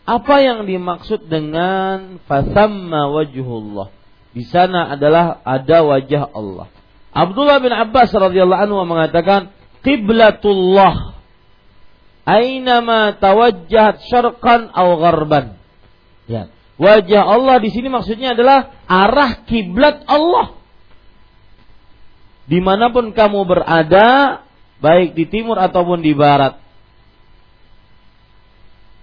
apa 0.07 0.34
yang 0.40 0.64
dimaksud 0.64 1.26
dengan 1.26 2.22
fasamma 2.30 3.11
wajhullah. 3.11 3.90
Di 4.30 4.46
sana 4.46 4.94
adalah 4.94 5.42
ada 5.42 5.82
wajah 5.82 6.30
Allah. 6.30 6.70
Abdullah 7.11 7.59
bin 7.59 7.74
Abbas 7.74 8.14
radhiyallahu 8.14 8.62
anhu 8.62 8.78
mengatakan 8.86 9.51
qiblatullah 9.82 11.18
ainama 12.28 13.16
tawajjahat 13.16 14.05
syarqan 14.06 14.70
aw 14.70 14.89
gharban. 15.02 15.56
Ya. 16.28 16.52
Wajah 16.78 17.22
Allah 17.26 17.59
di 17.59 17.74
sini 17.74 17.90
maksudnya 17.90 18.38
adalah 18.38 18.70
arah 18.86 19.42
kiblat 19.50 20.06
Allah. 20.06 20.55
Di 22.48 22.62
mana 22.62 22.88
pun 22.94 23.10
kamu 23.10 23.44
berada, 23.44 24.40
baik 24.78 25.18
di 25.18 25.26
timur 25.26 25.59
ataupun 25.59 26.00
di 26.00 26.14
barat. 26.14 26.56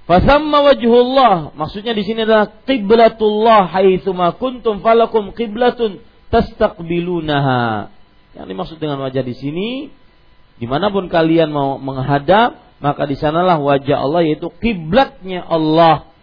Fasamma 0.06 0.62
wajhullah 0.72 1.58
maksudnya 1.58 1.98
di 1.98 2.06
sini 2.06 2.30
adalah 2.30 2.62
qiblatullah 2.64 3.74
haitsuma 3.74 4.38
kuntum 4.38 4.80
falakum 4.80 5.34
qiblatun 5.34 6.00
tastaqbilunaha. 6.32 7.90
Yang 8.40 8.46
dimaksud 8.46 8.78
dengan 8.80 9.02
wajah 9.04 9.24
di 9.26 9.36
sini 9.36 9.70
di 10.56 10.66
mana 10.70 10.94
pun 10.94 11.12
kalian 11.12 11.52
mau 11.52 11.76
menghadap 11.82 12.56
maka 12.80 13.04
di 13.10 13.20
sanalah 13.20 13.60
wajah 13.60 13.98
Allah 14.00 14.22
yaitu 14.24 14.48
kiblatnya 14.64 15.44
Allah. 15.44 16.15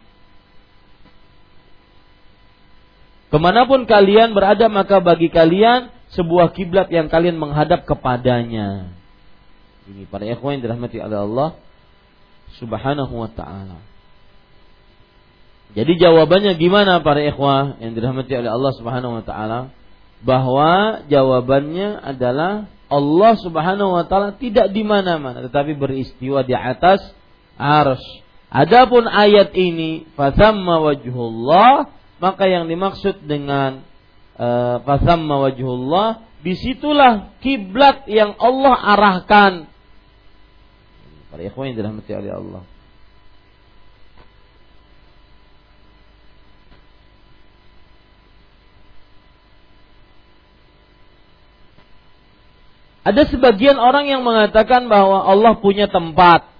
Ke 3.33 3.41
mana 3.41 3.65
pun 3.65 3.89
kalian 3.89 4.37
berada 4.37 4.69
maka 4.69 5.01
bagi 5.01 5.33
kalian 5.33 5.89
sebuah 6.13 6.53
kiblat 6.53 6.93
yang 6.93 7.09
kalian 7.09 7.41
menghadap 7.41 7.89
kepadanya. 7.89 8.93
Ini 9.89 10.05
para 10.13 10.29
ikhwan 10.29 10.61
yang 10.61 10.69
dirahmati 10.69 11.01
oleh 11.01 11.19
Allah 11.25 11.51
Subhanahu 12.61 13.15
wa 13.17 13.33
taala. 13.33 13.81
Jadi 15.73 15.97
jawabannya 15.97 16.61
gimana 16.61 17.01
para 17.01 17.25
ikhwah 17.25 17.81
yang 17.81 17.97
dirahmati 17.97 18.37
oleh 18.37 18.53
Allah 18.53 18.73
Subhanahu 18.77 19.17
wa 19.17 19.25
taala? 19.25 19.73
Bahwa 20.21 21.01
jawabannya 21.09 22.05
adalah 22.05 22.69
Allah 22.93 23.33
Subhanahu 23.41 23.97
wa 23.97 24.05
taala 24.05 24.37
tidak 24.37 24.69
di 24.77 24.85
mana-mana 24.85 25.49
tetapi 25.49 25.73
beristiwa 25.73 26.45
di 26.45 26.53
atas 26.53 27.01
arsy. 27.57 28.21
Adapun 28.53 29.09
ayat 29.09 29.57
ini 29.57 30.05
fasamma 30.13 30.85
wajhullah 30.85 32.02
maka 32.23 32.47
yang 32.47 32.71
dimaksud 32.71 33.27
dengan 33.27 33.83
uh, 34.39 34.79
fasamma 34.87 35.51
wajhullah 35.51 36.23
di 36.47 36.55
situlah 36.55 37.35
kiblat 37.43 38.07
yang 38.07 38.39
Allah 38.39 38.79
arahkan 38.79 39.73
Para 41.33 41.49
ikhwan 41.49 41.73
yang 41.73 41.81
dirahmati 41.81 42.13
oleh 42.13 42.29
Allah. 42.29 42.63
Ada 53.01 53.33
sebagian 53.33 53.81
orang 53.81 54.13
yang 54.13 54.21
mengatakan 54.29 54.93
bahwa 54.93 55.25
Allah 55.25 55.57
punya 55.57 55.89
tempat. 55.89 56.53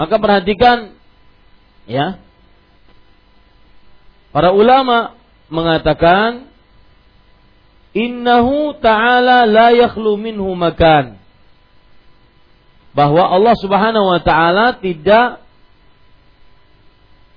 Maka 0.00 0.16
perhatikan 0.16 0.96
ya. 1.84 2.24
Para 4.34 4.50
ulama 4.50 5.14
mengatakan 5.46 6.50
innahu 7.94 8.74
ta'ala 8.82 9.46
la 9.46 9.70
yakhlu 9.70 10.18
minhu 10.18 10.58
makan. 10.58 11.22
Bahwa 12.98 13.30
Allah 13.30 13.54
Subhanahu 13.54 14.10
wa 14.10 14.18
taala 14.26 14.74
tidak 14.82 15.38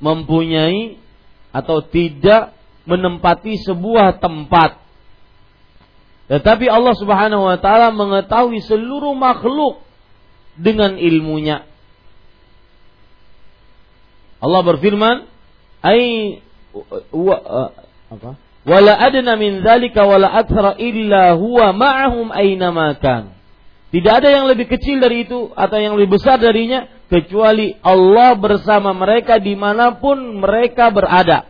mempunyai 0.01 0.97
atau 1.53 1.85
tidak 1.85 2.57
menempati 2.89 3.61
sebuah 3.61 4.17
tempat. 4.17 4.81
Tetapi 6.33 6.65
Allah 6.65 6.97
Subhanahu 6.97 7.45
wa 7.45 7.57
taala 7.61 7.93
mengetahui 7.93 8.57
seluruh 8.65 9.13
makhluk 9.13 9.85
dengan 10.57 10.97
ilmunya. 10.97 11.61
Allah 14.41 14.61
berfirman, 14.65 15.29
"Ai 15.85 16.41
wa, 17.13 17.37
uh, 17.37 17.71
apa? 18.11 18.29
Wala 18.67 18.93
adna 18.99 19.39
min 19.39 19.63
dzalika 19.63 20.03
wala 20.03 20.27
aktsara 20.27 20.75
illa 20.77 21.33
huwa 21.39 21.71
ma'ahum 21.71 22.29
aina 22.35 22.75
makan." 22.75 23.37
Tidak 23.87 24.13
ada 24.13 24.27
yang 24.27 24.51
lebih 24.51 24.67
kecil 24.67 24.99
dari 24.99 25.23
itu 25.23 25.47
atau 25.55 25.79
yang 25.79 25.95
lebih 25.95 26.19
besar 26.19 26.35
darinya 26.35 26.91
kecuali 27.07 27.71
Allah 27.79 28.35
bersama 28.35 28.91
mereka 28.91 29.39
di 29.39 29.55
mana 29.55 29.95
pun 29.95 30.43
mereka 30.43 30.91
berada. 30.91 31.47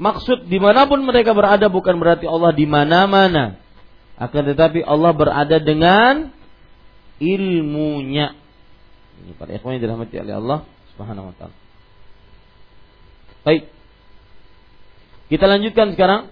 Maksud 0.00 0.48
di 0.48 0.56
mana 0.56 0.88
pun 0.88 1.04
mereka 1.04 1.36
berada 1.36 1.68
bukan 1.68 2.00
berarti 2.00 2.24
Allah 2.24 2.56
di 2.56 2.64
mana-mana. 2.64 3.60
Akan 4.16 4.48
tetapi 4.48 4.80
Allah 4.80 5.12
berada 5.12 5.60
dengan 5.60 6.32
ilmunya. 7.20 8.32
Ini 9.22 9.36
para 9.36 9.52
ikhwan 9.54 9.76
yang 9.76 9.82
dirahmati 9.84 10.16
oleh 10.18 10.34
Allah 10.40 10.58
Subhanahu 10.96 11.30
wa 11.30 11.34
taala. 11.36 11.61
Baik. 13.42 13.70
Kita 15.30 15.44
lanjutkan 15.50 15.94
sekarang. 15.94 16.30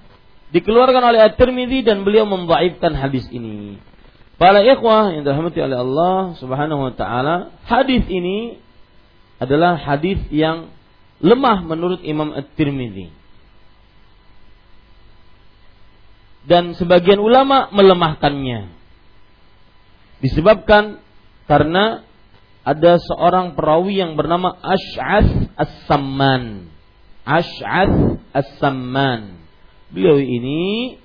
Dikeluarkan 0.51 1.03
oleh 1.15 1.20
At-Tirmidzi 1.31 1.87
dan 1.87 2.03
beliau 2.03 2.27
membaifkan 2.27 2.91
hadis 2.99 3.23
ini. 3.31 3.78
Para 4.35 4.66
ikhwah 4.66 5.15
yang 5.15 5.23
dirahmati 5.23 5.62
oleh 5.62 5.78
Allah 5.78 6.35
Subhanahu 6.43 6.91
wa 6.91 6.95
taala, 6.97 7.55
hadis 7.70 8.03
ini 8.11 8.59
adalah 9.39 9.78
hadis 9.78 10.19
yang 10.35 10.74
lemah 11.23 11.62
menurut 11.62 12.03
Imam 12.03 12.35
At-Tirmidzi. 12.35 13.15
Dan 16.51 16.74
sebagian 16.74 17.20
ulama 17.20 17.70
melemahkannya. 17.70 18.73
Disebabkan 20.24 20.99
karena 21.47 22.03
ada 22.66 22.97
seorang 22.97 23.55
perawi 23.55 24.03
yang 24.03 24.19
bernama 24.19 24.57
Ash'ath 24.61 25.53
As-Samman. 25.57 26.73
Ash'ath 27.31 28.19
As-Samman. 28.35 29.39
Beliau 29.94 30.19
ini 30.19 30.98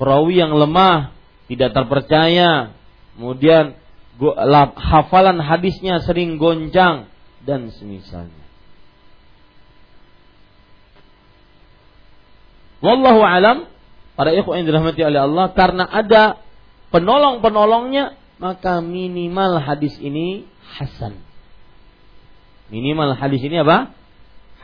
perawi 0.00 0.40
yang 0.40 0.56
lemah 0.56 1.12
tidak 1.52 1.76
terpercaya, 1.76 2.72
kemudian 3.16 3.76
hafalan 4.80 5.36
hadisnya 5.44 6.00
sering 6.00 6.40
goncang 6.40 7.12
dan 7.44 7.68
semisalnya. 7.76 8.44
Wallahu 12.80 13.20
alam, 13.20 13.68
para 14.16 14.32
ikhwan 14.32 14.64
yang 14.64 14.72
dirahmati 14.72 15.04
oleh 15.04 15.20
Allah, 15.20 15.52
karena 15.52 15.84
ada 15.84 16.40
penolong-penolongnya, 16.88 18.16
maka 18.40 18.80
minimal 18.80 19.60
hadis 19.60 20.00
ini 20.00 20.48
hasan. 20.64 21.20
Minimal 22.72 23.20
hadis 23.20 23.44
ini 23.44 23.60
apa? 23.60 23.92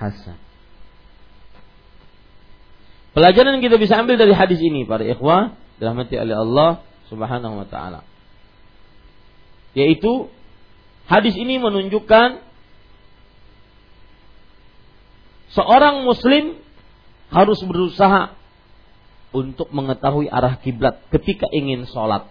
Hasan. 0.01 0.46
Pelajaran 3.17 3.57
yang 3.57 3.65
kita 3.65 3.81
bisa 3.81 3.97
ambil 3.97 4.21
dari 4.21 4.37
hadis 4.37 4.61
ini 4.61 4.85
para 4.85 5.01
ikhwah 5.01 5.57
dirahmati 5.81 6.21
oleh 6.21 6.37
Allah 6.37 6.85
Subhanahu 7.09 7.65
wa 7.65 7.65
taala. 7.65 8.05
Yaitu 9.73 10.29
hadis 11.09 11.33
ini 11.33 11.57
menunjukkan 11.57 12.45
seorang 15.57 16.05
muslim 16.05 16.61
harus 17.33 17.57
berusaha 17.65 18.37
untuk 19.33 19.73
mengetahui 19.73 20.29
arah 20.29 20.61
kiblat 20.61 21.01
ketika 21.09 21.49
ingin 21.49 21.89
sholat. 21.89 22.29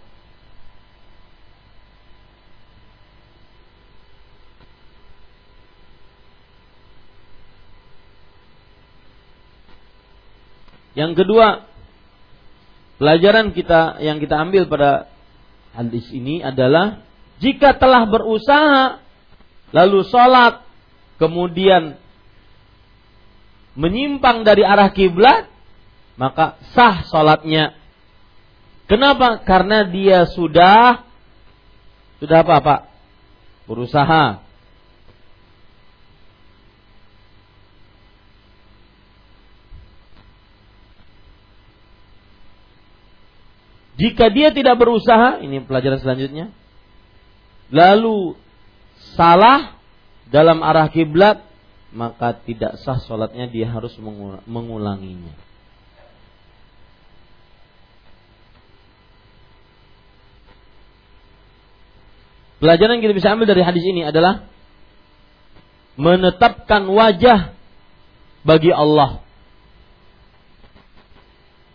Yang 10.95 11.23
kedua, 11.23 11.67
Pelajaran 12.95 13.51
kita 13.51 13.99
yang 13.99 14.23
kita 14.23 14.39
ambil 14.39 14.72
pada 14.72 15.11
hadis 15.76 16.07
ini 16.15 16.39
adalah 16.39 17.03
jika 17.43 17.76
telah 17.76 18.07
berusaha 18.07 19.03
lalu 19.76 20.07
sholat 20.07 20.63
kemudian 21.19 21.99
menyimpang 23.76 24.47
dari 24.47 24.63
arah 24.63 24.88
kiblat 24.95 25.51
maka 26.15 26.55
sah 26.72 27.03
sholatnya. 27.11 27.76
Kenapa? 28.88 29.43
Karena 29.43 29.84
dia 29.84 30.23
sudah 30.31 31.03
sudah 32.23 32.47
apa 32.47 32.63
pak? 32.63 32.81
Berusaha 33.67 34.39
Jika 44.06 44.30
dia 44.30 44.53
tidak 44.53 44.77
berusaha, 44.77 45.41
ini 45.41 45.65
pelajaran 45.65 45.98
selanjutnya, 45.98 46.53
lalu 47.73 48.38
salah 49.18 49.82
dalam 50.30 50.61
arah 50.61 50.94
kiblat, 50.94 51.41
maka 51.90 52.38
tidak 52.45 52.77
sah 52.86 53.02
sholatnya 53.02 53.49
dia 53.49 53.65
harus 53.65 53.98
mengulanginya. 54.45 55.34
Pelajaran 62.61 63.02
yang 63.02 63.03
kita 63.10 63.18
bisa 63.18 63.34
ambil 63.34 63.49
dari 63.49 63.65
hadis 63.65 63.82
ini 63.90 64.06
adalah 64.06 64.45
menetapkan 65.98 66.86
wajah 66.94 67.57
bagi 68.45 68.69
Allah 68.69 69.26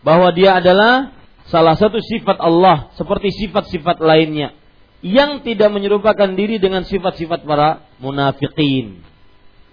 bahwa 0.07 0.31
dia 0.31 0.62
adalah 0.62 1.19
salah 1.51 1.74
satu 1.74 1.98
sifat 1.98 2.39
Allah 2.39 2.94
seperti 2.94 3.35
sifat-sifat 3.35 3.98
lainnya 3.98 4.55
yang 5.02 5.43
tidak 5.44 5.68
menyerupakan 5.74 6.31
diri 6.32 6.62
dengan 6.62 6.86
sifat-sifat 6.86 7.44
para 7.44 7.85
munafikin 7.98 9.02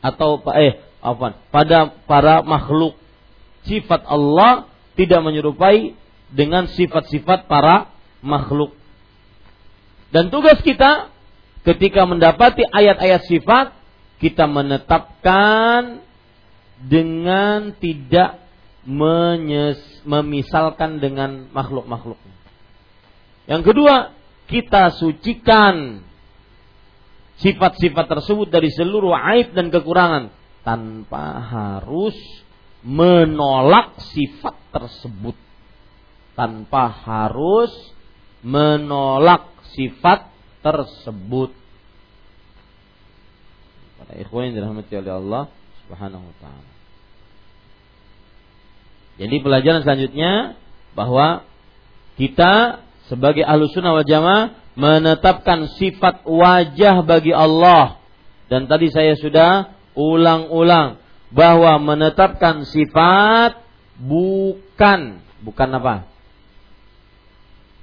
atau 0.01 0.41
eh 0.55 0.79
apa 1.01 1.37
pada 1.53 1.93
para 2.09 2.41
makhluk. 2.41 2.97
Sifat 3.67 4.07
Allah 4.07 4.71
tidak 4.95 5.21
menyerupai 5.21 5.93
dengan 6.31 6.65
sifat-sifat 6.71 7.45
para 7.45 7.91
makhluk. 8.23 8.73
Dan 10.09 10.31
tugas 10.31 10.63
kita 10.63 11.11
ketika 11.67 12.07
mendapati 12.07 12.63
ayat-ayat 12.63 13.27
sifat 13.27 13.75
kita 14.23 14.47
menetapkan 14.47 16.01
dengan 16.79 17.75
tidak 17.77 18.39
menyes, 18.87 19.79
memisalkan 20.07 21.03
dengan 21.03 21.51
makhluk-makhluk. 21.51 22.15
Yang 23.43 23.63
kedua, 23.67 23.95
kita 24.47 24.95
sucikan 24.95 26.07
sifat-sifat 27.43 28.05
tersebut 28.07 28.47
dari 28.47 28.71
seluruh 28.71 29.11
aib 29.35 29.51
dan 29.51 29.67
kekurangan 29.67 30.31
tanpa 30.63 31.43
harus 31.43 32.15
menolak 32.83 33.99
sifat 34.15 34.55
tersebut. 34.71 35.35
Tanpa 36.37 36.87
harus 36.87 37.71
menolak 38.45 39.51
sifat 39.75 40.31
tersebut. 40.63 41.51
Para 43.97 44.13
ikhwan 44.21 44.53
dirahmati 44.53 44.93
oleh 44.95 45.13
Allah 45.17 45.43
Subhanahu 45.83 46.23
wa 46.29 46.35
taala. 46.39 46.76
Jadi 49.17 49.35
pelajaran 49.41 49.81
selanjutnya 49.81 50.57
bahwa 50.93 51.45
kita 52.17 52.85
sebagai 53.09 53.45
ahlu 53.45 53.69
sunnah 53.69 53.97
wal 53.97 54.05
jamaah 54.05 54.53
menetapkan 54.77 55.69
sifat 55.77 56.25
wajah 56.25 57.01
bagi 57.01 57.33
Allah. 57.33 57.97
Dan 58.47 58.69
tadi 58.69 58.93
saya 58.93 59.17
sudah 59.17 59.73
ulang-ulang 59.97 61.01
bahwa 61.33 61.81
menetapkan 61.81 62.63
sifat 62.63 63.59
bukan 63.97 65.19
bukan 65.41 65.69
apa? 65.75 65.95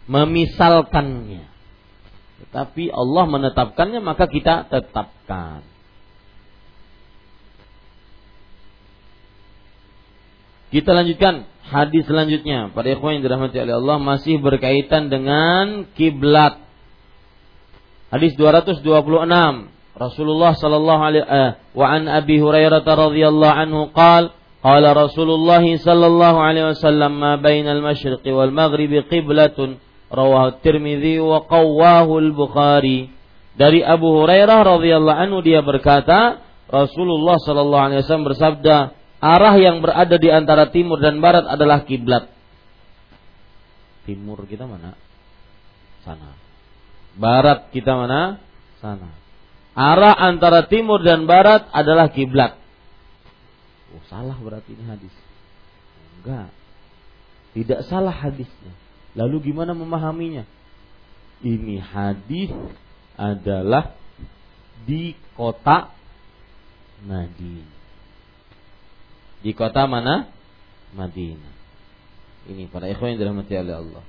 memisalkannya. 0.05 1.49
Tetapi 2.45 2.93
Allah 2.93 3.25
menetapkannya 3.25 4.01
maka 4.05 4.29
kita 4.29 4.69
tetapkan. 4.69 5.65
Kita 10.75 10.91
lanjutkan 10.91 11.47
hadis 11.71 12.03
selanjutnya. 12.03 12.75
Pada 12.75 12.91
ikhwan 12.91 13.23
yang 13.23 13.23
dirahmati 13.23 13.63
oleh 13.63 13.79
Allah 13.79 14.03
masih 14.03 14.43
berkaitan 14.43 15.07
dengan 15.07 15.87
kiblat. 15.95 16.59
Hadis 18.11 18.35
226. 18.35 18.83
Rasulullah 19.95 20.59
sallallahu 20.59 21.03
alaihi 21.07 21.23
eh, 21.23 21.51
wa 21.79 21.87
an 21.87 22.11
Abi 22.11 22.43
Hurairah 22.43 22.83
radhiyallahu 22.83 23.55
anhu 23.55 23.95
qala 23.95 24.35
qala 24.59 24.91
Rasulullah 24.99 25.63
sallallahu 25.63 26.39
alaihi 26.43 26.75
wasallam 26.75 27.23
ma 27.23 27.39
bainal 27.39 27.79
masyriqi 27.79 28.35
wal 28.35 28.51
maghribi 28.51 29.07
qiblatun 29.07 29.79
rawahu 30.11 30.59
Tirmidzi 30.59 31.23
wa 31.23 31.47
qawwahu 31.47 32.19
al-Bukhari. 32.19 33.15
Dari 33.55 33.87
Abu 33.87 34.11
Hurairah 34.11 34.59
radhiyallahu 34.67 35.21
anhu 35.23 35.39
dia 35.47 35.63
berkata, 35.63 36.43
Rasulullah 36.67 37.39
sallallahu 37.39 37.85
alaihi 37.87 38.03
wasallam 38.03 38.27
bersabda, 38.27 39.04
arah 39.25 39.57
yang 39.57 39.81
berada 39.81 40.21
di 40.21 40.29
antara 40.29 40.69
timur 40.69 41.01
dan 41.01 41.17
barat 41.25 41.49
adalah 41.49 41.89
kiblat. 41.89 42.29
Timur 44.05 44.45
kita 44.45 44.69
mana? 44.69 44.93
Sana. 46.05 46.37
Barat 47.17 47.73
kita 47.73 47.97
mana? 47.97 48.37
Sana. 48.85 49.09
Arah 49.73 50.13
antara 50.13 50.69
timur 50.69 51.01
dan 51.01 51.25
barat 51.25 51.65
adalah 51.73 52.13
kiblat. 52.13 52.61
Oh, 53.97 54.05
salah 54.13 54.37
berarti 54.37 54.77
ini 54.77 54.85
hadis. 54.85 55.15
Enggak. 56.21 56.53
Tidak 57.57 57.81
salah 57.89 58.13
hadisnya. 58.13 58.75
Lalu 59.17 59.51
gimana 59.51 59.73
memahaminya? 59.73 60.45
Ini 61.41 61.81
hadis 61.81 62.51
adalah 63.17 63.95
di 64.85 65.15
kota 65.39 65.91
Madinah. 67.07 67.74
Di 69.45 69.53
kota 69.53 69.85
mana? 69.85 70.33
Madinah. 70.97 71.53
Ini 72.49 72.73
para 72.73 72.89
ikhwan 72.89 73.13
yang 73.15 73.21
dirahmati 73.21 73.53
oleh 73.61 73.75
Allah. 73.77 74.05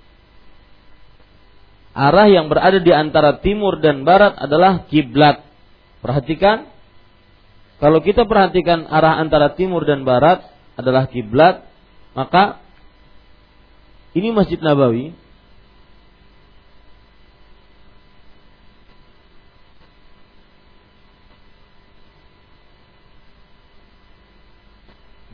Arah 1.95 2.27
yang 2.27 2.47
berada 2.47 2.79
di 2.79 2.91
antara 2.91 3.39
timur 3.39 3.79
dan 3.83 4.07
barat 4.07 4.35
adalah 4.39 4.87
kiblat. 4.87 5.43
Perhatikan, 5.99 6.71
kalau 7.79 7.99
kita 7.99 8.23
perhatikan 8.27 8.87
arah 8.87 9.19
antara 9.19 9.55
timur 9.55 9.83
dan 9.83 10.07
barat 10.07 10.43
adalah 10.79 11.07
kiblat, 11.07 11.67
maka 12.15 12.63
ini 14.15 14.31
Masjid 14.31 14.59
Nabawi 14.59 15.11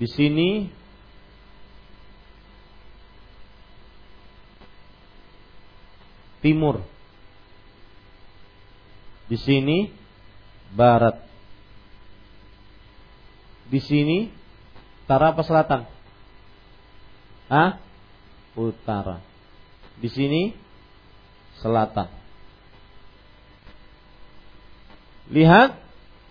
Di 0.02 0.10
sini 0.10 0.65
timur. 6.41 6.82
Di 9.30 9.38
sini 9.38 9.94
barat. 10.73 11.22
Di 13.69 13.78
sini 13.78 14.34
utara 15.06 15.38
apa 15.38 15.45
selatan? 15.45 15.86
Hah? 17.45 17.78
Utara. 18.57 19.22
Di 20.02 20.10
sini 20.10 20.57
selatan. 21.61 22.10
Lihat 25.30 25.78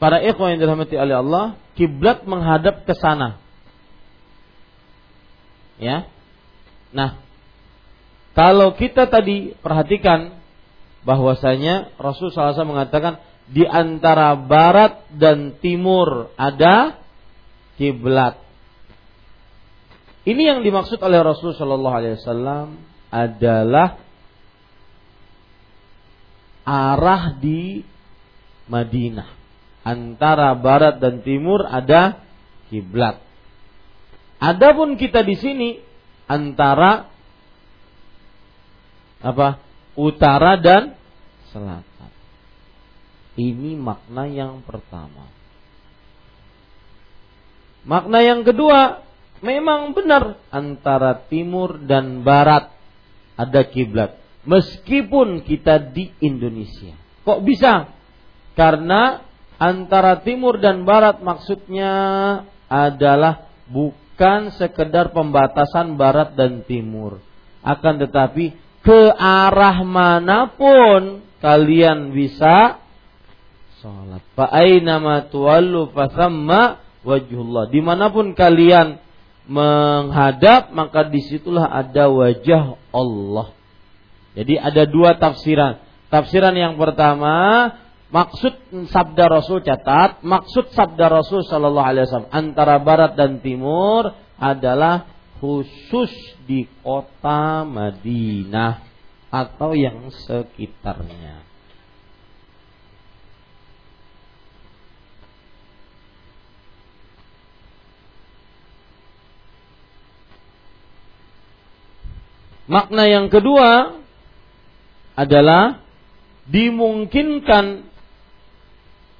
para 0.02 0.18
ikhwan 0.26 0.58
yang 0.58 0.60
dirahmati 0.66 0.98
oleh 0.98 1.16
Allah, 1.22 1.44
kiblat 1.78 2.26
menghadap 2.26 2.82
ke 2.82 2.98
sana. 2.98 3.49
Ya. 5.80 6.06
Nah, 6.92 7.18
kalau 8.36 8.76
kita 8.76 9.08
tadi 9.08 9.56
perhatikan 9.58 10.38
bahwasanya 11.02 11.96
Rasul 11.96 12.30
SAW 12.30 12.68
mengatakan 12.68 13.24
di 13.50 13.66
antara 13.66 14.38
barat 14.38 15.08
dan 15.10 15.58
timur 15.58 16.30
ada 16.38 17.00
kiblat. 17.80 18.38
Ini 20.22 20.52
yang 20.54 20.60
dimaksud 20.60 21.00
oleh 21.00 21.24
Rasul 21.24 21.56
Shallallahu 21.56 21.96
Alaihi 21.96 22.20
Wasallam 22.20 22.66
adalah 23.08 23.98
arah 26.62 27.34
di 27.40 27.82
Madinah. 28.68 29.28
Antara 29.80 30.52
barat 30.60 31.00
dan 31.00 31.24
timur 31.24 31.64
ada 31.64 32.20
kiblat. 32.68 33.29
Adapun 34.40 34.96
kita 34.96 35.20
di 35.20 35.36
sini 35.36 35.68
antara 36.24 37.04
apa? 39.20 39.60
Utara 40.00 40.56
dan 40.56 40.96
selatan. 41.52 42.10
Ini 43.36 43.76
makna 43.76 44.24
yang 44.24 44.64
pertama. 44.64 45.28
Makna 47.84 48.24
yang 48.24 48.40
kedua, 48.44 49.04
memang 49.44 49.92
benar 49.92 50.40
antara 50.48 51.20
timur 51.28 51.76
dan 51.84 52.24
barat 52.24 52.72
ada 53.36 53.62
kiblat. 53.68 54.16
Meskipun 54.48 55.44
kita 55.44 55.80
di 55.92 56.12
Indonesia. 56.24 56.96
Kok 57.28 57.44
bisa? 57.44 57.92
Karena 58.56 59.20
antara 59.60 60.24
timur 60.24 60.56
dan 60.56 60.88
barat 60.88 61.20
maksudnya 61.20 61.92
adalah 62.68 63.48
bukan 63.68 64.09
bukan 64.20 64.52
sekedar 64.60 65.16
pembatasan 65.16 65.96
barat 65.96 66.36
dan 66.36 66.60
timur. 66.68 67.24
Akan 67.64 67.96
tetapi 67.96 68.52
ke 68.84 69.16
arah 69.16 69.80
mana 69.80 70.44
pun 70.44 71.24
kalian 71.40 72.12
bisa 72.12 72.84
sholat. 73.80 74.20
Fa'aina 74.36 75.00
ma 75.00 75.24
tuwallu 75.24 75.88
fasamma 75.96 76.84
wajhullah. 77.00 77.72
Di 77.72 77.80
mana 77.80 78.12
pun 78.12 78.36
kalian 78.36 79.00
menghadap 79.48 80.68
maka 80.76 81.08
di 81.08 81.24
situlah 81.24 81.72
ada 81.72 82.12
wajah 82.12 82.76
Allah. 82.92 83.56
Jadi 84.36 84.60
ada 84.60 84.84
dua 84.84 85.16
tafsiran. 85.16 85.80
Tafsiran 86.12 86.52
yang 86.52 86.76
pertama 86.76 87.72
Maksud 88.10 88.74
sabda 88.90 89.30
Rasul 89.30 89.62
catat, 89.62 90.18
maksud 90.26 90.74
sabda 90.74 91.06
Rasul 91.06 91.46
Shallallahu 91.46 91.88
Alaihi 91.94 92.04
Wasallam 92.10 92.34
antara 92.34 92.82
barat 92.82 93.14
dan 93.14 93.38
timur 93.38 94.10
adalah 94.34 95.06
khusus 95.38 96.10
di 96.42 96.66
kota 96.82 97.62
Madinah 97.62 98.82
atau 99.30 99.78
yang 99.78 100.10
sekitarnya. 100.10 101.46
Makna 112.70 113.06
yang 113.06 113.26
kedua 113.30 113.98
adalah 115.18 115.82
dimungkinkan 116.46 117.89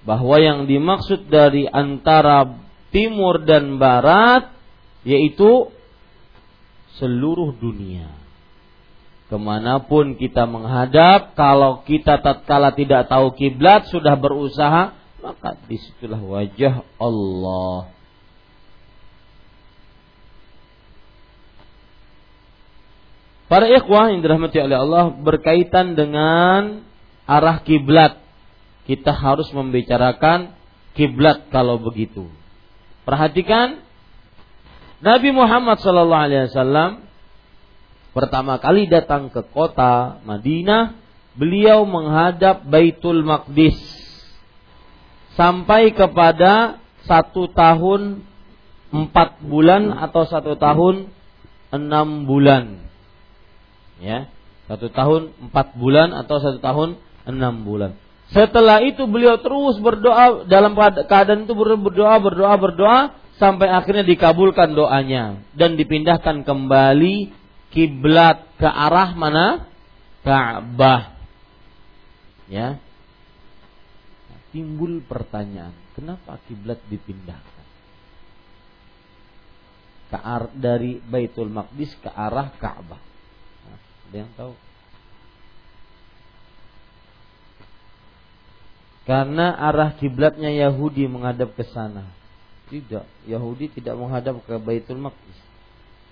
bahwa 0.05 0.40
yang 0.40 0.64
dimaksud 0.64 1.28
dari 1.28 1.68
antara 1.68 2.56
timur 2.90 3.44
dan 3.44 3.77
barat 3.77 4.51
yaitu 5.05 5.68
seluruh 7.01 7.56
dunia. 7.56 8.20
Ke 9.31 9.39
mana 9.39 9.78
pun 9.78 10.18
kita 10.18 10.43
menghadap, 10.44 11.39
kalau 11.39 11.86
kita 11.86 12.18
tatkala 12.18 12.74
tidak 12.74 13.06
tahu 13.06 13.31
kiblat 13.39 13.86
sudah 13.86 14.18
berusaha, 14.18 14.98
maka 15.22 15.55
di 15.70 15.78
situlah 15.78 16.18
wajah 16.18 16.82
Allah. 16.98 17.94
Para 23.47 23.66
ikhwah 23.66 24.14
yang 24.14 24.22
dirahmati 24.22 24.62
oleh 24.62 24.78
Allah 24.78 25.10
berkaitan 25.10 25.98
dengan 25.98 26.86
arah 27.27 27.62
kiblat 27.66 28.18
kita 28.90 29.14
harus 29.14 29.46
membicarakan 29.54 30.58
kiblat 30.98 31.46
kalau 31.54 31.78
begitu. 31.78 32.26
Perhatikan 33.06 33.86
Nabi 34.98 35.30
Muhammad 35.30 35.78
wasallam 35.78 37.06
pertama 38.10 38.58
kali 38.58 38.90
datang 38.90 39.30
ke 39.30 39.46
kota 39.54 40.18
Madinah, 40.26 40.98
beliau 41.38 41.86
menghadap 41.86 42.66
Baitul 42.66 43.22
Maqdis 43.22 43.78
sampai 45.38 45.94
kepada 45.94 46.82
satu 47.06 47.46
tahun 47.54 48.26
empat 48.90 49.38
bulan 49.46 49.94
atau 50.02 50.26
satu 50.26 50.58
tahun 50.58 51.14
enam 51.70 52.26
bulan. 52.26 52.82
Ya, 54.02 54.26
Satu 54.66 54.90
tahun 54.90 55.30
empat 55.46 55.78
bulan 55.78 56.10
atau 56.10 56.42
satu 56.42 56.58
tahun 56.58 56.98
enam 57.30 57.62
bulan. 57.62 57.94
Setelah 58.31 58.78
itu 58.86 59.11
beliau 59.11 59.43
terus 59.43 59.82
berdoa 59.82 60.47
dalam 60.47 60.78
keadaan 60.78 61.51
itu 61.51 61.55
berdoa, 61.55 62.15
berdoa, 62.23 62.55
berdoa 62.55 62.98
sampai 63.43 63.66
akhirnya 63.66 64.07
dikabulkan 64.07 64.70
doanya 64.70 65.43
dan 65.59 65.74
dipindahkan 65.74 66.47
kembali 66.47 67.35
kiblat 67.74 68.47
ke 68.55 68.69
arah 68.70 69.19
mana? 69.19 69.66
Ka'bah. 70.23 71.16
Ya. 72.47 72.78
timbul 74.51 74.98
pertanyaan, 75.07 75.70
kenapa 75.94 76.43
kiblat 76.51 76.82
dipindahkan? 76.90 77.66
Ke 80.11 80.19
dari 80.59 80.98
Baitul 80.98 81.51
Maqdis 81.51 81.94
ke 82.02 82.11
arah 82.11 82.51
Ka'bah. 82.59 82.98
Ada 84.11 84.16
yang 84.27 84.31
tahu? 84.35 84.69
Karena 89.11 89.59
arah 89.59 89.91
kiblatnya 89.99 90.55
Yahudi 90.55 91.11
menghadap 91.11 91.59
ke 91.59 91.66
sana. 91.66 92.07
Tidak, 92.70 93.03
Yahudi 93.27 93.66
tidak 93.74 93.99
menghadap 93.99 94.39
ke 94.47 94.55
Baitul 94.62 95.03
Maqdis. 95.03 95.35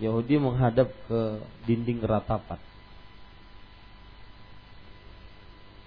Yahudi 0.02 0.34
menghadap 0.42 0.90
ke 1.06 1.38
dinding 1.62 2.02
ratapan. 2.02 2.58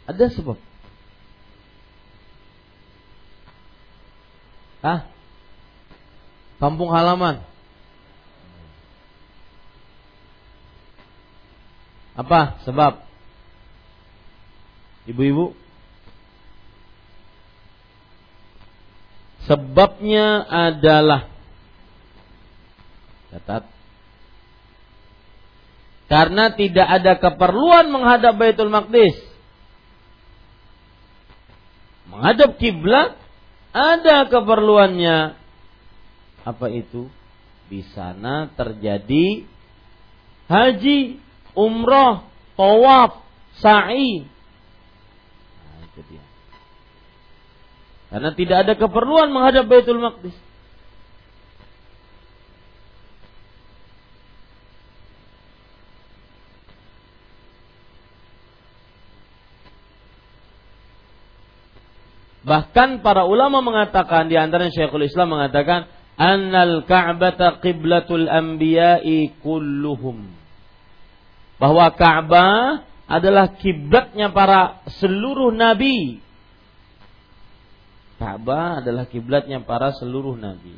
Ada 0.07 0.31
sebab. 0.31 0.55
Ah, 4.79 5.11
kampung 6.63 6.95
halaman. 6.95 7.43
Apa 12.15 12.63
sebab? 12.63 13.03
Ibu-ibu 15.11 15.59
Sebabnya 19.49 20.45
adalah 20.45 21.31
catat 23.31 23.63
karena 26.11 26.51
tidak 26.51 26.87
ada 26.91 27.13
keperluan 27.15 27.87
menghadap 27.87 28.35
Baitul 28.35 28.67
Maqdis. 28.67 29.15
Menghadap 32.11 32.59
kiblat 32.59 33.15
ada 33.71 34.27
keperluannya. 34.27 35.39
Apa 36.43 36.67
itu? 36.67 37.07
Di 37.71 37.87
sana 37.95 38.51
terjadi 38.51 39.47
haji, 40.51 41.23
umroh, 41.55 42.27
tawaf, 42.59 43.23
sa'i. 43.63 44.27
Karena 48.11 48.35
tidak 48.35 48.57
ada 48.67 48.73
keperluan 48.75 49.31
menghadap 49.31 49.71
Baitul 49.71 50.03
Maqdis. 50.03 50.35
Bahkan 62.41 62.99
para 62.99 63.23
ulama 63.23 63.63
mengatakan 63.63 64.27
di 64.27 64.35
antara 64.35 64.67
Syekhul 64.67 65.07
Islam 65.07 65.39
mengatakan 65.39 65.87
annal 66.19 66.83
ka'bata 66.83 67.63
qiblatul 67.63 68.27
anbiya'i 68.27 69.39
kulluhum. 69.39 70.27
Bahwa 71.61 71.93
Ka'bah 71.95 72.83
adalah 73.05 73.55
kiblatnya 73.55 74.33
para 74.33 74.83
seluruh 74.99 75.53
nabi 75.55 76.19
Ka'bah 78.21 78.85
adalah 78.85 79.09
kiblatnya 79.09 79.65
para 79.65 79.97
seluruh 79.97 80.37
nabi. 80.37 80.77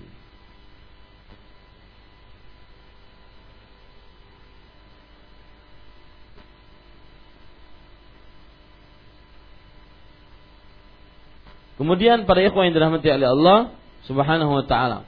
Kemudian 11.76 12.24
para 12.24 12.40
ikhwan 12.40 12.72
yang 12.72 12.80
dirahmati 12.80 13.12
oleh 13.12 13.28
Allah 13.28 13.60
Subhanahu 14.08 14.64
wa 14.64 14.64
taala. 14.64 15.04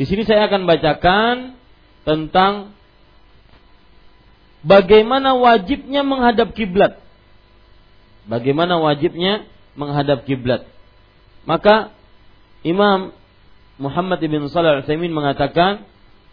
Di 0.00 0.08
sini 0.08 0.24
saya 0.24 0.48
akan 0.48 0.64
bacakan 0.64 1.60
tentang 2.08 2.72
bagaimana 4.64 5.36
wajibnya 5.36 6.00
menghadap 6.00 6.56
kiblat. 6.56 6.96
Bagaimana 8.24 8.80
wajibnya 8.80 9.44
menghadap 9.76 10.24
kiblat. 10.24 10.64
Maka 11.46 11.94
Imam 12.66 13.14
Muhammad 13.78 14.18
ibn 14.18 14.50
Shalih 14.50 14.82
al-Utsaimin 14.82 15.14
mengatakan, 15.14 15.86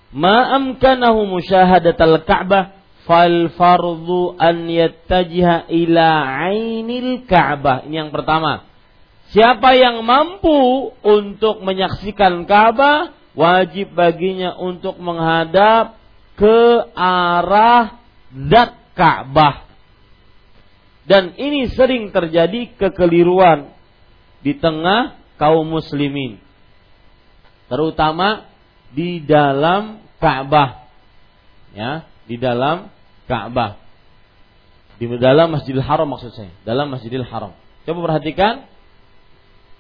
"Ma 0.09 0.57
amkanahu 0.57 1.29
musyahadatal 1.29 2.25
Ka'bah 2.25 2.73
fal 3.05 3.53
fardu 3.53 4.33
an 4.41 4.65
yattajiha 4.65 5.69
ila 5.69 6.09
ainil 6.49 7.29
Ka'bah." 7.29 7.85
Ini 7.85 7.95
yang 8.07 8.11
pertama. 8.11 8.65
Siapa 9.29 9.77
yang 9.77 10.01
mampu 10.01 10.93
untuk 11.05 11.61
menyaksikan 11.61 12.49
Ka'bah, 12.49 13.13
wajib 13.37 13.93
baginya 13.93 14.57
untuk 14.57 14.97
menghadap 14.97 15.97
ke 16.37 16.89
arah 16.97 18.01
zat 18.49 18.73
Ka'bah. 18.97 19.69
Dan 21.03 21.35
ini 21.35 21.67
sering 21.75 22.15
terjadi 22.15 22.79
kekeliruan 22.79 23.72
di 24.43 24.53
tengah 24.59 25.17
kaum 25.39 25.65
muslimin. 25.65 26.37
Terutama 27.71 28.45
di 28.91 29.23
dalam 29.23 30.03
Ka'bah. 30.19 30.85
Ya, 31.73 32.05
di 32.29 32.37
dalam 32.37 32.91
Ka'bah. 33.25 33.81
Di 35.01 35.09
dalam 35.17 35.57
Masjidil 35.57 35.81
Haram 35.81 36.05
maksud 36.05 36.37
saya, 36.37 36.53
dalam 36.67 36.93
Masjidil 36.93 37.25
Haram. 37.25 37.57
Coba 37.83 37.99
perhatikan. 38.11 38.69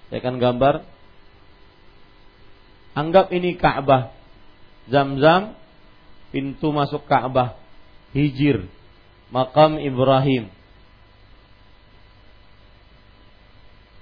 Saya 0.09 0.19
akan 0.19 0.35
gambar. 0.41 0.75
Anggap 2.97 3.29
ini 3.29 3.55
Ka'bah. 3.55 4.11
Zam-zam 4.89 5.55
pintu 6.33 6.73
masuk 6.73 7.05
Ka'bah. 7.05 7.55
Hijir, 8.13 8.67
makam 9.29 9.77
Ibrahim. 9.81 10.49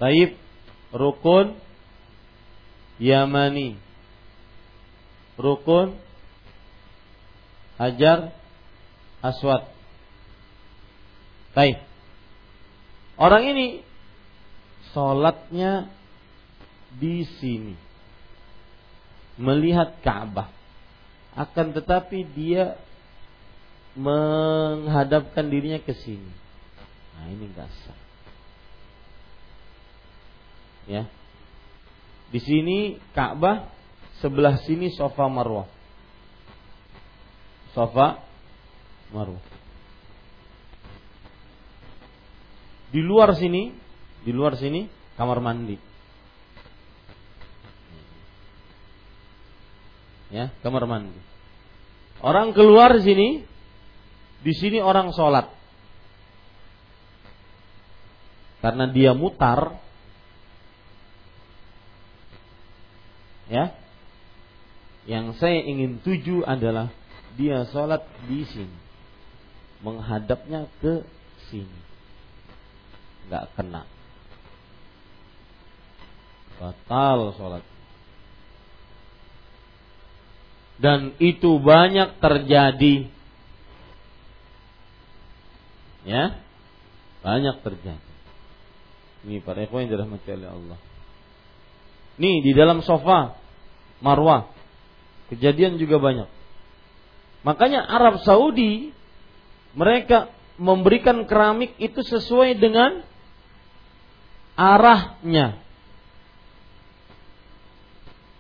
Taib 0.02 0.41
rukun 0.96 1.56
Yamani. 3.02 3.80
Rukun 5.40 5.98
Hajar 7.82 8.36
Aswad. 9.26 9.66
Baik. 11.58 11.82
Orang 13.18 13.50
ini 13.50 13.82
Sholatnya 14.94 15.90
Di 17.00 17.26
sini. 17.40 17.74
Melihat 19.42 19.98
Ka'bah. 20.06 20.52
Akan 21.34 21.74
tetapi 21.74 22.28
dia 22.38 22.78
Menghadapkan 23.92 25.52
dirinya 25.52 25.82
ke 25.84 25.92
sini. 25.92 26.32
Nah 27.18 27.28
ini 27.28 27.52
enggak 27.52 27.68
sah 27.84 28.11
Ya. 30.90 31.06
Di 32.32 32.40
sini 32.40 32.98
Ka'bah, 33.12 33.68
sebelah 34.24 34.62
sini 34.64 34.90
sofa 34.94 35.28
Marwah. 35.28 35.68
Sofa 37.76 38.24
Marwah. 39.12 39.44
Di 42.92 43.00
luar 43.00 43.36
sini, 43.40 43.72
di 44.24 44.32
luar 44.36 44.60
sini 44.60 44.88
kamar 45.16 45.40
mandi. 45.40 45.80
Ya, 50.32 50.52
kamar 50.64 50.88
mandi. 50.88 51.20
Orang 52.24 52.56
keluar 52.56 52.96
sini, 53.04 53.44
di 54.40 54.54
sini 54.56 54.80
orang 54.80 55.12
sholat. 55.12 55.52
Karena 58.64 58.88
dia 58.88 59.12
mutar, 59.18 59.76
Ya. 63.52 63.76
Yang 65.04 65.44
saya 65.44 65.60
ingin 65.60 66.00
tuju 66.00 66.48
adalah 66.48 66.88
dia 67.36 67.68
sholat 67.68 68.08
di 68.32 68.48
sini. 68.48 68.80
Menghadapnya 69.84 70.72
ke 70.80 71.04
sini. 71.52 71.82
Nggak 73.28 73.52
kena. 73.60 73.84
Batal 76.64 77.36
sholat. 77.36 77.64
Dan 80.80 81.14
itu 81.20 81.62
banyak 81.62 82.18
terjadi 82.18 83.12
Ya. 86.06 86.42
Banyak 87.22 87.62
terjadi. 87.62 88.12
Ini 89.22 89.46
para 89.46 89.62
ikhwan 89.62 89.86
yang 89.86 89.94
dirahmati 89.94 90.30
oleh 90.34 90.50
Allah. 90.50 90.80
Nih 92.18 92.42
di 92.42 92.52
dalam 92.58 92.82
sofa 92.82 93.38
Marwah 94.02 94.50
kejadian 95.30 95.78
juga 95.78 96.02
banyak. 96.02 96.30
Makanya 97.42 97.82
Arab 97.86 98.22
Saudi 98.22 98.94
mereka 99.74 100.30
memberikan 100.60 101.26
keramik 101.26 101.74
itu 101.82 102.04
sesuai 102.06 102.60
dengan 102.60 103.02
arahnya. 104.54 105.58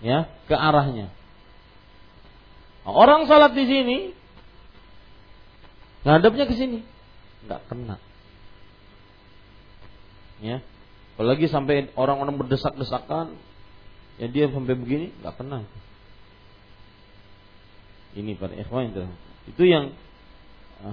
Ya, 0.01 0.29
ke 0.49 0.55
arahnya. 0.57 1.13
Orang 2.81 3.29
salat 3.29 3.53
di 3.53 3.65
sini 3.69 3.97
ngadepnya 6.01 6.49
ke 6.49 6.55
sini, 6.57 6.81
nggak 7.45 7.61
kena. 7.69 8.01
Ya, 10.41 10.65
apalagi 11.13 11.45
sampai 11.45 11.93
orang-orang 11.93 12.41
berdesak-desakan, 12.41 13.37
ya 14.21 14.29
dia 14.29 14.45
sampai 14.53 14.77
begini 14.77 15.09
nggak 15.25 15.33
kena. 15.41 15.65
Ini 18.13 18.37
para 18.37 18.53
ikhwan 18.53 18.93
itu 19.49 19.63
yang 19.65 19.97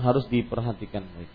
harus 0.00 0.24
diperhatikan 0.32 1.04
baik. 1.04 1.32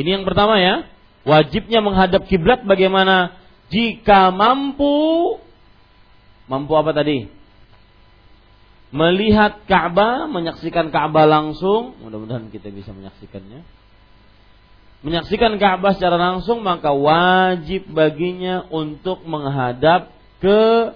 Ini 0.00 0.08
yang 0.16 0.24
pertama 0.24 0.56
ya, 0.56 0.88
wajibnya 1.28 1.84
menghadap 1.84 2.24
kiblat 2.24 2.64
bagaimana 2.64 3.36
jika 3.68 4.32
mampu 4.32 5.36
mampu 6.48 6.72
apa 6.72 6.96
tadi? 6.96 7.28
Melihat 8.92 9.64
Ka'bah, 9.68 10.28
menyaksikan 10.28 10.92
Ka'bah 10.92 11.24
langsung, 11.24 11.96
mudah-mudahan 12.04 12.52
kita 12.52 12.68
bisa 12.68 12.92
menyaksikannya. 12.92 13.64
Menyaksikan 15.02 15.58
Ka'bah 15.58 15.98
secara 15.98 16.14
langsung 16.14 16.62
maka 16.62 16.94
wajib 16.94 17.90
baginya 17.90 18.62
untuk 18.70 19.26
menghadap 19.26 20.14
ke 20.38 20.94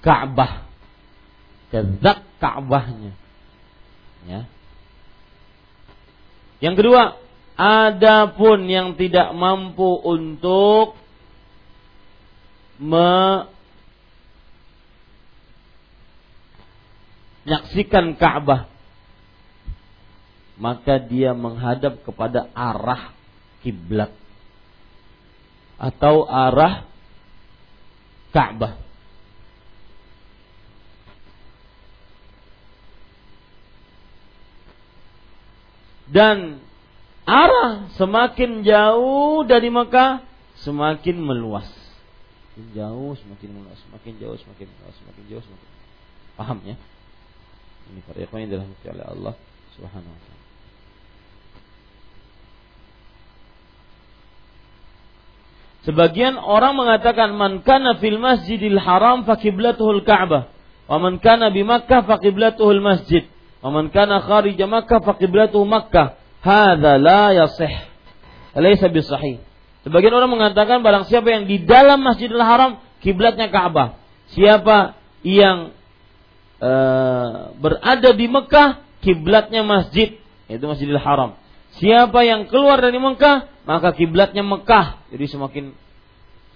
Ka'bah 0.00 0.68
ke 1.68 1.84
zat 2.00 2.24
Ka'bahnya. 2.40 3.12
Ya. 4.24 4.48
Yang 6.64 6.74
kedua, 6.82 7.02
adapun 7.58 8.66
yang 8.70 8.96
tidak 8.96 9.34
mampu 9.36 10.00
untuk 10.00 10.96
menyaksikan 17.46 18.16
Ka'bah, 18.16 18.70
maka 20.58 20.98
dia 20.98 21.32
menghadap 21.32 22.02
kepada 22.02 22.50
arah 22.52 23.14
kiblat 23.62 24.10
atau 25.78 26.26
arah 26.26 26.84
Ka'bah. 28.28 28.88
dan 36.08 36.64
arah 37.28 37.92
semakin 38.00 38.64
jauh 38.64 39.44
dari 39.44 39.68
Mekah 39.68 40.24
semakin 40.64 41.20
meluas. 41.20 41.68
Semakin 42.56 42.74
jauh 42.74 43.12
semakin 43.14 43.48
meluas, 43.54 43.78
semakin 43.86 44.12
jauh 44.18 44.36
semakin 44.40 44.66
meluas, 44.66 44.94
semakin 44.98 45.22
jauh 45.30 45.42
semakin. 45.44 45.68
Paham 46.34 46.58
ya? 46.64 46.76
Ini 47.88 48.00
para 48.04 48.18
ikhwan 48.20 48.44
yang 48.44 48.50
dirahmati 48.56 48.86
oleh 48.90 49.06
Allah 49.06 49.34
Subhanahu 49.76 50.12
wa 50.12 50.20
taala. 50.26 50.37
Sebagian 55.86 56.40
orang 56.40 56.74
mengatakan 56.74 57.38
man 57.38 57.62
kana 57.62 57.98
fil 58.02 58.18
masjidil 58.18 58.78
haram 58.82 59.22
fa 59.22 59.38
qiblatuhul 59.38 60.02
ka'bah 60.02 60.50
wa 60.90 60.96
man 60.98 61.22
kana 61.22 61.52
bi 61.54 61.62
Makkah 61.62 62.02
fa 62.02 62.18
qiblatuhul 62.18 62.82
masjid. 62.82 63.28
Waman 63.58 63.90
kana 63.90 64.22
kharija 64.22 64.70
Makkah 64.70 65.02
faqiblatuhu 65.02 65.66
Makkah. 65.66 66.14
Hadza 66.42 66.92
la 67.02 67.34
yasih. 67.34 67.74
Laisa 68.54 68.86
bisahih. 68.86 69.42
Sebagian 69.82 70.14
orang 70.14 70.30
mengatakan 70.30 70.82
barang 70.82 71.06
siapa 71.10 71.26
yang 71.30 71.44
di 71.46 71.62
dalam 71.62 72.02
Masjidil 72.02 72.42
Haram 72.42 72.82
kiblatnya 73.02 73.50
Ka'bah. 73.50 73.98
Siapa 74.34 74.98
yang 75.22 75.74
e, 76.58 76.72
berada 77.58 78.10
di 78.14 78.26
Mekah 78.26 78.82
kiblatnya 79.02 79.62
masjid 79.62 80.18
yaitu 80.46 80.66
Masjidil 80.66 80.98
Haram. 80.98 81.38
Siapa 81.78 82.26
yang 82.26 82.50
keluar 82.50 82.82
dari 82.82 82.98
Mekah 82.98 83.62
maka 83.64 83.94
kiblatnya 83.94 84.42
Mekah. 84.42 85.08
Jadi 85.14 85.24
semakin 85.30 85.64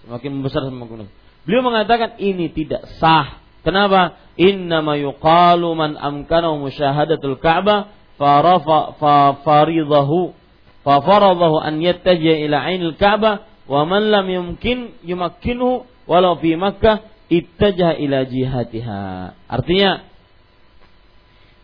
semakin 0.06 0.32
besar 0.42 0.66
semakin 0.66 1.06
Beliau 1.42 1.62
mengatakan 1.62 2.18
ini 2.22 2.50
tidak 2.50 2.86
sah 2.98 3.42
Kenapa? 3.62 4.18
Innama 4.34 4.98
yuqalu 4.98 5.70
man 5.78 5.94
amkanahu 5.94 6.66
musyahadatul 6.66 7.38
Ka'bah 7.38 7.94
farafa 8.18 8.98
fa 8.98 9.38
faridahu 9.46 10.34
fa 10.82 10.94
faradahu 10.98 11.62
an 11.62 11.78
yattaji 11.78 12.42
ila 12.50 12.58
ainil 12.66 12.98
Ka'bah 12.98 13.46
wa 13.70 13.86
man 13.86 14.10
lam 14.10 14.26
yumkin 14.26 14.98
yumakkinhu 15.06 15.86
walau 16.10 16.34
fi 16.42 16.58
Makkah 16.58 17.06
ittajaha 17.30 18.02
ila 18.02 18.26
jihatiha. 18.26 19.00
Artinya 19.46 20.10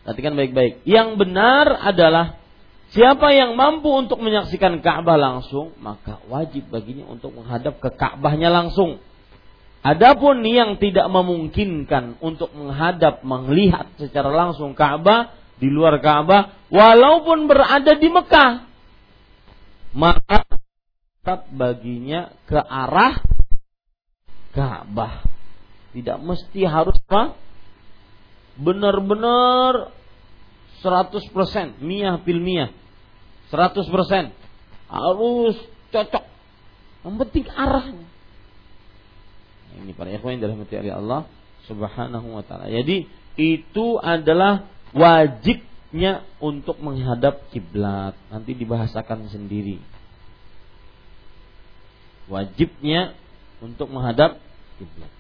Perhatikan 0.08 0.40
baik-baik. 0.40 0.88
Yang 0.88 1.20
benar 1.20 1.68
adalah 1.84 2.40
siapa 2.92 3.32
yang 3.34 3.56
mampu 3.58 3.88
untuk 3.92 4.20
menyaksikan 4.20 4.80
Ka'bah 4.80 5.18
langsung, 5.18 5.76
maka 5.80 6.20
wajib 6.28 6.68
baginya 6.72 7.08
untuk 7.08 7.34
menghadap 7.36 7.80
ke 7.80 7.90
Ka'bahnya 7.92 8.48
langsung. 8.52 9.00
Adapun 9.80 10.42
yang 10.42 10.76
tidak 10.82 11.06
memungkinkan 11.06 12.18
untuk 12.18 12.50
menghadap, 12.52 13.22
melihat 13.22 13.88
secara 13.96 14.28
langsung 14.28 14.74
Ka'bah 14.74 15.32
di 15.58 15.70
luar 15.70 16.02
Ka'bah, 16.02 16.68
walaupun 16.68 17.46
berada 17.46 17.94
di 17.94 18.08
Mekah, 18.10 18.52
maka 19.94 20.44
tetap 20.48 21.48
baginya 21.52 22.32
ke 22.48 22.58
arah 22.58 23.20
Ka'bah. 24.52 25.24
Tidak 25.92 26.18
mesti 26.20 26.62
harus 26.64 26.96
apa? 27.08 27.36
Benar-benar 28.58 29.97
100% 30.80 31.82
miyah 31.82 32.20
pil 32.22 32.40
miyah 32.42 32.70
100% 33.50 33.84
harus 34.88 35.56
cocok 35.92 36.24
yang 37.04 37.16
penting 37.20 37.44
arahnya 37.52 38.08
ini 39.76 39.92
para 39.94 40.10
ikhwan 40.10 40.36
yang 40.38 40.48
dirahmati 40.48 40.74
oleh 40.74 40.94
Allah 40.94 41.20
Subhanahu 41.68 42.28
wa 42.32 42.42
taala. 42.42 42.72
Jadi 42.72 43.04
itu 43.36 43.86
adalah 44.00 44.66
wajibnya 44.96 46.24
untuk 46.40 46.80
menghadap 46.80 47.46
kiblat. 47.52 48.16
Nanti 48.32 48.56
dibahasakan 48.56 49.28
sendiri. 49.28 49.78
Wajibnya 52.32 53.14
untuk 53.60 53.92
menghadap 53.92 54.40
kiblat. 54.80 55.12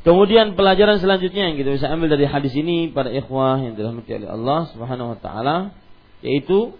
Kemudian 0.00 0.56
pelajaran 0.56 0.96
selanjutnya 0.96 1.52
yang 1.52 1.56
kita 1.60 1.76
bisa 1.76 1.92
ambil 1.92 2.08
dari 2.16 2.24
hadis 2.24 2.56
ini 2.56 2.88
pada 2.88 3.12
ikhwah 3.12 3.60
yang 3.60 3.76
dirahmati 3.76 4.16
oleh 4.16 4.28
Allah 4.32 4.60
Subhanahu 4.72 5.12
wa 5.12 5.18
taala 5.20 5.56
yaitu 6.24 6.72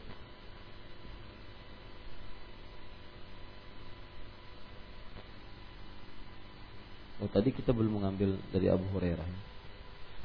Oh 7.21 7.29
tadi 7.29 7.53
kita 7.53 7.77
belum 7.77 8.01
mengambil 8.01 8.41
dari 8.49 8.73
Abu 8.73 8.89
Hurairah. 8.97 9.29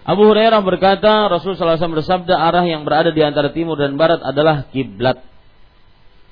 Abu 0.07 0.31
Hurairah 0.31 0.63
berkata, 0.63 1.27
Rasulullah 1.27 1.75
SAW 1.75 1.99
bersabda, 1.99 2.39
arah 2.39 2.63
yang 2.63 2.87
berada 2.87 3.11
di 3.11 3.19
antara 3.19 3.51
timur 3.51 3.75
dan 3.75 3.99
barat 3.99 4.23
adalah 4.23 4.71
kiblat. 4.71 5.19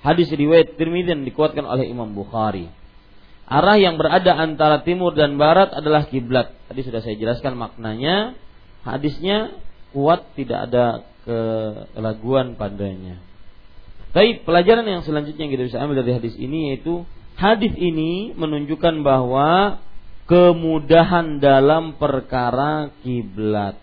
Hadis 0.08 0.32
riwayat 0.32 0.80
Tirmidzi 0.80 1.20
dikuatkan 1.28 1.68
oleh 1.68 1.92
Imam 1.92 2.16
Bukhari. 2.16 2.72
Arah 3.54 3.78
yang 3.78 4.02
berada 4.02 4.34
antara 4.34 4.82
timur 4.82 5.14
dan 5.14 5.38
barat 5.38 5.70
adalah 5.78 6.10
kiblat. 6.10 6.58
Tadi 6.66 6.82
sudah 6.82 7.06
saya 7.06 7.14
jelaskan 7.14 7.54
maknanya. 7.54 8.34
Hadisnya 8.82 9.54
kuat, 9.94 10.34
tidak 10.34 10.74
ada 10.74 11.06
keraguan 11.22 12.58
padanya. 12.58 13.22
Tapi 14.10 14.42
pelajaran 14.42 14.90
yang 14.90 15.06
selanjutnya 15.06 15.46
yang 15.46 15.54
kita 15.54 15.70
bisa 15.70 15.78
ambil 15.86 16.02
dari 16.02 16.18
hadis 16.18 16.34
ini 16.34 16.74
yaitu 16.74 17.06
hadis 17.38 17.74
ini 17.78 18.34
menunjukkan 18.34 19.06
bahwa 19.06 19.82
kemudahan 20.26 21.38
dalam 21.38 21.94
perkara 22.02 22.90
kiblat. 23.06 23.78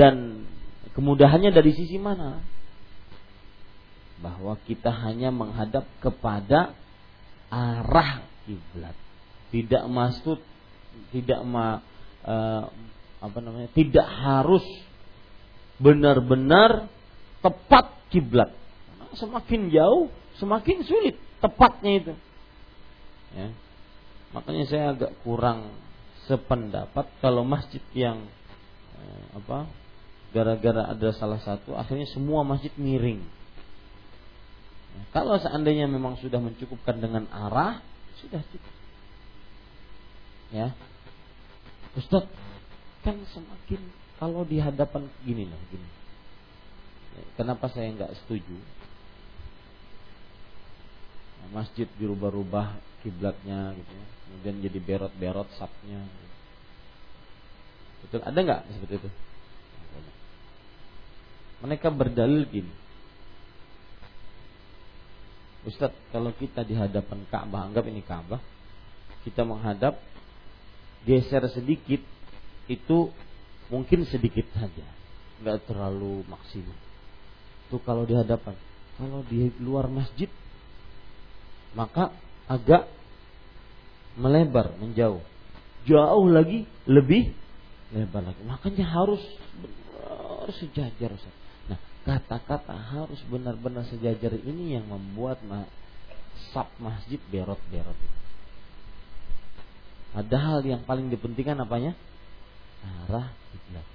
Dan 0.00 0.48
kemudahannya 0.96 1.52
dari 1.52 1.76
sisi 1.76 2.00
mana? 2.00 2.40
Bahwa 4.24 4.56
kita 4.64 4.88
hanya 4.88 5.28
menghadap 5.28 5.84
kepada 6.00 6.72
arah 7.54 8.26
kiblat. 8.42 8.96
Tidak 9.54 9.86
maksud 9.86 10.42
tidak 11.14 11.40
ma, 11.46 11.78
uh, 12.26 12.64
apa 13.22 13.38
namanya 13.38 13.70
tidak 13.70 14.06
harus 14.06 14.66
benar-benar 15.78 16.90
tepat 17.38 17.94
kiblat. 18.10 18.50
Semakin 19.14 19.70
jauh, 19.70 20.10
semakin 20.42 20.82
sulit 20.82 21.16
tepatnya 21.38 21.92
itu. 22.02 22.14
Ya. 23.34 23.48
Makanya 24.34 24.64
saya 24.66 24.84
agak 24.94 25.12
kurang 25.22 25.70
sependapat 26.26 27.06
kalau 27.22 27.44
masjid 27.46 27.82
yang 27.92 28.24
eh, 28.96 29.24
apa 29.38 29.68
gara-gara 30.34 30.90
ada 30.90 31.08
salah 31.14 31.38
satu 31.38 31.76
akhirnya 31.78 32.08
semua 32.10 32.42
masjid 32.42 32.72
miring. 32.74 33.22
Kalau 35.14 35.38
seandainya 35.38 35.86
memang 35.86 36.18
sudah 36.18 36.38
mencukupkan 36.38 36.98
dengan 36.98 37.26
arah 37.30 37.82
sudah 38.18 38.42
cukup. 38.50 38.74
Ya. 40.54 40.70
Ustaz, 41.94 42.26
kan 43.02 43.18
semakin 43.30 43.80
kalau 44.18 44.46
di 44.46 44.58
hadapan 44.62 45.10
gini 45.22 45.46
lah 45.46 45.60
gini. 45.70 45.88
Kenapa 47.38 47.70
saya 47.70 47.90
nggak 47.94 48.14
setuju? 48.24 48.58
Masjid 51.54 51.86
dirubah-rubah 52.00 52.74
kiblatnya 53.06 53.74
gitu 53.78 53.92
ya. 53.94 54.06
Kemudian 54.26 54.56
jadi 54.66 54.78
berot-berot 54.82 55.48
sapnya. 55.54 56.02
Betul 58.02 58.20
ada 58.26 58.38
nggak 58.38 58.62
seperti 58.74 58.94
itu? 58.98 59.10
Mereka 61.62 61.88
berdalil 61.94 62.44
gini. 62.50 62.83
Ustadz, 65.64 65.96
kalau 66.12 66.30
kita 66.36 66.60
di 66.60 66.76
hadapan 66.76 67.24
Ka'bah, 67.32 67.64
anggap 67.64 67.88
ini 67.88 68.04
Ka'bah, 68.04 68.40
kita 69.24 69.48
menghadap 69.48 69.96
geser 71.08 71.44
sedikit 71.48 72.00
itu 72.68 73.08
mungkin 73.72 74.04
sedikit 74.04 74.44
saja, 74.52 74.84
nggak 75.40 75.64
terlalu 75.68 76.24
maksimal. 76.28 76.76
Itu 77.68 77.80
kalau 77.80 78.04
di 78.04 78.12
hadapan. 78.12 78.52
Kalau 78.94 79.26
di 79.26 79.50
luar 79.58 79.90
masjid, 79.90 80.30
maka 81.74 82.14
agak 82.46 82.86
melebar, 84.14 84.76
menjauh. 84.78 85.24
Jauh 85.84 86.26
lagi, 86.30 86.68
lebih 86.86 87.34
lebar 87.90 88.22
lagi. 88.22 88.40
Makanya 88.46 88.84
harus 88.86 89.20
benar 90.44 90.60
sejajar. 90.60 91.10
Nah, 91.16 91.43
kata-kata 92.04 92.76
harus 92.76 93.20
benar-benar 93.32 93.88
sejajar 93.88 94.36
ini 94.36 94.76
yang 94.76 94.84
membuat 94.86 95.40
ma 95.48 95.64
sab 96.52 96.68
masjid 96.76 97.18
berot-berot. 97.32 97.96
Ada 100.14 100.36
hal 100.38 100.58
yang 100.62 100.86
paling 100.86 101.10
dipentingkan 101.10 101.58
apanya? 101.58 101.96
Arah 102.84 103.34
kiblat. 103.50 103.86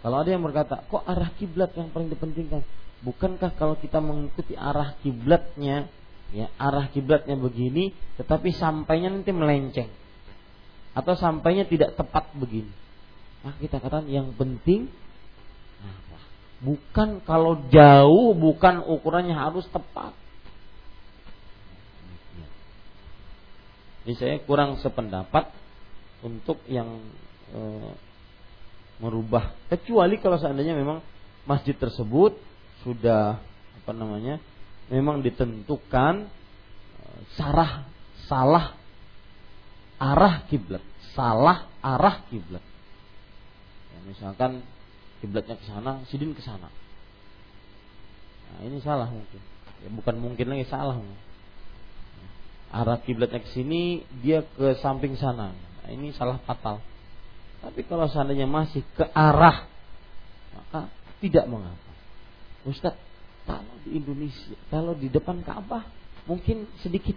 Kalau 0.00 0.16
ada 0.24 0.30
yang 0.32 0.40
berkata, 0.40 0.80
kok 0.88 1.04
arah 1.04 1.28
kiblat 1.36 1.76
yang 1.76 1.92
paling 1.92 2.08
dipentingkan? 2.08 2.64
Bukankah 3.04 3.52
kalau 3.60 3.76
kita 3.76 4.00
mengikuti 4.00 4.56
arah 4.56 4.96
kiblatnya, 5.04 5.92
ya 6.32 6.48
arah 6.56 6.88
kiblatnya 6.88 7.36
begini, 7.36 7.92
tetapi 8.16 8.56
sampainya 8.56 9.12
nanti 9.12 9.32
melenceng, 9.32 9.92
atau 10.96 11.12
sampainya 11.16 11.68
tidak 11.68 11.96
tepat 12.00 12.32
begini? 12.32 12.72
Maka 13.44 13.56
kita 13.60 13.76
katakan 13.80 14.08
yang 14.08 14.32
penting 14.36 14.88
Bukan 16.60 17.24
kalau 17.24 17.64
jauh, 17.72 18.36
bukan 18.36 18.84
ukurannya 18.84 19.32
harus 19.32 19.64
tepat. 19.72 20.12
Ini 24.04 24.16
saya 24.16 24.36
kurang 24.44 24.76
sependapat 24.80 25.48
untuk 26.20 26.60
yang 26.68 27.00
e, 27.52 27.60
merubah. 29.00 29.56
Kecuali 29.72 30.20
kalau 30.20 30.36
seandainya 30.36 30.76
memang 30.76 31.00
masjid 31.48 31.72
tersebut 31.76 32.36
sudah 32.84 33.40
apa 33.80 33.92
namanya 33.96 34.40
memang 34.92 35.24
ditentukan 35.24 36.28
e, 36.96 37.02
sarah 37.40 37.88
salah 38.28 38.76
arah 40.00 40.44
kiblat. 40.48 40.84
Salah 41.12 41.68
arah 41.80 42.24
kiblat. 42.28 42.64
Misalkan 44.08 44.64
kiblatnya 45.20 45.56
ke 45.56 45.64
sana, 45.68 46.00
sidin 46.08 46.32
ke 46.32 46.42
sana. 46.42 46.68
Nah, 48.50 48.60
ini 48.66 48.80
salah 48.82 49.06
mungkin. 49.06 49.40
Ya, 49.80 49.88
bukan 49.92 50.16
mungkin 50.20 50.46
lagi 50.50 50.66
salah. 50.66 50.98
Arah 52.70 52.98
kiblatnya 53.04 53.40
ke 53.44 53.50
sini, 53.52 54.04
dia 54.24 54.42
ke 54.42 54.76
samping 54.80 55.14
sana. 55.20 55.52
Nah, 55.52 55.90
ini 55.92 56.10
salah 56.16 56.40
fatal. 56.44 56.80
Tapi 57.60 57.84
kalau 57.84 58.08
seandainya 58.08 58.48
masih 58.48 58.80
ke 58.96 59.04
arah, 59.12 59.68
maka 60.56 60.88
tidak 61.20 61.44
mengapa. 61.44 61.92
Ustaz, 62.64 62.96
kalau 63.44 63.74
di 63.84 64.00
Indonesia, 64.00 64.56
kalau 64.72 64.92
di 64.96 65.12
depan 65.12 65.44
Ka'bah, 65.44 65.84
mungkin 66.24 66.68
sedikit, 66.80 67.16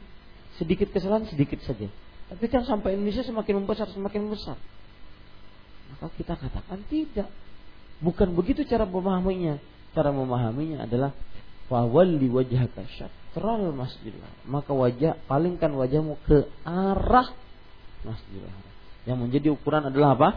sedikit 0.60 0.92
kesalahan 0.92 1.28
sedikit 1.32 1.64
saja. 1.64 1.88
Tapi 2.34 2.46
kan 2.52 2.64
sampai 2.68 2.96
Indonesia 2.96 3.24
semakin 3.24 3.64
membesar, 3.64 3.88
semakin 3.92 4.32
besar. 4.32 4.58
Maka 5.94 6.08
kita 6.18 6.34
katakan 6.34 6.82
tidak. 6.90 7.30
Bukan 8.04 8.36
begitu 8.36 8.68
cara 8.68 8.84
memahaminya. 8.84 9.64
Cara 9.96 10.12
memahaminya 10.12 10.84
adalah 10.84 11.16
fawalli 11.72 12.28
wajhaka 12.28 12.84
syatral 13.00 13.72
masjidil 13.72 14.20
Maka 14.44 14.76
wajah 14.76 15.16
palingkan 15.24 15.72
wajahmu 15.72 16.20
ke 16.28 16.52
arah 16.68 17.32
masjidil 18.04 18.44
Yang 19.08 19.18
menjadi 19.24 19.48
ukuran 19.56 19.88
adalah 19.88 20.20
apa? 20.20 20.30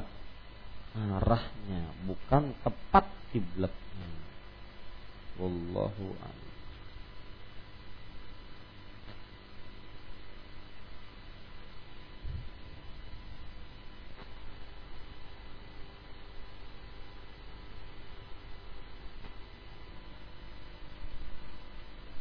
Arahnya, 0.97 1.93
bukan 2.09 2.57
tepat 2.65 3.05
kiblatnya. 3.29 4.09
Wallahu 5.37 6.05
a'lam. 6.25 6.46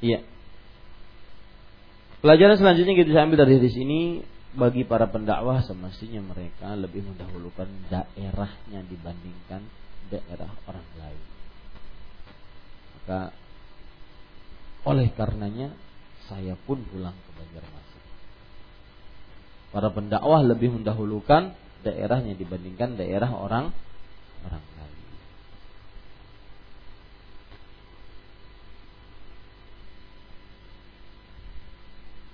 Iya. 0.03 0.19
Pelajaran 2.25 2.57
selanjutnya 2.57 2.97
kita 2.97 3.07
bisa 3.13 3.21
ambil 3.21 3.45
dari 3.45 3.61
hadis 3.61 3.75
ini 3.77 4.25
bagi 4.55 4.87
para 4.87 5.05
pendakwah 5.11 5.61
semestinya 5.61 6.23
mereka 6.23 6.73
lebih 6.73 7.05
mendahulukan 7.05 7.67
daerahnya 7.91 8.81
dibandingkan 8.87 9.61
daerah 10.09 10.49
orang 10.65 10.87
lain. 10.97 11.23
Maka 12.95 13.21
oleh 14.87 15.07
karenanya 15.13 15.75
saya 16.25 16.57
pun 16.65 16.81
pulang 16.89 17.13
ke 17.13 17.29
Banjarmasin. 17.37 18.03
Para 19.75 19.89
pendakwah 19.91 20.41
lebih 20.41 20.71
mendahulukan 20.71 21.53
daerahnya 21.85 22.33
dibandingkan 22.33 22.97
daerah 22.97 23.29
orang 23.29 23.69
orang 24.45 24.63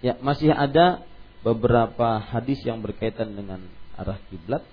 Ya, 0.01 0.17
masih 0.17 0.49
ada 0.49 1.05
beberapa 1.45 2.17
hadis 2.17 2.57
yang 2.65 2.81
berkaitan 2.81 3.37
dengan 3.37 3.61
arah 3.93 4.17
kiblat. 4.33 4.65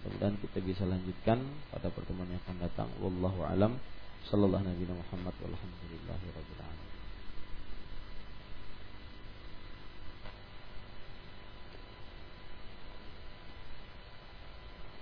Kemudian 0.00 0.40
kita 0.40 0.64
bisa 0.64 0.88
lanjutkan 0.88 1.44
pada 1.68 1.92
pertemuan 1.92 2.32
yang 2.32 2.40
akan 2.48 2.56
datang. 2.64 2.88
Wallahu 3.04 3.44
alam. 3.44 3.76
Sallallahu 4.32 4.64
Nabi 4.64 4.84
Muhammad 4.88 5.36
walhamdulillahi 5.36 6.26
rabbil 6.32 6.60
alamin. 6.64 6.88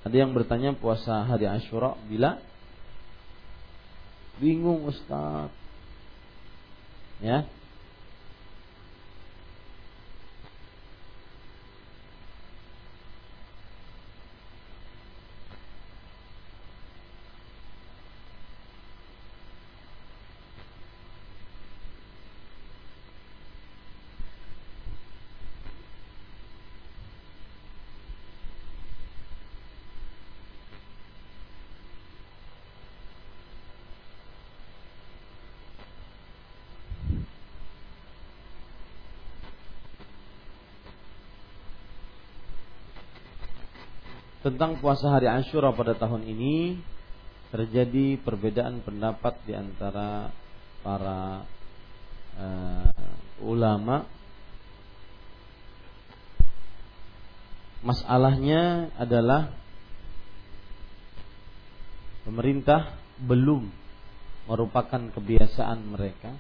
Ada 0.07 0.17
yang 0.19 0.33
bertanya 0.35 0.71
puasa 0.75 1.23
hari 1.23 1.47
Ashura 1.47 1.95
bila 2.11 2.43
bingung 4.43 4.87
Ustaz. 4.87 5.51
Ya, 7.19 7.47
tentang 44.39 44.79
puasa 44.79 45.11
hari 45.11 45.27
Ashura 45.27 45.75
pada 45.75 45.99
tahun 45.99 46.23
ini 46.23 46.79
terjadi 47.51 48.21
perbedaan 48.23 48.85
pendapat 48.87 49.35
di 49.43 49.57
antara 49.57 50.31
para 50.85 51.43
uh, 52.39 53.09
ulama. 53.43 54.07
Masalahnya 57.79 58.91
adalah 58.99 59.55
pemerintah 62.27 62.95
belum 63.23 63.71
merupakan 64.51 65.03
kebiasaan 65.15 65.87
mereka 65.87 66.35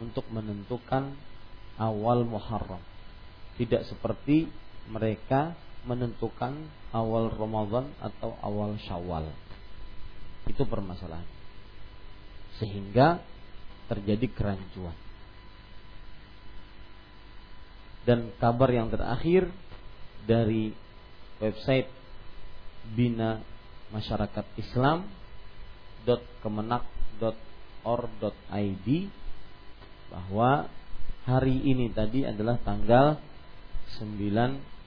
untuk 0.00 0.24
menentukan 0.32 1.12
awal 1.76 2.24
Muharram. 2.24 2.80
Tidak 3.60 3.84
seperti 3.84 4.48
mereka 4.88 5.52
menentukan 5.88 6.68
awal 6.92 7.32
Ramadan 7.32 7.88
atau 8.04 8.36
awal 8.44 8.76
Syawal. 8.84 9.32
Itu 10.44 10.68
permasalahan. 10.68 11.24
Sehingga 12.60 13.24
terjadi 13.88 14.28
kerancuan. 14.28 14.92
Dan 18.04 18.36
kabar 18.36 18.68
yang 18.68 18.92
terakhir 18.92 19.48
dari 20.28 20.76
website 21.40 21.88
Bina 22.92 23.40
Masyarakat 23.88 24.44
Islam 24.60 25.08
.kemenak.or.id 26.40 28.88
bahwa 30.08 30.72
hari 31.28 31.60
ini 31.68 31.92
tadi 31.92 32.24
adalah 32.24 32.56
tanggal 32.64 33.20
9 34.00 34.77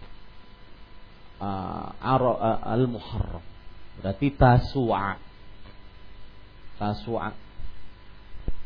uh, 1.41 1.89
uh, 1.97 2.59
al-Muharram. 2.69 3.41
Berarti 3.99 4.29
Tasua. 4.37 5.17
Tasua. 6.77 7.33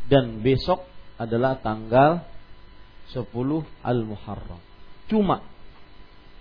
Dan 0.06 0.44
besok 0.44 0.84
adalah 1.16 1.58
tanggal 1.64 2.22
10 3.10 3.26
al-Muharram. 3.82 4.62
Cuma 5.08 5.42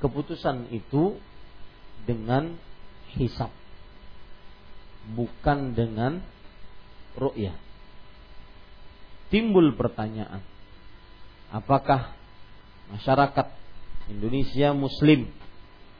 keputusan 0.02 0.69
itu 0.74 1.16
dengan 2.05 2.59
hisap 3.16 3.48
bukan 5.12 5.77
dengan 5.77 6.24
ru'yah. 7.20 7.56
Timbul 9.28 9.77
pertanyaan, 9.77 10.40
apakah 11.52 12.16
masyarakat 12.93 13.47
Indonesia 14.09 14.73
muslim 14.77 15.28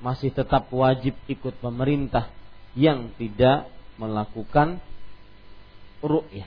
masih 0.05 0.28
tetap 0.36 0.68
wajib 0.68 1.16
ikut 1.24 1.56
pemerintah 1.64 2.28
yang 2.76 3.09
tidak 3.16 3.72
melakukan 3.97 4.85
ru'yah? 6.05 6.44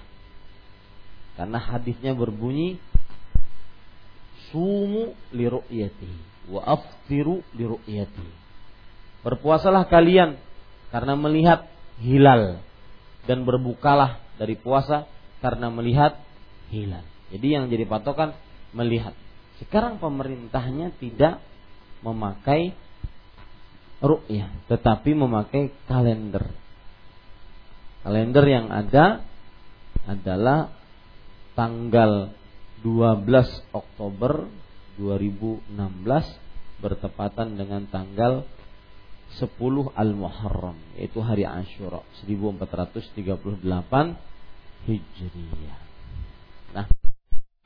Karena 1.33 1.57
hadisnya 1.57 2.13
berbunyi 2.13 2.77
sumu 4.53 5.17
li 5.33 5.45
ru'yati 5.49 6.11
wa 6.53 6.61
aftiru 6.61 7.41
li 7.57 7.65
ru'yati. 7.65 8.27
Berpuasalah 9.25 9.89
kalian 9.89 10.37
karena 10.93 11.17
melihat 11.17 11.65
hilal 11.97 12.61
dan 13.25 13.41
berbukalah 13.41 14.21
dari 14.37 14.53
puasa 14.53 15.09
karena 15.41 15.73
melihat 15.73 16.15
hilal. 16.69 17.03
Jadi 17.33 17.47
yang 17.57 17.67
jadi 17.67 17.83
patokan 17.89 18.37
melihat. 18.71 19.17
Sekarang 19.57 19.97
pemerintahnya 19.97 20.93
tidak 21.01 21.41
memakai 22.05 22.77
ru'yah, 24.01 24.49
tetapi 24.69 25.17
memakai 25.17 25.73
kalender. 25.89 26.45
Kalender 28.05 28.45
yang 28.45 28.67
ada 28.69 29.25
adalah 30.07 30.71
tanggal 31.57 32.31
12 32.85 33.73
Oktober 33.73 34.45
2016 35.01 35.73
bertepatan 36.77 37.57
dengan 37.57 37.89
tanggal 37.89 38.45
10 39.35 39.51
Al-Muharram 39.91 40.77
yaitu 40.95 41.19
hari 41.19 41.43
Ashura 41.43 41.99
1438 42.23 43.27
Hijriah. 44.87 45.79
Nah, 46.71 46.85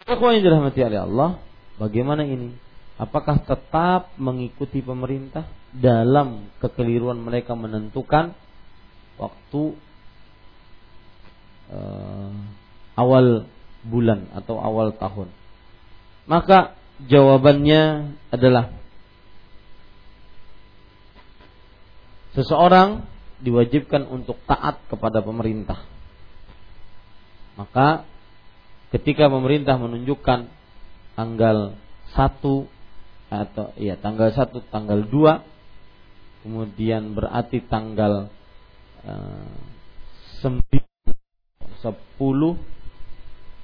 ikhwan 0.07 0.39
yang 0.39 0.43
dirahmati 0.47 0.79
oleh 0.81 0.99
Allah, 1.05 1.29
bagaimana 1.77 2.25
ini? 2.25 2.55
Apakah 3.01 3.41
tetap 3.41 4.13
mengikuti 4.21 4.77
pemerintah 4.77 5.49
dalam 5.73 6.53
kekeliruan 6.61 7.17
mereka 7.17 7.57
menentukan 7.57 8.37
waktu 9.17 9.73
uh, 11.73 12.29
awal 12.93 13.49
bulan 13.81 14.29
atau 14.37 14.61
awal 14.61 14.93
tahun? 14.93 15.33
Maka 16.29 16.77
jawabannya 17.09 18.13
adalah 18.29 18.69
seseorang 22.37 23.01
diwajibkan 23.41 24.05
untuk 24.05 24.37
taat 24.45 24.77
kepada 24.85 25.25
pemerintah. 25.25 25.81
Maka 27.57 28.05
ketika 28.93 29.25
pemerintah 29.25 29.81
menunjukkan 29.81 30.45
tanggal 31.17 31.73
1 32.13 32.80
atau 33.31 33.71
ya 33.79 33.95
tanggal 33.95 34.35
1, 34.35 34.51
tanggal 34.67 35.07
2 35.07 36.43
kemudian 36.43 37.15
berarti 37.15 37.63
tanggal 37.63 38.27
uh, 39.07 39.55
9 40.43 40.59
10 41.79 41.89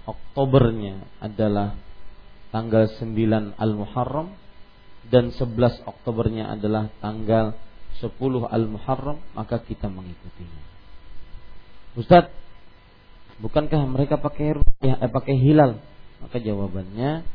Oktobernya 0.08 1.04
adalah 1.20 1.76
tanggal 2.56 2.88
9 2.88 3.60
Al-Muharram 3.60 4.32
dan 5.12 5.36
11 5.36 5.84
Oktobernya 5.84 6.48
adalah 6.48 6.88
tanggal 7.04 7.60
10 8.00 8.16
Al-Muharram 8.48 9.20
maka 9.36 9.60
kita 9.60 9.92
mengikutinya. 9.92 10.64
Ustaz, 12.00 12.32
bukankah 13.44 13.84
mereka 13.90 14.16
pakai 14.16 14.56
eh, 14.86 15.12
pakai 15.12 15.36
hilal? 15.36 15.82
Maka 16.24 16.40
jawabannya 16.40 17.28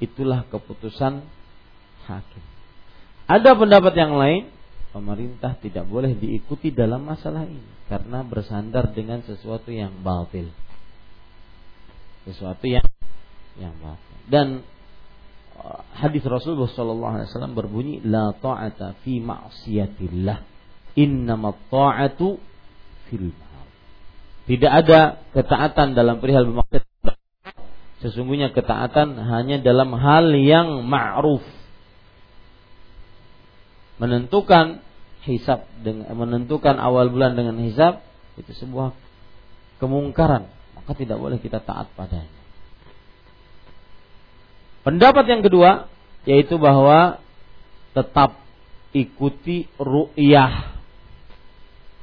itulah 0.00 0.48
keputusan 0.48 1.43
hakim. 2.04 2.44
Ada 3.24 3.56
pendapat 3.56 3.94
yang 3.96 4.14
lain, 4.14 4.52
pemerintah 4.92 5.56
tidak 5.58 5.88
boleh 5.88 6.12
diikuti 6.14 6.70
dalam 6.70 7.08
masalah 7.08 7.48
ini 7.48 7.74
karena 7.88 8.24
bersandar 8.24 8.92
dengan 8.92 9.24
sesuatu 9.24 9.72
yang 9.72 9.92
batil. 10.04 10.52
Sesuatu 12.24 12.64
yang 12.68 12.84
yang 13.56 13.74
batil. 13.80 14.16
Dan 14.28 14.46
hadis 15.94 16.24
Rasulullah 16.26 16.70
sallallahu 16.70 17.12
alaihi 17.20 17.28
wasallam 17.30 17.54
berbunyi 17.56 17.94
la 18.04 18.34
ta'ata 18.34 18.98
fi 19.06 19.22
ma'siyatillah 19.22 20.38
innama 20.98 21.54
ta'atu 21.70 22.38
fil 23.08 23.30
Tidak 24.44 24.72
ada 24.72 25.24
ketaatan 25.32 25.96
dalam 25.96 26.20
perihal 26.20 26.44
bermaksiat. 26.44 26.84
Sesungguhnya 28.04 28.52
ketaatan 28.52 29.16
hanya 29.16 29.64
dalam 29.64 29.96
hal 29.96 30.28
yang 30.36 30.84
ma'ruf. 30.84 31.40
Menentukan 33.98 34.82
hisab 35.24 35.64
dengan 35.80 36.12
menentukan 36.12 36.76
awal 36.76 37.08
bulan 37.08 37.38
dengan 37.38 37.56
hisab 37.62 38.04
itu 38.34 38.50
sebuah 38.52 38.92
kemungkaran, 39.78 40.50
maka 40.74 40.92
tidak 40.98 41.16
boleh 41.16 41.38
kita 41.38 41.62
taat 41.62 41.88
padanya. 41.94 42.42
Pendapat 44.84 45.24
yang 45.30 45.40
kedua 45.40 45.88
yaitu 46.28 46.60
bahwa 46.60 47.20
tetap 47.96 48.36
ikuti 48.92 49.68
ru'yah 49.80 50.76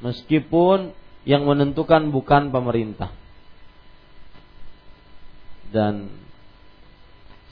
meskipun 0.02 0.94
yang 1.28 1.46
menentukan 1.46 2.10
bukan 2.10 2.50
pemerintah. 2.50 3.14
Dan 5.70 6.10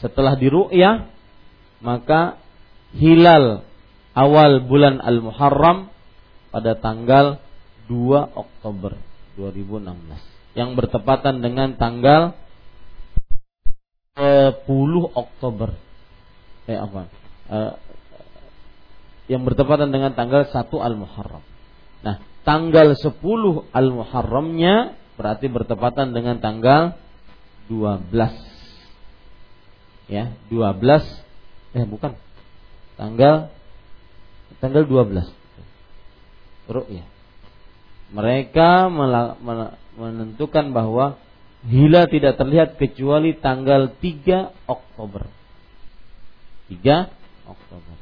setelah 0.02 0.34
diru'yah 0.34 1.07
maka 1.80 2.41
hilal 2.98 3.69
awal 4.14 4.64
bulan 4.65 5.02
Al-Muharram 5.02 5.90
pada 6.49 6.77
tanggal 6.77 7.38
2 7.90 8.38
Oktober 8.38 8.98
2016 9.38 10.57
yang 10.57 10.73
bertepatan 10.73 11.41
dengan 11.41 11.77
tanggal 11.77 12.34
10 14.19 14.65
Oktober. 15.15 15.72
Eh 16.68 16.76
apa? 16.76 17.07
Eh, 17.49 17.73
yang 19.30 19.45
bertepatan 19.45 19.94
dengan 19.94 20.11
tanggal 20.18 20.49
1 20.49 20.57
Al-Muharram. 20.81 21.45
Nah, 22.02 22.19
tanggal 22.44 22.98
10 22.98 23.69
Al-Muharramnya 23.72 24.98
berarti 25.15 25.48
bertepatan 25.48 26.11
dengan 26.11 26.41
tanggal 26.41 26.98
12. 27.69 28.34
Ya, 30.10 30.34
12 30.49 31.06
eh 31.77 31.86
bukan. 31.86 32.18
Tanggal 32.98 33.53
tanggal 34.60 34.84
12. 34.86 35.27
ru'yah. 36.69 37.07
Mereka 38.10 38.90
menentukan 39.95 40.72
bahwa 40.72 41.19
hilal 41.68 42.07
tidak 42.07 42.40
terlihat 42.40 42.80
kecuali 42.80 43.36
tanggal 43.38 43.91
3 43.98 44.69
Oktober. 44.69 45.27
3 46.69 47.49
Oktober. 47.49 47.95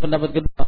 Pendapat 0.00 0.30
kedua, 0.32 0.64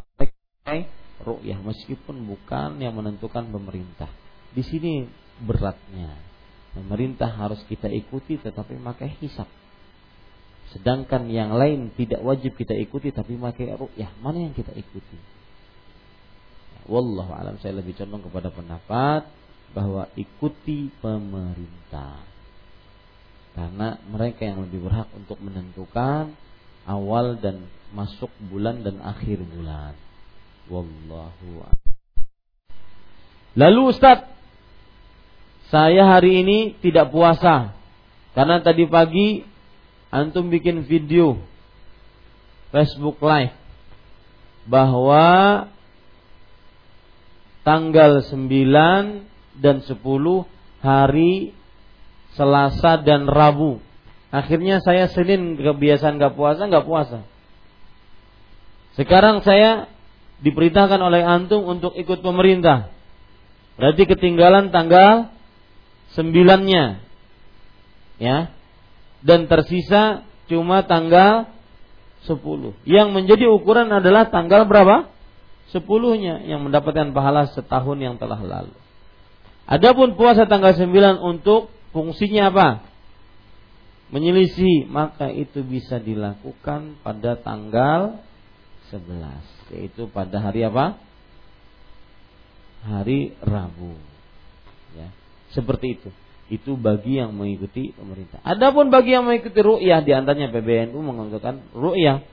ru'yah 1.23 1.59
meskipun 1.63 2.27
bukan 2.29 2.83
yang 2.83 2.99
menentukan 2.99 3.49
pemerintah. 3.49 4.11
Di 4.53 4.61
sini 4.61 5.09
beratnya. 5.41 6.19
Pemerintah 6.73 7.29
harus 7.29 7.61
kita 7.69 7.89
ikuti 7.93 8.41
tetapi 8.41 8.81
pakai 8.81 9.21
hisap. 9.21 9.45
Sedangkan 10.73 11.29
yang 11.29 11.53
lain 11.53 11.93
tidak 11.93 12.25
wajib 12.25 12.57
kita 12.57 12.73
ikuti 12.73 13.13
tapi 13.13 13.37
pakai 13.37 13.77
ru'yah. 13.77 14.11
Mana 14.25 14.41
yang 14.41 14.57
kita 14.57 14.73
ikuti? 14.73 15.21
Wallahu 16.89 17.31
alam 17.31 17.61
saya 17.63 17.79
lebih 17.79 17.95
condong 17.95 18.27
kepada 18.27 18.49
pendapat 18.51 19.29
bahwa 19.77 20.09
ikuti 20.17 20.89
pemerintah. 20.99 22.25
Karena 23.53 24.01
mereka 24.09 24.49
yang 24.49 24.65
lebih 24.65 24.89
berhak 24.89 25.13
untuk 25.13 25.37
menentukan 25.45 26.33
awal 26.89 27.37
dan 27.37 27.69
masuk 27.93 28.33
bulan 28.49 28.81
dan 28.81 28.99
akhir 29.05 29.45
bulan. 29.45 29.93
Wallahu 30.73 31.69
Lalu 33.53 33.81
Ustaz, 33.93 34.25
saya 35.69 36.09
hari 36.09 36.41
ini 36.41 36.81
tidak 36.81 37.13
puasa 37.13 37.77
karena 38.33 38.65
tadi 38.65 38.89
pagi 38.89 39.45
antum 40.13 40.53
bikin 40.53 40.85
video 40.85 41.41
Facebook 42.69 43.17
Live 43.25 43.57
bahwa 44.69 45.67
tanggal 47.65 48.23
9 48.23 49.59
dan 49.59 49.77
10 49.83 49.97
hari 50.85 51.57
Selasa 52.37 53.01
dan 53.03 53.27
Rabu. 53.27 53.81
Akhirnya 54.33 54.81
saya 54.81 55.11
Senin 55.13 55.61
kebiasaan 55.61 56.17
gak 56.17 56.37
puasa, 56.39 56.65
gak 56.69 56.87
puasa. 56.89 57.19
Sekarang 58.97 59.45
saya 59.45 59.89
diperintahkan 60.41 61.01
oleh 61.01 61.21
antum 61.25 61.65
untuk 61.65 61.93
ikut 61.97 62.25
pemerintah. 62.25 62.93
Berarti 63.77 64.05
ketinggalan 64.05 64.73
tanggal 64.73 65.33
sembilannya. 66.17 66.85
Ya. 68.21 68.53
Dan 69.23 69.47
tersisa 69.47 70.27
cuma 70.51 70.83
tanggal 70.83 71.49
sepuluh. 72.27 72.75
Yang 72.83 73.09
menjadi 73.15 73.45
ukuran 73.51 73.91
adalah 73.91 74.31
tanggal 74.31 74.67
berapa? 74.67 75.11
Sepuluhnya 75.71 76.45
yang 76.45 76.63
mendapatkan 76.67 77.15
pahala 77.17 77.49
setahun 77.51 77.97
yang 77.97 78.21
telah 78.21 78.39
lalu. 78.39 78.75
Adapun 79.65 80.19
puasa 80.19 80.45
tanggal 80.45 80.75
sembilan 80.75 81.23
untuk 81.23 81.71
fungsinya 81.95 82.51
apa? 82.53 82.69
Menyelisih, 84.13 84.91
maka 84.93 85.33
itu 85.33 85.65
bisa 85.65 85.97
dilakukan 85.97 87.01
pada 87.01 87.41
tanggal 87.41 88.21
11 88.93 89.73
yaitu 89.73 90.05
pada 90.13 90.37
hari 90.37 90.69
apa? 90.69 91.01
Hari 92.85 93.33
Rabu. 93.41 93.97
Ya. 94.93 95.09
Seperti 95.57 95.97
itu. 95.97 96.11
Itu 96.51 96.75
bagi 96.77 97.21
yang 97.23 97.37
mengikuti 97.37 97.95
pemerintah. 97.95 98.41
Adapun 98.43 98.91
bagi 98.91 99.15
yang 99.15 99.25
mengikuti 99.29 99.61
ru'yah 99.63 100.03
di 100.03 100.13
antaranya 100.13 100.51
PBNU 100.51 100.99
mengatakan 100.99 101.63
ru'yah 101.73 102.25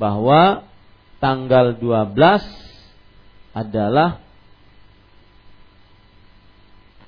bahwa 0.00 0.66
tanggal 1.22 1.76
12 1.78 2.16
adalah 3.52 4.24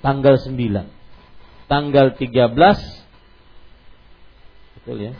tanggal 0.04 0.36
9. 0.36 0.52
Tanggal 1.64 2.06
13 2.12 3.04
betul 4.78 5.00
ya. 5.00 5.16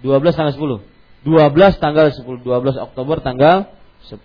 12 0.00 0.32
tanggal 0.32 0.54
10 0.56 0.96
12 1.24 1.82
tanggal 1.82 2.06
10 2.12 2.24
12 2.24 2.86
Oktober 2.86 3.16
tanggal 3.24 3.68
10 4.08 4.20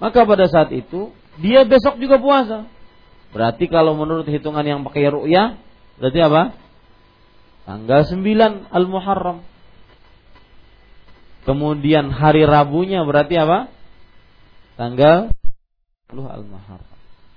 maka 0.00 0.20
pada 0.24 0.44
saat 0.48 0.72
itu 0.72 1.12
dia 1.40 1.64
besok 1.68 2.00
juga 2.00 2.16
puasa 2.16 2.68
berarti 3.30 3.70
kalau 3.70 3.94
menurut 3.94 4.26
hitungan 4.26 4.62
yang 4.66 4.80
pakai 4.82 5.10
ru'yah 5.10 5.58
berarti 6.00 6.20
apa? 6.22 6.42
Tanggal 7.68 8.00
9 8.08 8.72
Al-Muharram. 8.72 9.46
Kemudian 11.46 12.10
hari 12.10 12.42
Rabunya 12.42 13.06
berarti 13.06 13.38
apa? 13.38 13.70
Tanggal 14.74 15.32
10 16.10 16.18
Al-Muharram. 16.18 16.90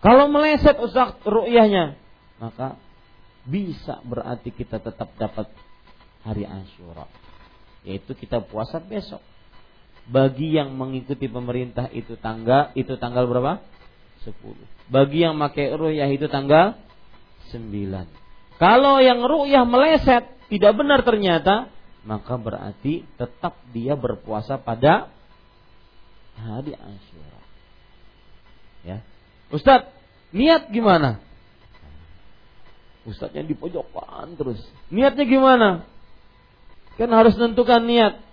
Kalau 0.03 0.25
meleset 0.27 0.75
usah 0.81 1.15
ru'yahnya 1.23 1.95
maka 2.41 2.75
bisa 3.43 3.99
berarti 4.03 4.51
kita 4.51 4.79
tetap 4.79 5.11
dapat 5.15 5.47
hari 6.23 6.47
Asyura 6.47 7.07
yaitu 7.83 8.15
kita 8.15 8.39
puasa 8.43 8.79
besok. 8.79 9.19
Bagi 10.03 10.59
yang 10.59 10.75
mengikuti 10.75 11.31
pemerintah 11.31 11.87
itu 11.91 12.19
tanggal 12.19 12.75
itu 12.75 12.99
tanggal 12.99 13.23
berapa? 13.23 13.63
10. 14.23 14.33
Bagi 14.87 15.19
yang 15.23 15.35
pakai 15.39 15.75
ru'yah 15.75 16.09
itu 16.11 16.27
tanggal 16.31 16.79
9. 17.51 18.07
Kalau 18.57 19.03
yang 19.03 19.23
ru'yah 19.23 19.67
meleset 19.67 20.31
tidak 20.47 20.73
benar 20.79 21.03
ternyata, 21.03 21.71
maka 22.03 22.35
berarti 22.35 23.07
tetap 23.15 23.59
dia 23.71 23.95
berpuasa 23.95 24.59
pada 24.59 25.11
hari 26.35 26.75
Asyura. 26.75 27.41
Ya. 28.83 28.97
Ustaz, 29.53 29.87
niat 30.35 30.67
gimana? 30.71 31.23
Ustaznya 33.03 33.43
di 33.43 33.55
pojokan 33.55 34.39
terus. 34.39 34.59
Niatnya 34.87 35.27
gimana? 35.27 35.69
Kan 36.95 37.11
harus 37.11 37.35
menentukan 37.35 37.83
niat. 37.83 38.23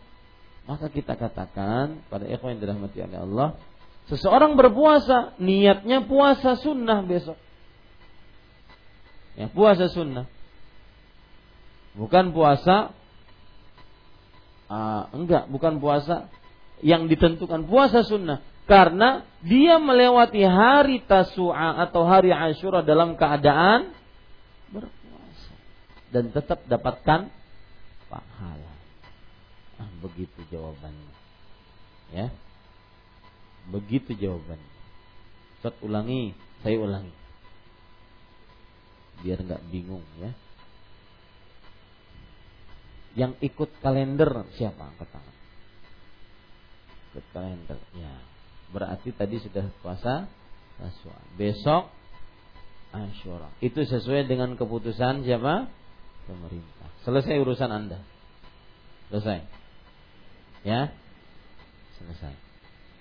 Maka 0.70 0.86
kita 0.92 1.18
katakan 1.18 2.06
pada 2.06 2.30
ikhwan 2.30 2.54
yang 2.54 2.62
dirahmati 2.62 3.02
oleh 3.02 3.18
Allah, 3.18 3.48
seseorang 4.10 4.58
berpuasa, 4.58 5.38
niatnya 5.38 6.02
puasa 6.04 6.58
sunnah 6.58 7.06
besok. 7.06 7.38
Ya, 9.38 9.46
puasa 9.46 9.86
sunnah. 9.86 10.26
Bukan 11.94 12.34
puasa 12.34 12.92
uh, 14.70 15.02
enggak, 15.14 15.46
bukan 15.50 15.78
puasa 15.78 16.30
yang 16.80 17.06
ditentukan 17.06 17.66
puasa 17.66 18.06
sunnah 18.06 18.42
karena 18.70 19.26
dia 19.42 19.82
melewati 19.82 20.46
hari 20.46 21.02
Tasu'a 21.02 21.82
atau 21.88 22.06
hari 22.06 22.30
Ashura 22.30 22.86
dalam 22.86 23.18
keadaan 23.18 23.90
berpuasa 24.70 25.54
dan 26.14 26.30
tetap 26.30 26.62
dapatkan 26.70 27.30
pahala. 28.06 28.72
Ah, 29.82 29.90
begitu 30.02 30.38
jawabannya. 30.54 31.12
Ya. 32.14 32.30
Begitu 33.70 34.18
jawabannya. 34.18 34.70
Ustaz 35.60 35.74
ulangi, 35.84 36.34
saya 36.66 36.76
ulangi. 36.76 37.14
Biar 39.20 39.38
nggak 39.44 39.62
bingung 39.70 40.02
ya. 40.18 40.32
Yang 43.18 43.32
ikut 43.42 43.70
kalender 43.82 44.46
siapa 44.54 44.90
angkat 44.90 45.08
tangan? 45.10 45.36
Ikut 47.10 47.26
kalender, 47.34 47.78
ya. 47.98 48.14
Berarti 48.70 49.10
tadi 49.10 49.42
sudah 49.42 49.66
puasa 49.82 50.30
Asyura. 50.78 51.20
Besok 51.34 51.90
Asyura. 52.94 53.50
Itu 53.58 53.82
sesuai 53.82 54.30
dengan 54.30 54.54
keputusan 54.54 55.26
siapa? 55.26 55.66
Pemerintah. 56.30 56.88
Selesai 57.02 57.34
urusan 57.42 57.70
Anda. 57.70 57.98
Selesai. 59.10 59.42
Ya. 60.62 60.94
Selesai. 61.98 62.34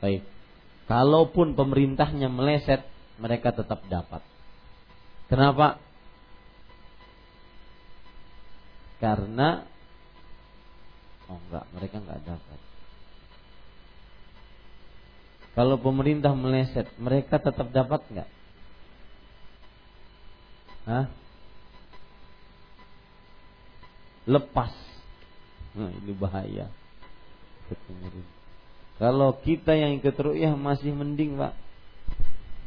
Baik. 0.01 0.38
Kalaupun 0.89 1.53
pemerintahnya 1.53 2.33
meleset, 2.33 2.81
mereka 3.21 3.53
tetap 3.53 3.85
dapat. 3.85 4.25
Kenapa? 5.29 5.77
Karena 8.97 9.63
oh 11.29 11.37
enggak, 11.45 11.65
mereka 11.77 11.95
enggak 12.01 12.21
dapat. 12.25 12.59
Kalau 15.53 15.77
pemerintah 15.77 16.33
meleset, 16.33 16.89
mereka 16.97 17.37
tetap 17.37 17.69
dapat 17.69 18.01
enggak? 18.09 18.29
Hah? 20.89 21.05
lepas. 24.29 24.73
Nah, 25.73 25.89
ini 25.89 26.13
bahaya. 26.13 26.69
Kalau 28.99 29.39
kita 29.39 29.73
yang 29.73 29.95
ikut 29.97 30.13
ru'yah 30.13 30.59
masih 30.59 30.91
mending, 30.91 31.39
Pak. 31.39 31.55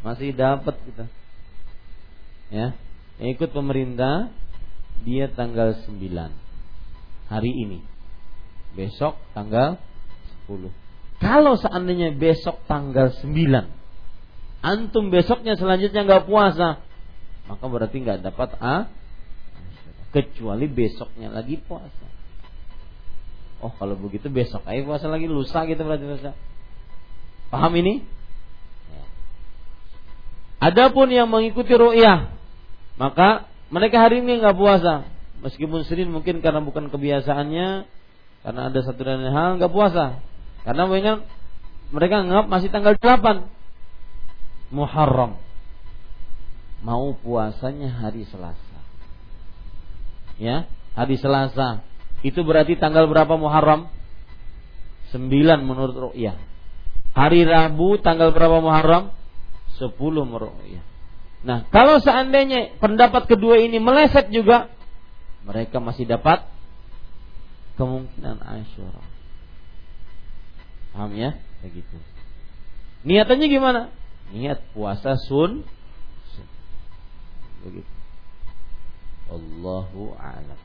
Masih 0.03 0.33
dapat 0.33 0.75
kita. 0.89 1.05
Ya. 2.49 2.73
Yang 3.21 3.29
ikut 3.39 3.51
pemerintah 3.53 4.33
dia 5.05 5.29
tanggal 5.29 5.77
9 5.85 6.01
hari 7.29 7.53
ini. 7.53 7.85
Besok 8.73 9.21
tanggal 9.37 9.77
10. 10.49 10.73
Kalau 11.21 11.55
seandainya 11.61 12.17
besok 12.17 12.65
tanggal 12.67 13.13
9 13.21 13.83
antum 14.63 15.11
besoknya 15.11 15.59
selanjutnya 15.59 16.07
nggak 16.07 16.31
puasa, 16.31 16.79
maka 17.51 17.65
berarti 17.67 17.99
nggak 17.99 18.23
dapat 18.23 18.55
a 18.63 18.87
kecuali 20.15 20.71
besoknya 20.71 21.35
lagi 21.35 21.59
puasa. 21.59 22.07
Oh 23.63 23.71
kalau 23.79 23.95
begitu 23.95 24.27
besok 24.27 24.67
ayo 24.67 24.83
puasa 24.83 25.07
lagi 25.07 25.31
lusa 25.31 25.63
gitu 25.71 25.79
berarti 25.87 26.03
lusa. 26.03 26.35
Paham 27.49 27.73
ini? 27.79 28.03
Ya. 28.91 29.05
Adapun 30.67 31.15
yang 31.15 31.31
mengikuti 31.31 31.71
ru'yah, 31.71 32.35
maka 32.99 33.47
mereka 33.71 34.03
hari 34.03 34.25
ini 34.25 34.43
nggak 34.43 34.59
puasa. 34.59 35.07
Meskipun 35.47 35.87
Senin 35.87 36.11
mungkin 36.11 36.43
karena 36.43 36.59
bukan 36.59 36.91
kebiasaannya, 36.91 37.69
karena 38.43 38.61
ada 38.67 38.81
satu 38.83 39.01
dan 39.07 39.23
lain 39.23 39.31
hal 39.31 39.51
nggak 39.63 39.71
puasa. 39.71 40.19
Karena 40.67 40.83
mereka 40.91 41.13
mereka 41.95 42.15
nganggap 42.25 42.47
masih 42.51 42.69
tanggal 42.73 42.95
8 42.99 43.47
Muharram. 44.73 45.39
Mau 46.83 47.15
puasanya 47.15 47.93
hari 47.93 48.27
Selasa. 48.27 48.79
Ya, 50.41 50.67
hari 50.99 51.21
Selasa. 51.21 51.85
Itu 52.23 52.47
berarti 52.47 52.79
tanggal 52.79 53.11
berapa 53.11 53.35
Muharram? 53.35 53.91
9 55.11 55.29
menurut 55.63 55.97
ru'yah. 56.11 56.39
Hari 57.13 57.45
Rabu 57.45 58.01
tanggal 58.01 58.33
berapa 58.33 58.63
Muharram? 58.63 59.13
10 59.77 59.93
menurut 59.99 60.55
ru'yah. 60.55 60.85
Nah, 61.43 61.67
kalau 61.75 61.99
seandainya 61.99 62.79
pendapat 62.79 63.27
kedua 63.27 63.59
ini 63.59 63.83
meleset 63.83 64.31
juga, 64.31 64.71
mereka 65.43 65.83
masih 65.83 66.07
dapat 66.07 66.47
kemungkinan 67.75 68.39
Asyura. 68.39 69.03
Paham 70.95 71.19
ya? 71.19 71.35
Begitu. 71.67 71.99
Niatannya 73.03 73.49
gimana? 73.51 73.91
niat 74.33 74.65
puasa 74.73 75.21
sun 75.29 75.61
begitu 77.63 77.93
Allahu 79.29 80.17
a'lam 80.17 80.61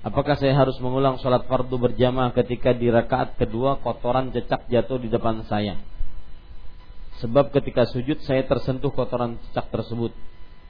Apakah 0.00 0.40
saya 0.40 0.56
harus 0.56 0.80
mengulang 0.80 1.20
sholat 1.20 1.44
fardu 1.44 1.76
berjamaah 1.76 2.32
ketika 2.32 2.72
di 2.72 2.88
rakaat 2.88 3.36
kedua 3.36 3.84
kotoran 3.84 4.32
cecak 4.32 4.64
jatuh 4.72 4.96
di 4.96 5.12
depan 5.12 5.44
saya? 5.44 5.76
Sebab 7.20 7.52
ketika 7.52 7.84
sujud 7.84 8.16
saya 8.24 8.48
tersentuh 8.48 8.88
kotoran 8.96 9.36
cecak 9.48 9.68
tersebut. 9.68 10.16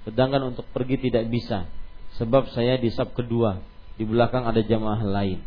Sedangkan 0.02 0.50
untuk 0.50 0.66
pergi 0.74 0.98
tidak 0.98 1.30
bisa. 1.30 1.70
Sebab 2.18 2.50
saya 2.50 2.74
di 2.74 2.90
sab 2.90 3.14
kedua. 3.14 3.62
Di 3.94 4.02
belakang 4.02 4.50
ada 4.50 4.58
jamaah 4.58 4.98
lain. 4.98 5.38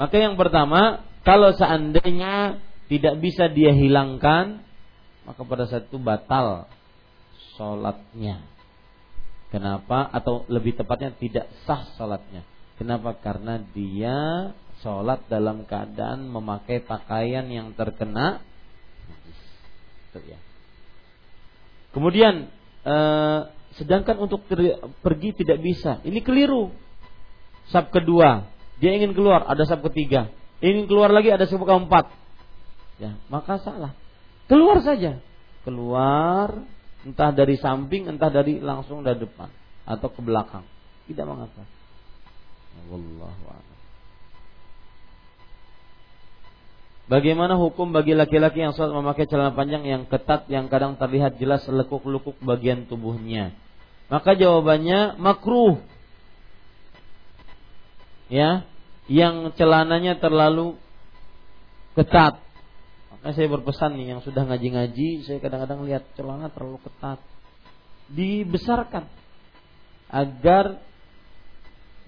Maka 0.00 0.16
yang 0.16 0.40
pertama, 0.40 1.04
kalau 1.28 1.52
seandainya 1.52 2.56
tidak 2.88 3.20
bisa 3.20 3.52
dia 3.52 3.76
hilangkan, 3.76 4.64
maka 5.28 5.44
pada 5.44 5.68
saat 5.68 5.92
itu 5.92 6.00
batal 6.00 6.64
sholatnya. 7.52 8.40
Kenapa? 9.52 10.08
Atau 10.08 10.48
lebih 10.48 10.72
tepatnya 10.72 11.12
tidak 11.20 11.52
sah 11.68 11.84
sholatnya. 12.00 12.48
Kenapa? 12.78 13.18
Karena 13.18 13.58
dia 13.74 14.50
sholat 14.78 15.26
dalam 15.26 15.66
keadaan 15.66 16.30
memakai 16.30 16.78
pakaian 16.78 17.44
yang 17.50 17.74
terkena 17.74 18.38
ya. 20.18 20.38
Kemudian 21.94 22.50
eh, 22.86 23.40
sedangkan 23.78 24.16
untuk 24.18 24.46
pergi 25.02 25.30
tidak 25.34 25.58
bisa. 25.62 26.02
Ini 26.02 26.22
keliru. 26.22 26.74
Sab 27.68 27.92
kedua, 27.92 28.48
dia 28.80 28.96
ingin 28.96 29.12
keluar, 29.12 29.44
ada 29.44 29.62
sab 29.68 29.84
ketiga. 29.90 30.32
Ingin 30.58 30.88
keluar 30.88 31.12
lagi, 31.12 31.28
ada 31.28 31.44
sab 31.44 31.60
keempat. 31.60 32.10
Ya, 32.98 33.14
maka 33.30 33.60
salah. 33.62 33.94
Keluar 34.50 34.80
saja. 34.82 35.20
Keluar 35.62 36.64
entah 37.04 37.30
dari 37.30 37.60
samping, 37.60 38.08
entah 38.08 38.32
dari 38.32 38.58
langsung 38.58 39.04
dari 39.04 39.20
depan 39.20 39.52
atau 39.84 40.08
ke 40.08 40.20
belakang. 40.24 40.64
Tidak 41.06 41.24
mengapa. 41.28 41.77
Wallahu 42.86 43.44
a'lam. 43.50 43.78
Bagaimana 47.08 47.56
hukum 47.56 47.88
bagi 47.88 48.12
laki-laki 48.12 48.60
yang 48.60 48.76
sholat 48.76 48.92
memakai 48.92 49.24
celana 49.24 49.56
panjang 49.56 49.80
yang 49.88 50.04
ketat 50.04 50.44
yang 50.52 50.68
kadang 50.68 51.00
terlihat 51.00 51.40
jelas 51.40 51.64
lekuk-lekuk 51.64 52.36
bagian 52.44 52.84
tubuhnya? 52.84 53.56
Maka 54.12 54.36
jawabannya 54.36 55.16
makruh 55.16 55.80
ya 58.28 58.68
yang 59.08 59.56
celananya 59.56 60.20
terlalu 60.20 60.76
ketat. 61.96 62.44
Makanya 63.08 63.34
saya 63.34 63.48
berpesan 63.56 63.96
nih 63.96 64.06
yang 64.12 64.20
sudah 64.20 64.44
ngaji-ngaji, 64.44 65.24
saya 65.24 65.40
kadang-kadang 65.40 65.88
lihat 65.88 66.04
celana 66.12 66.52
terlalu 66.52 66.76
ketat. 66.84 67.24
Dibesarkan 68.12 69.08
agar 70.12 70.80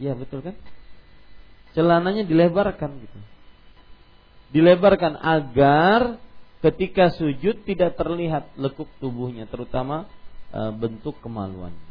ya 0.01 0.17
betul 0.17 0.41
kan? 0.41 0.57
Celananya 1.77 2.27
dilebarkan 2.27 2.91
gitu. 3.05 3.19
Dilebarkan 4.51 5.15
agar 5.15 6.19
ketika 6.65 7.15
sujud 7.15 7.63
tidak 7.63 7.95
terlihat 7.95 8.51
lekuk 8.59 8.91
tubuhnya, 8.99 9.47
terutama 9.47 10.11
e, 10.51 10.61
bentuk 10.75 11.15
kemaluannya. 11.23 11.91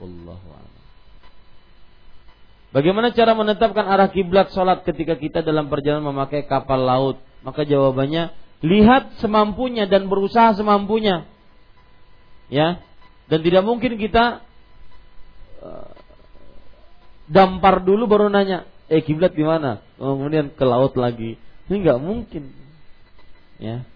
Wallahu 0.00 0.48
a'lam. 0.56 0.82
Bagaimana 2.74 3.14
cara 3.14 3.38
menetapkan 3.38 3.86
arah 3.86 4.10
kiblat 4.10 4.50
sholat 4.50 4.82
ketika 4.82 5.14
kita 5.14 5.46
dalam 5.46 5.70
perjalanan 5.70 6.10
memakai 6.10 6.48
kapal 6.48 6.82
laut? 6.82 7.22
Maka 7.46 7.62
jawabannya 7.62 8.34
lihat 8.64 9.20
semampunya 9.20 9.86
dan 9.86 10.08
berusaha 10.10 10.56
semampunya. 10.56 11.28
Ya, 12.50 12.82
dan 13.28 13.40
tidak 13.44 13.62
mungkin 13.62 14.00
kita 14.00 14.42
dampar 17.28 17.80
dulu 17.84 18.04
baru 18.08 18.28
nanya, 18.28 18.68
eh 18.88 19.00
kiblat 19.00 19.32
di 19.32 19.44
mana? 19.44 19.80
Oh, 19.96 20.16
kemudian 20.16 20.52
ke 20.52 20.64
laut 20.64 20.94
lagi. 20.96 21.40
Ini 21.68 21.74
nggak 21.80 22.00
mungkin. 22.00 22.52
Ya. 23.56 23.86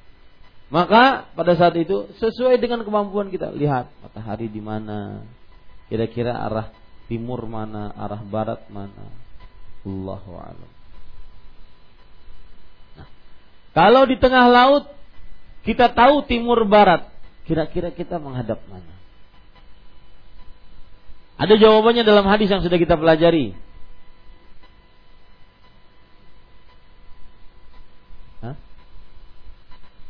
Maka 0.69 1.33
pada 1.33 1.57
saat 1.57 1.77
itu 1.81 2.13
sesuai 2.21 2.61
dengan 2.61 2.85
kemampuan 2.85 3.33
kita 3.33 3.49
lihat 3.57 3.89
matahari 4.05 4.53
di 4.53 4.61
mana, 4.61 5.25
kira-kira 5.89 6.37
arah 6.37 6.69
timur 7.09 7.49
mana, 7.49 7.93
arah 7.97 8.21
barat 8.21 8.61
mana. 8.69 9.09
Allahu 9.89 10.33
a'lam. 10.37 10.71
Nah, 13.01 13.09
kalau 13.73 14.05
di 14.05 14.21
tengah 14.21 14.45
laut 14.45 14.85
kita 15.65 15.89
tahu 15.89 16.29
timur 16.29 16.69
barat, 16.69 17.09
kira-kira 17.49 17.89
kita 17.89 18.21
menghadap 18.21 18.61
mana? 18.69 18.98
Ada 21.39 21.55
jawabannya 21.55 22.03
dalam 22.03 22.27
hadis 22.27 22.51
yang 22.51 22.67
sudah 22.67 22.77
kita 22.77 22.99
pelajari. 22.99 23.55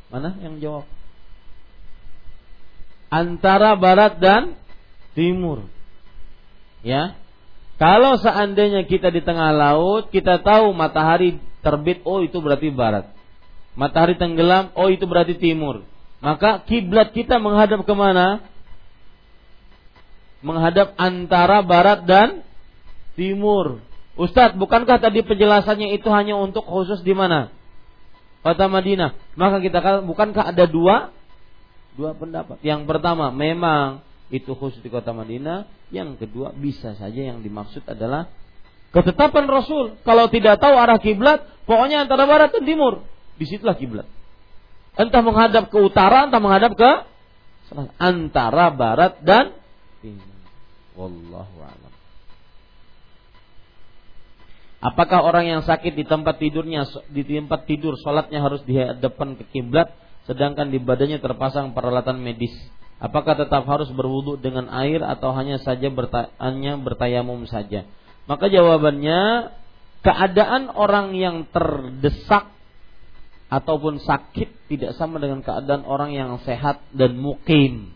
Mana 0.08 0.32
yang 0.40 0.56
jawab? 0.60 0.88
Antara 3.12 3.76
barat 3.76 4.20
dan 4.20 4.56
timur. 5.12 5.68
Ya. 6.84 7.16
Kalau 7.78 8.18
seandainya 8.18 8.88
kita 8.88 9.14
di 9.14 9.22
tengah 9.22 9.54
laut, 9.54 10.10
kita 10.10 10.42
tahu 10.42 10.74
matahari 10.74 11.38
terbit, 11.62 12.02
oh 12.02 12.24
itu 12.24 12.42
berarti 12.42 12.74
barat. 12.74 13.06
Matahari 13.78 14.18
tenggelam, 14.18 14.74
oh 14.74 14.90
itu 14.90 15.06
berarti 15.06 15.38
timur. 15.38 15.86
Maka 16.18 16.66
kiblat 16.66 17.14
kita 17.14 17.38
menghadap 17.38 17.86
ke 17.86 17.94
mana? 17.94 18.42
Menghadap 20.38 20.94
antara 20.94 21.66
barat 21.66 22.06
dan 22.06 22.46
timur. 23.18 23.82
Ustadz, 24.18 24.58
bukankah 24.58 24.98
tadi 24.98 25.22
penjelasannya 25.22 25.94
itu 25.94 26.06
hanya 26.10 26.38
untuk 26.38 26.66
khusus 26.66 27.02
di 27.02 27.14
mana? 27.14 27.50
Kota 28.42 28.70
Madinah. 28.70 29.18
Maka 29.34 29.58
kita 29.58 29.82
katakan, 29.82 30.06
bukankah 30.06 30.54
ada 30.54 30.64
dua? 30.66 31.10
Dua 31.98 32.14
pendapat. 32.14 32.62
Yang 32.62 32.86
pertama, 32.86 33.34
memang 33.34 34.06
itu 34.30 34.54
khusus 34.54 34.78
di 34.82 34.90
kota 34.90 35.10
Madinah. 35.10 35.66
Yang 35.90 36.26
kedua 36.26 36.54
bisa 36.54 36.94
saja 36.94 37.18
yang 37.34 37.42
dimaksud 37.42 37.82
adalah 37.86 38.30
ketetapan 38.94 39.50
Rasul. 39.50 39.98
Kalau 40.06 40.30
tidak 40.30 40.62
tahu 40.62 40.74
arah 40.78 41.00
kiblat, 41.02 41.46
pokoknya 41.66 42.06
antara 42.06 42.28
barat 42.28 42.54
dan 42.54 42.62
timur. 42.62 43.02
Di 43.38 43.46
situlah 43.46 43.74
kiblat. 43.74 44.06
Entah 44.98 45.22
menghadap 45.22 45.70
ke 45.70 45.78
utara, 45.78 46.26
entah 46.26 46.42
menghadap 46.42 46.74
ke. 46.74 46.90
Antara 48.00 48.72
barat 48.72 49.20
dan 49.22 49.54
timur. 50.04 50.38
Wallahu 50.98 51.58
a'lam. 51.62 51.94
Apakah 54.78 55.26
orang 55.26 55.50
yang 55.50 55.62
sakit 55.66 55.98
di 55.98 56.06
tempat 56.06 56.38
tidurnya 56.38 56.86
di 57.10 57.26
tempat 57.26 57.66
tidur 57.66 57.98
sholatnya 57.98 58.38
harus 58.38 58.62
di 58.62 58.78
depan 58.78 59.34
ke 59.34 59.44
kiblat 59.50 59.90
sedangkan 60.30 60.70
di 60.70 60.78
badannya 60.78 61.18
terpasang 61.18 61.74
peralatan 61.74 62.22
medis 62.22 62.54
Apakah 62.98 63.38
tetap 63.38 63.62
harus 63.70 63.86
berwudu 63.94 64.42
dengan 64.42 64.66
air 64.74 64.98
atau 65.06 65.30
hanya 65.30 65.62
saja 65.62 65.86
bertanya 65.86 66.74
bertayamum 66.82 67.46
saja? 67.46 67.86
Maka 68.26 68.50
jawabannya 68.50 69.54
keadaan 70.02 70.66
orang 70.74 71.14
yang 71.14 71.46
terdesak 71.54 72.50
ataupun 73.48 74.02
sakit 74.02 74.66
tidak 74.66 74.98
sama 74.98 75.22
dengan 75.22 75.46
keadaan 75.46 75.86
orang 75.86 76.10
yang 76.10 76.42
sehat 76.42 76.82
dan 76.90 77.14
mukim. 77.14 77.94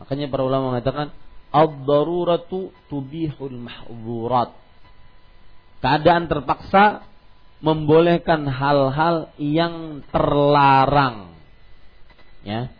Makanya 0.00 0.32
para 0.32 0.42
ulama 0.42 0.72
mengatakan 0.74 1.12
ad-daruratu 1.52 2.72
tubihul 2.88 3.60
mahzurat. 3.60 4.56
Keadaan 5.84 6.28
terpaksa 6.28 7.04
membolehkan 7.60 8.48
hal-hal 8.48 9.32
yang 9.36 10.00
terlarang. 10.08 11.36
Ya. 12.40 12.72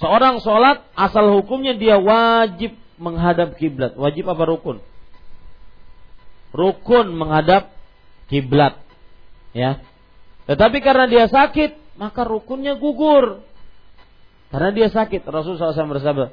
Seorang 0.00 0.40
sholat 0.40 0.84
asal 0.96 1.38
hukumnya 1.38 1.76
dia 1.76 2.00
wajib 2.00 2.74
menghadap 2.96 3.60
kiblat. 3.60 3.94
Wajib 3.94 4.26
apa 4.32 4.42
rukun? 4.48 4.80
Rukun 6.56 7.12
menghadap 7.12 7.72
kiblat. 8.32 8.80
Ya. 9.52 9.84
Tetapi 10.44 10.80
karena 10.80 11.08
dia 11.08 11.26
sakit, 11.28 11.96
maka 11.96 12.24
rukunnya 12.24 12.76
gugur. 12.76 13.44
Karena 14.52 14.70
dia 14.70 14.88
sakit. 14.92 15.24
Rasulullah 15.24 15.72
SAW 15.74 15.94
bersabda, 15.98 16.26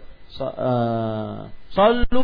"Sallu 1.75 2.21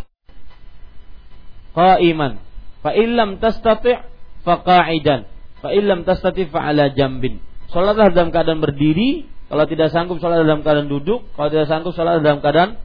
qa'iman, 1.76 2.40
fa 2.80 2.90
illam 2.96 3.38
tastati' 3.38 3.98
fa 4.42 4.54
qa'idan, 4.64 5.28
fa 5.60 5.68
illam 5.72 6.04
tastati' 6.08 6.48
fa 6.48 6.72
ala 6.72 6.92
jambin." 6.92 7.40
Salatlah 7.68 8.08
dalam 8.16 8.32
keadaan 8.32 8.64
berdiri, 8.64 9.28
kalau 9.48 9.64
tidak 9.68 9.92
sanggup 9.92 10.20
salat 10.20 10.44
dalam 10.44 10.64
keadaan 10.64 10.88
duduk, 10.88 11.24
kalau 11.36 11.48
tidak 11.52 11.68
sanggup 11.68 11.92
salat 11.92 12.24
dalam 12.24 12.40
keadaan 12.40 12.80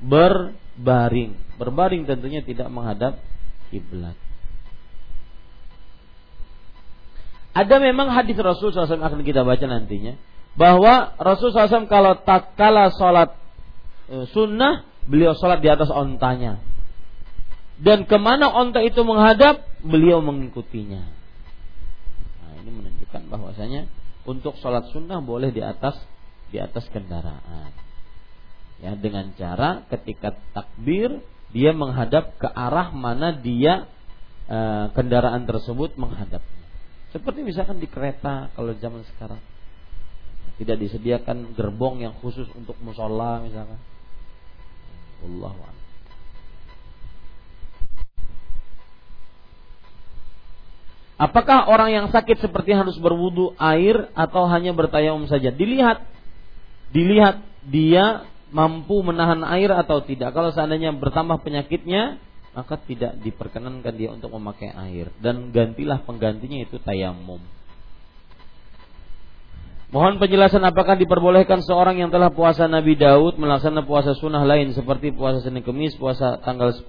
berbaring. 0.00 1.36
Berbaring 1.56 2.04
tentunya 2.04 2.40
tidak 2.44 2.68
menghadap 2.68 3.20
kiblat. 3.68 4.16
Ada 7.50 7.82
memang 7.82 8.14
hadis 8.14 8.38
Rasul 8.38 8.70
SAW 8.70 8.86
akan 8.86 9.26
kita 9.26 9.42
baca 9.42 9.64
nantinya 9.66 10.14
bahwa 10.54 11.18
Rasul 11.18 11.50
SAW 11.50 11.90
kalau 11.90 12.22
tak 12.22 12.54
kala 12.54 12.94
sholat 12.94 13.39
sunnah 14.34 14.84
beliau 15.06 15.32
sholat 15.38 15.62
di 15.62 15.70
atas 15.70 15.88
ontanya 15.88 16.58
dan 17.80 18.04
ke 18.04 18.16
mana 18.20 18.52
onta 18.52 18.84
itu 18.84 19.00
menghadap 19.00 19.64
beliau 19.80 20.20
mengikutinya. 20.20 21.00
Nah, 22.44 22.52
ini 22.60 22.70
menunjukkan 22.76 23.22
bahwasanya 23.32 23.88
untuk 24.28 24.60
sholat 24.60 24.84
sunnah 24.92 25.24
boleh 25.24 25.48
di 25.48 25.64
atas 25.64 25.96
di 26.52 26.60
atas 26.60 26.84
kendaraan. 26.92 27.72
Ya 28.84 28.92
dengan 28.96 29.32
cara 29.36 29.88
ketika 29.88 30.36
takbir 30.52 31.24
dia 31.56 31.72
menghadap 31.72 32.36
ke 32.36 32.48
arah 32.48 32.92
mana 32.92 33.32
dia 33.32 33.88
e, 34.44 34.58
kendaraan 34.92 35.48
tersebut 35.48 35.96
menghadap. 35.96 36.44
Seperti 37.16 37.42
misalkan 37.42 37.80
di 37.80 37.88
kereta 37.88 38.52
kalau 38.52 38.76
zaman 38.76 39.08
sekarang 39.16 39.40
tidak 40.60 40.76
disediakan 40.84 41.56
gerbong 41.56 42.04
yang 42.04 42.12
khusus 42.20 42.46
untuk 42.52 42.76
musola 42.84 43.40
misalkan. 43.40 43.80
Allah 45.24 45.70
Apakah 51.20 51.68
orang 51.68 51.92
yang 51.92 52.06
sakit 52.08 52.40
seperti 52.40 52.72
harus 52.72 52.96
berwudu 52.96 53.52
air 53.60 54.08
atau 54.16 54.48
hanya 54.48 54.72
bertayamum 54.72 55.28
saja? 55.28 55.52
Dilihat, 55.52 56.00
dilihat 56.96 57.44
dia 57.68 58.24
mampu 58.48 59.04
menahan 59.04 59.44
air 59.44 59.68
atau 59.68 60.00
tidak. 60.00 60.32
Kalau 60.32 60.48
seandainya 60.48 60.96
bertambah 60.96 61.44
penyakitnya, 61.44 62.16
maka 62.56 62.80
tidak 62.88 63.20
diperkenankan 63.20 63.94
dia 64.00 64.16
untuk 64.16 64.32
memakai 64.32 64.72
air 64.72 65.12
dan 65.20 65.52
gantilah 65.52 66.00
penggantinya 66.08 66.64
itu 66.64 66.80
tayamum. 66.80 67.44
Mohon 69.90 70.22
penjelasan 70.22 70.62
apakah 70.62 70.94
diperbolehkan 70.94 71.66
seorang 71.66 71.98
yang 71.98 72.14
telah 72.14 72.30
puasa 72.30 72.70
Nabi 72.70 72.94
Daud 72.94 73.42
melaksanakan 73.42 73.90
puasa 73.90 74.14
sunnah 74.14 74.46
lain 74.46 74.70
seperti 74.70 75.10
puasa 75.10 75.42
Senin 75.42 75.66
Kemis, 75.66 75.98
puasa 75.98 76.38
tanggal 76.46 76.70
10, 76.70 76.86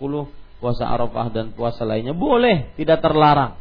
puasa 0.61 0.85
Arafah 0.85 1.33
dan 1.33 1.49
puasa 1.57 1.81
lainnya. 1.81 2.13
Boleh, 2.13 2.77
tidak 2.77 3.01
terlarang. 3.01 3.57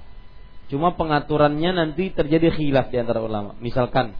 Cuma 0.68 0.92
pengaturannya 0.92 1.72
nanti 1.72 2.12
terjadi 2.12 2.52
khilaf 2.52 2.92
di 2.92 3.00
antara 3.00 3.24
ulama. 3.24 3.56
Misalkan 3.64 4.12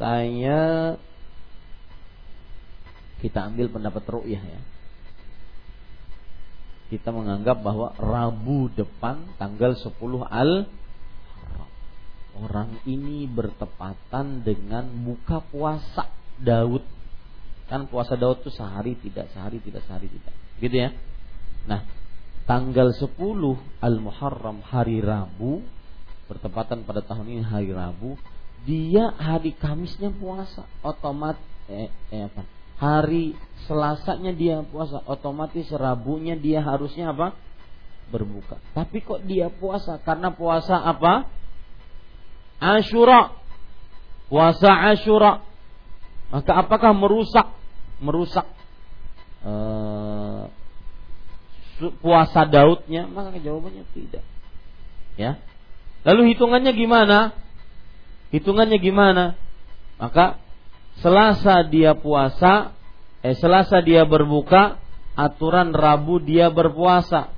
saya 0.00 0.96
kita 3.20 3.52
ambil 3.52 3.68
pendapat 3.68 4.04
ru'yah 4.08 4.42
ya 4.44 4.60
kita 6.86 7.10
menganggap 7.10 7.58
bahwa 7.66 7.96
Rabu 7.98 8.70
depan 8.70 9.34
tanggal 9.42 9.74
10 9.74 9.90
al 10.22 10.70
orang 12.42 12.82
ini 12.84 13.24
bertepatan 13.24 14.44
dengan 14.44 14.86
buka 15.04 15.40
puasa 15.40 16.12
Daud. 16.36 16.84
Kan 17.66 17.88
puasa 17.90 18.14
Daud 18.14 18.44
itu 18.44 18.50
sehari 18.52 18.94
tidak, 19.00 19.32
sehari 19.32 19.58
tidak, 19.64 19.82
sehari 19.88 20.06
tidak. 20.12 20.34
Gitu 20.60 20.76
ya. 20.76 20.90
Nah, 21.66 21.82
tanggal 22.46 22.94
10 22.94 23.16
Al-Muharram 23.82 24.62
hari 24.62 25.02
Rabu 25.02 25.64
bertepatan 26.26 26.82
pada 26.82 27.02
tahun 27.06 27.38
ini 27.38 27.42
hari 27.46 27.70
Rabu, 27.70 28.18
dia 28.66 29.14
hari 29.14 29.54
Kamisnya 29.54 30.10
puasa, 30.10 30.66
otomat 30.82 31.38
eh, 31.70 31.90
eh 32.10 32.26
apa? 32.26 32.42
hari 32.76 33.32
Selasanya 33.66 34.30
dia 34.30 34.62
puasa, 34.62 35.02
otomatis 35.10 35.66
Rabunya 35.74 36.38
dia 36.38 36.62
harusnya 36.62 37.10
apa? 37.10 37.34
Berbuka. 38.14 38.62
Tapi 38.70 39.02
kok 39.02 39.26
dia 39.26 39.50
puasa? 39.50 39.98
Karena 40.06 40.30
puasa 40.30 40.78
apa? 40.86 41.26
Ashura. 42.60 43.36
Puasa 44.28 44.70
Ashura. 44.92 45.44
Maka 46.30 46.52
apakah 46.58 46.90
merusak 46.90 47.46
merusak 48.02 48.46
uh, 49.46 50.50
puasa 52.02 52.44
Daudnya? 52.48 53.06
Maka 53.06 53.38
jawabannya 53.38 53.86
tidak. 53.94 54.24
Ya. 55.16 55.40
Lalu 56.04 56.34
hitungannya 56.34 56.72
gimana? 56.76 57.34
Hitungannya 58.30 58.78
gimana? 58.78 59.24
Maka 59.96 60.38
Selasa 60.96 61.60
dia 61.68 61.92
puasa, 61.92 62.72
eh 63.20 63.36
Selasa 63.36 63.84
dia 63.84 64.08
berbuka, 64.08 64.80
aturan 65.12 65.76
Rabu 65.76 66.20
dia 66.24 66.48
berpuasa. 66.48 67.32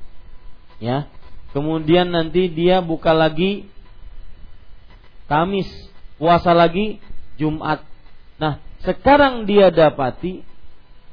Ya. 0.78 1.10
Kemudian 1.50 2.12
nanti 2.12 2.46
dia 2.52 2.78
buka 2.84 3.10
lagi 3.10 3.66
Kamis, 5.28 5.68
puasa 6.16 6.56
lagi 6.56 6.98
Jumat. 7.36 7.84
Nah, 8.40 8.64
sekarang 8.82 9.44
dia 9.44 9.68
dapati 9.68 10.40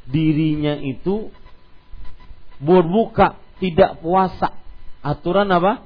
dirinya 0.07 0.79
itu 0.79 1.29
berbuka, 2.63 3.35
tidak 3.59 3.99
puasa. 3.99 4.55
Aturan 5.03 5.51
apa? 5.51 5.83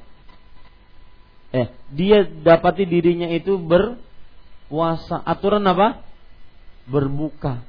Eh, 1.49 1.68
dia 1.89 2.23
dapati 2.23 2.85
dirinya 2.85 3.27
itu 3.34 3.57
berpuasa. 3.57 5.19
Aturan 5.26 5.65
apa? 5.65 6.06
berbuka. 6.89 7.61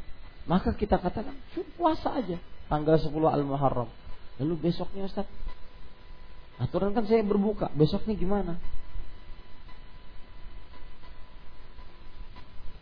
Maka 0.48 0.72
kita 0.72 0.96
katakan 0.96 1.36
puasa 1.76 2.16
aja 2.16 2.40
tanggal 2.72 2.96
10 2.96 3.12
Al-Muharram. 3.12 3.92
Lalu 4.40 4.72
besoknya 4.72 5.04
Ustaz 5.04 5.28
Aturan 6.60 6.92
kan 6.92 7.08
saya 7.08 7.24
berbuka, 7.24 7.72
besoknya 7.72 8.12
gimana? 8.16 8.60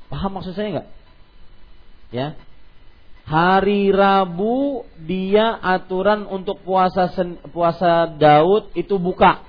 Paham 0.09 0.41
maksud 0.41 0.57
saya 0.57 0.69
enggak? 0.73 0.89
Ya. 2.13 2.29
Hari 3.29 3.93
Rabu 3.93 4.89
dia 5.05 5.53
aturan 5.61 6.25
untuk 6.25 6.65
puasa 6.65 7.13
puasa 7.53 8.09
Daud 8.09 8.73
itu 8.73 8.97
buka. 8.97 9.45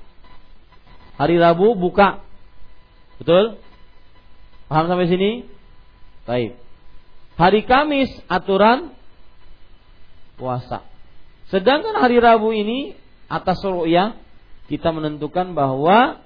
Hari 1.16 1.40
Rabu 1.40 1.72
buka. 1.76 2.20
Betul? 3.16 3.56
Paham 4.68 4.84
sampai 4.84 5.08
sini? 5.08 5.48
Baik. 6.28 6.60
Hari 7.40 7.64
Kamis 7.64 8.12
aturan 8.28 8.92
puasa. 10.36 10.84
Sedangkan 11.48 11.96
hari 11.96 12.20
Rabu 12.20 12.52
ini 12.52 12.92
atas 13.32 13.64
ru'yah 13.64 14.14
kita 14.68 14.92
menentukan 14.92 15.56
bahwa 15.56 16.20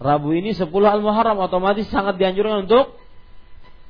Rabu 0.00 0.32
ini 0.34 0.56
10 0.56 0.68
Al-Muharram 0.72 1.36
otomatis 1.38 1.86
sangat 1.92 2.16
dianjurkan 2.16 2.64
untuk 2.64 2.96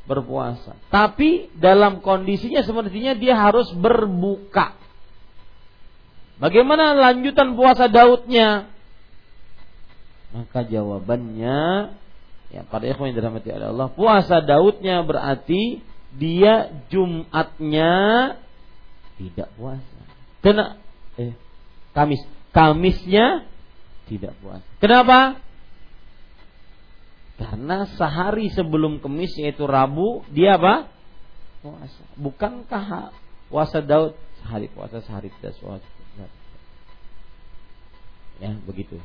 berpuasa. 0.08 0.72
Tapi 0.88 1.52
dalam 1.52 2.00
kondisinya 2.00 2.64
sepertinya 2.64 3.12
dia 3.12 3.36
harus 3.36 3.68
berbuka. 3.76 4.72
Bagaimana 6.40 6.96
lanjutan 6.96 7.52
puasa 7.52 7.92
Daudnya? 7.92 8.72
Maka 10.32 10.64
jawabannya 10.64 11.92
ya 12.48 12.64
pada 12.64 12.88
ikhwan 12.88 13.12
yang 13.12 13.20
dirahmati 13.20 13.52
Allah, 13.52 13.92
puasa 13.92 14.40
Daudnya 14.40 15.04
berarti 15.04 15.84
dia 16.16 16.72
Jumatnya 16.88 17.92
tidak 19.20 19.48
puasa. 19.60 19.98
Kena 20.40 20.80
eh 21.20 21.36
Kamis. 21.92 22.22
Kamisnya 22.54 23.44
tidak 24.06 24.32
puasa. 24.40 24.64
Kenapa? 24.80 25.42
Karena 27.38 27.86
sehari 27.94 28.50
sebelum 28.50 28.98
kemis 28.98 29.30
yaitu 29.38 29.64
Rabu 29.64 30.26
dia 30.34 30.58
apa? 30.58 30.90
Puasa. 31.62 32.02
Bukankah 32.18 33.14
puasa 33.46 33.78
Daud 33.78 34.18
sehari 34.42 34.66
puasa 34.74 34.98
sehari 35.06 35.30
tidak 35.38 35.54
puasa? 35.62 35.86
Ya, 38.38 38.54
begitu. 38.54 39.02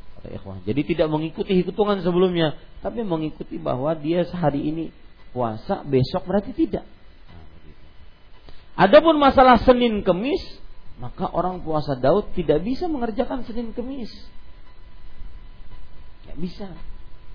Jadi 0.61 0.81
tidak 0.93 1.09
mengikuti 1.09 1.57
hitungan 1.57 2.05
sebelumnya, 2.05 2.53
tapi 2.85 3.01
mengikuti 3.01 3.57
bahwa 3.57 3.97
dia 3.97 4.29
sehari 4.29 4.61
ini 4.61 4.93
puasa, 5.33 5.81
besok 5.81 6.29
berarti 6.29 6.53
tidak. 6.53 6.85
Nah, 6.85 8.85
Adapun 8.85 9.17
masalah 9.17 9.57
Senin 9.65 10.05
Kemis, 10.05 10.61
maka 11.01 11.33
orang 11.33 11.65
puasa 11.65 11.97
Daud 11.97 12.29
tidak 12.37 12.61
bisa 12.61 12.85
mengerjakan 12.85 13.41
Senin 13.43 13.73
Kemis. 13.73 14.13
Tidak 16.23 16.37
bisa. 16.37 16.69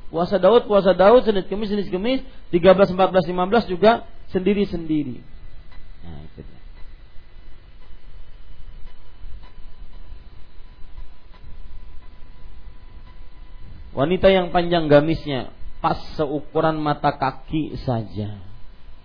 Puasa 0.09 0.41
Daud, 0.41 0.65
puasa 0.65 0.97
Daud, 0.97 1.29
Senin 1.29 1.45
Kemis, 1.45 1.69
Senin 1.69 1.85
Kemis, 1.93 2.25
13, 2.49 2.97
14, 2.97 3.29
15 3.29 3.69
juga 3.69 4.09
sendiri-sendiri. 4.33 5.21
Nah, 6.01 6.19
itu 6.25 6.41
dia. 6.41 6.61
Wanita 13.93 14.33
yang 14.33 14.49
panjang 14.49 14.89
gamisnya 14.89 15.53
pas 15.85 16.01
seukuran 16.17 16.81
mata 16.81 17.13
kaki 17.13 17.77
saja. 17.85 18.41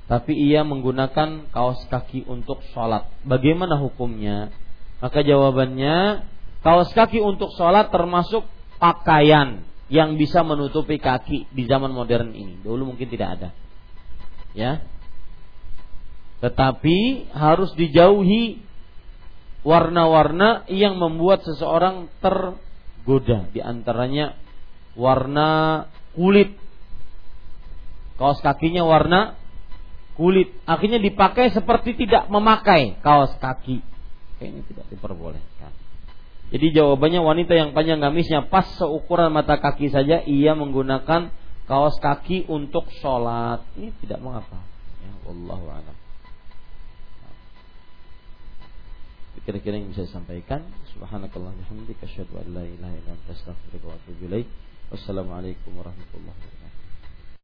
Tapi 0.07 0.35
ia 0.35 0.63
menggunakan 0.67 1.51
kaos 1.51 1.84
kaki 1.88 2.27
untuk 2.27 2.63
sholat. 2.71 3.07
Bagaimana 3.23 3.80
hukumnya? 3.80 4.51
Maka 4.99 5.23
jawabannya, 5.23 6.27
kaos 6.63 6.91
kaki 6.95 7.19
untuk 7.19 7.51
sholat 7.55 7.91
termasuk 7.91 8.47
pakaian 8.80 9.73
yang 9.91 10.15
bisa 10.15 10.41
menutupi 10.45 10.99
kaki 10.99 11.51
di 11.51 11.64
zaman 11.68 11.91
modern 11.91 12.31
ini. 12.31 12.60
Dulu 12.64 12.95
mungkin 12.95 13.07
tidak 13.11 13.39
ada. 13.39 13.49
Ya. 14.55 14.85
Tetapi 16.39 17.31
harus 17.31 17.72
dijauhi 17.76 18.64
warna-warna 19.64 20.68
yang 20.68 20.99
membuat 20.99 21.43
seseorang 21.47 22.11
tergoda. 22.19 23.47
Di 23.51 23.64
antaranya 23.64 24.35
warna 24.95 25.88
kulit. 26.15 26.55
Kaos 28.19 28.39
kakinya 28.43 28.85
warna 28.85 29.35
kulit. 30.15 30.53
Akhirnya 30.64 31.01
dipakai 31.01 31.51
seperti 31.51 31.97
tidak 31.97 32.30
memakai 32.30 32.99
kaos 33.01 33.34
kaki. 33.39 33.81
Kayaknya 34.38 34.64
tidak 34.68 34.85
diperbolehkan. 34.91 35.82
Jadi 36.53 36.69
jawabannya 36.69 37.17
wanita 37.17 37.57
yang 37.57 37.73
panjang 37.73 37.97
gamisnya 37.97 38.45
pas 38.45 38.77
seukuran 38.77 39.34
mata 39.34 39.57
kaki 39.57 39.89
saja 39.89 40.21
ia 40.21 40.53
menggunakan 40.53 41.34
kaos 41.65 41.97
kaki 41.97 42.45
untuk 42.45 42.93
sholat. 43.01 43.65
Ini 43.73 43.89
tidak 44.05 44.21
mengapa. 44.21 44.61
Ya, 45.01 45.11
a'lam. 45.34 45.97
Kira-kira 49.43 49.75
yang 49.75 49.91
bisa 49.91 50.07
disampaikan. 50.07 50.63
Subhanakallah 50.95 51.51
bihamdika. 51.51 52.07
Wassalamualaikum 54.93 55.71
warahmatullahi 55.73 56.38
wabarakatuh. 56.38 56.62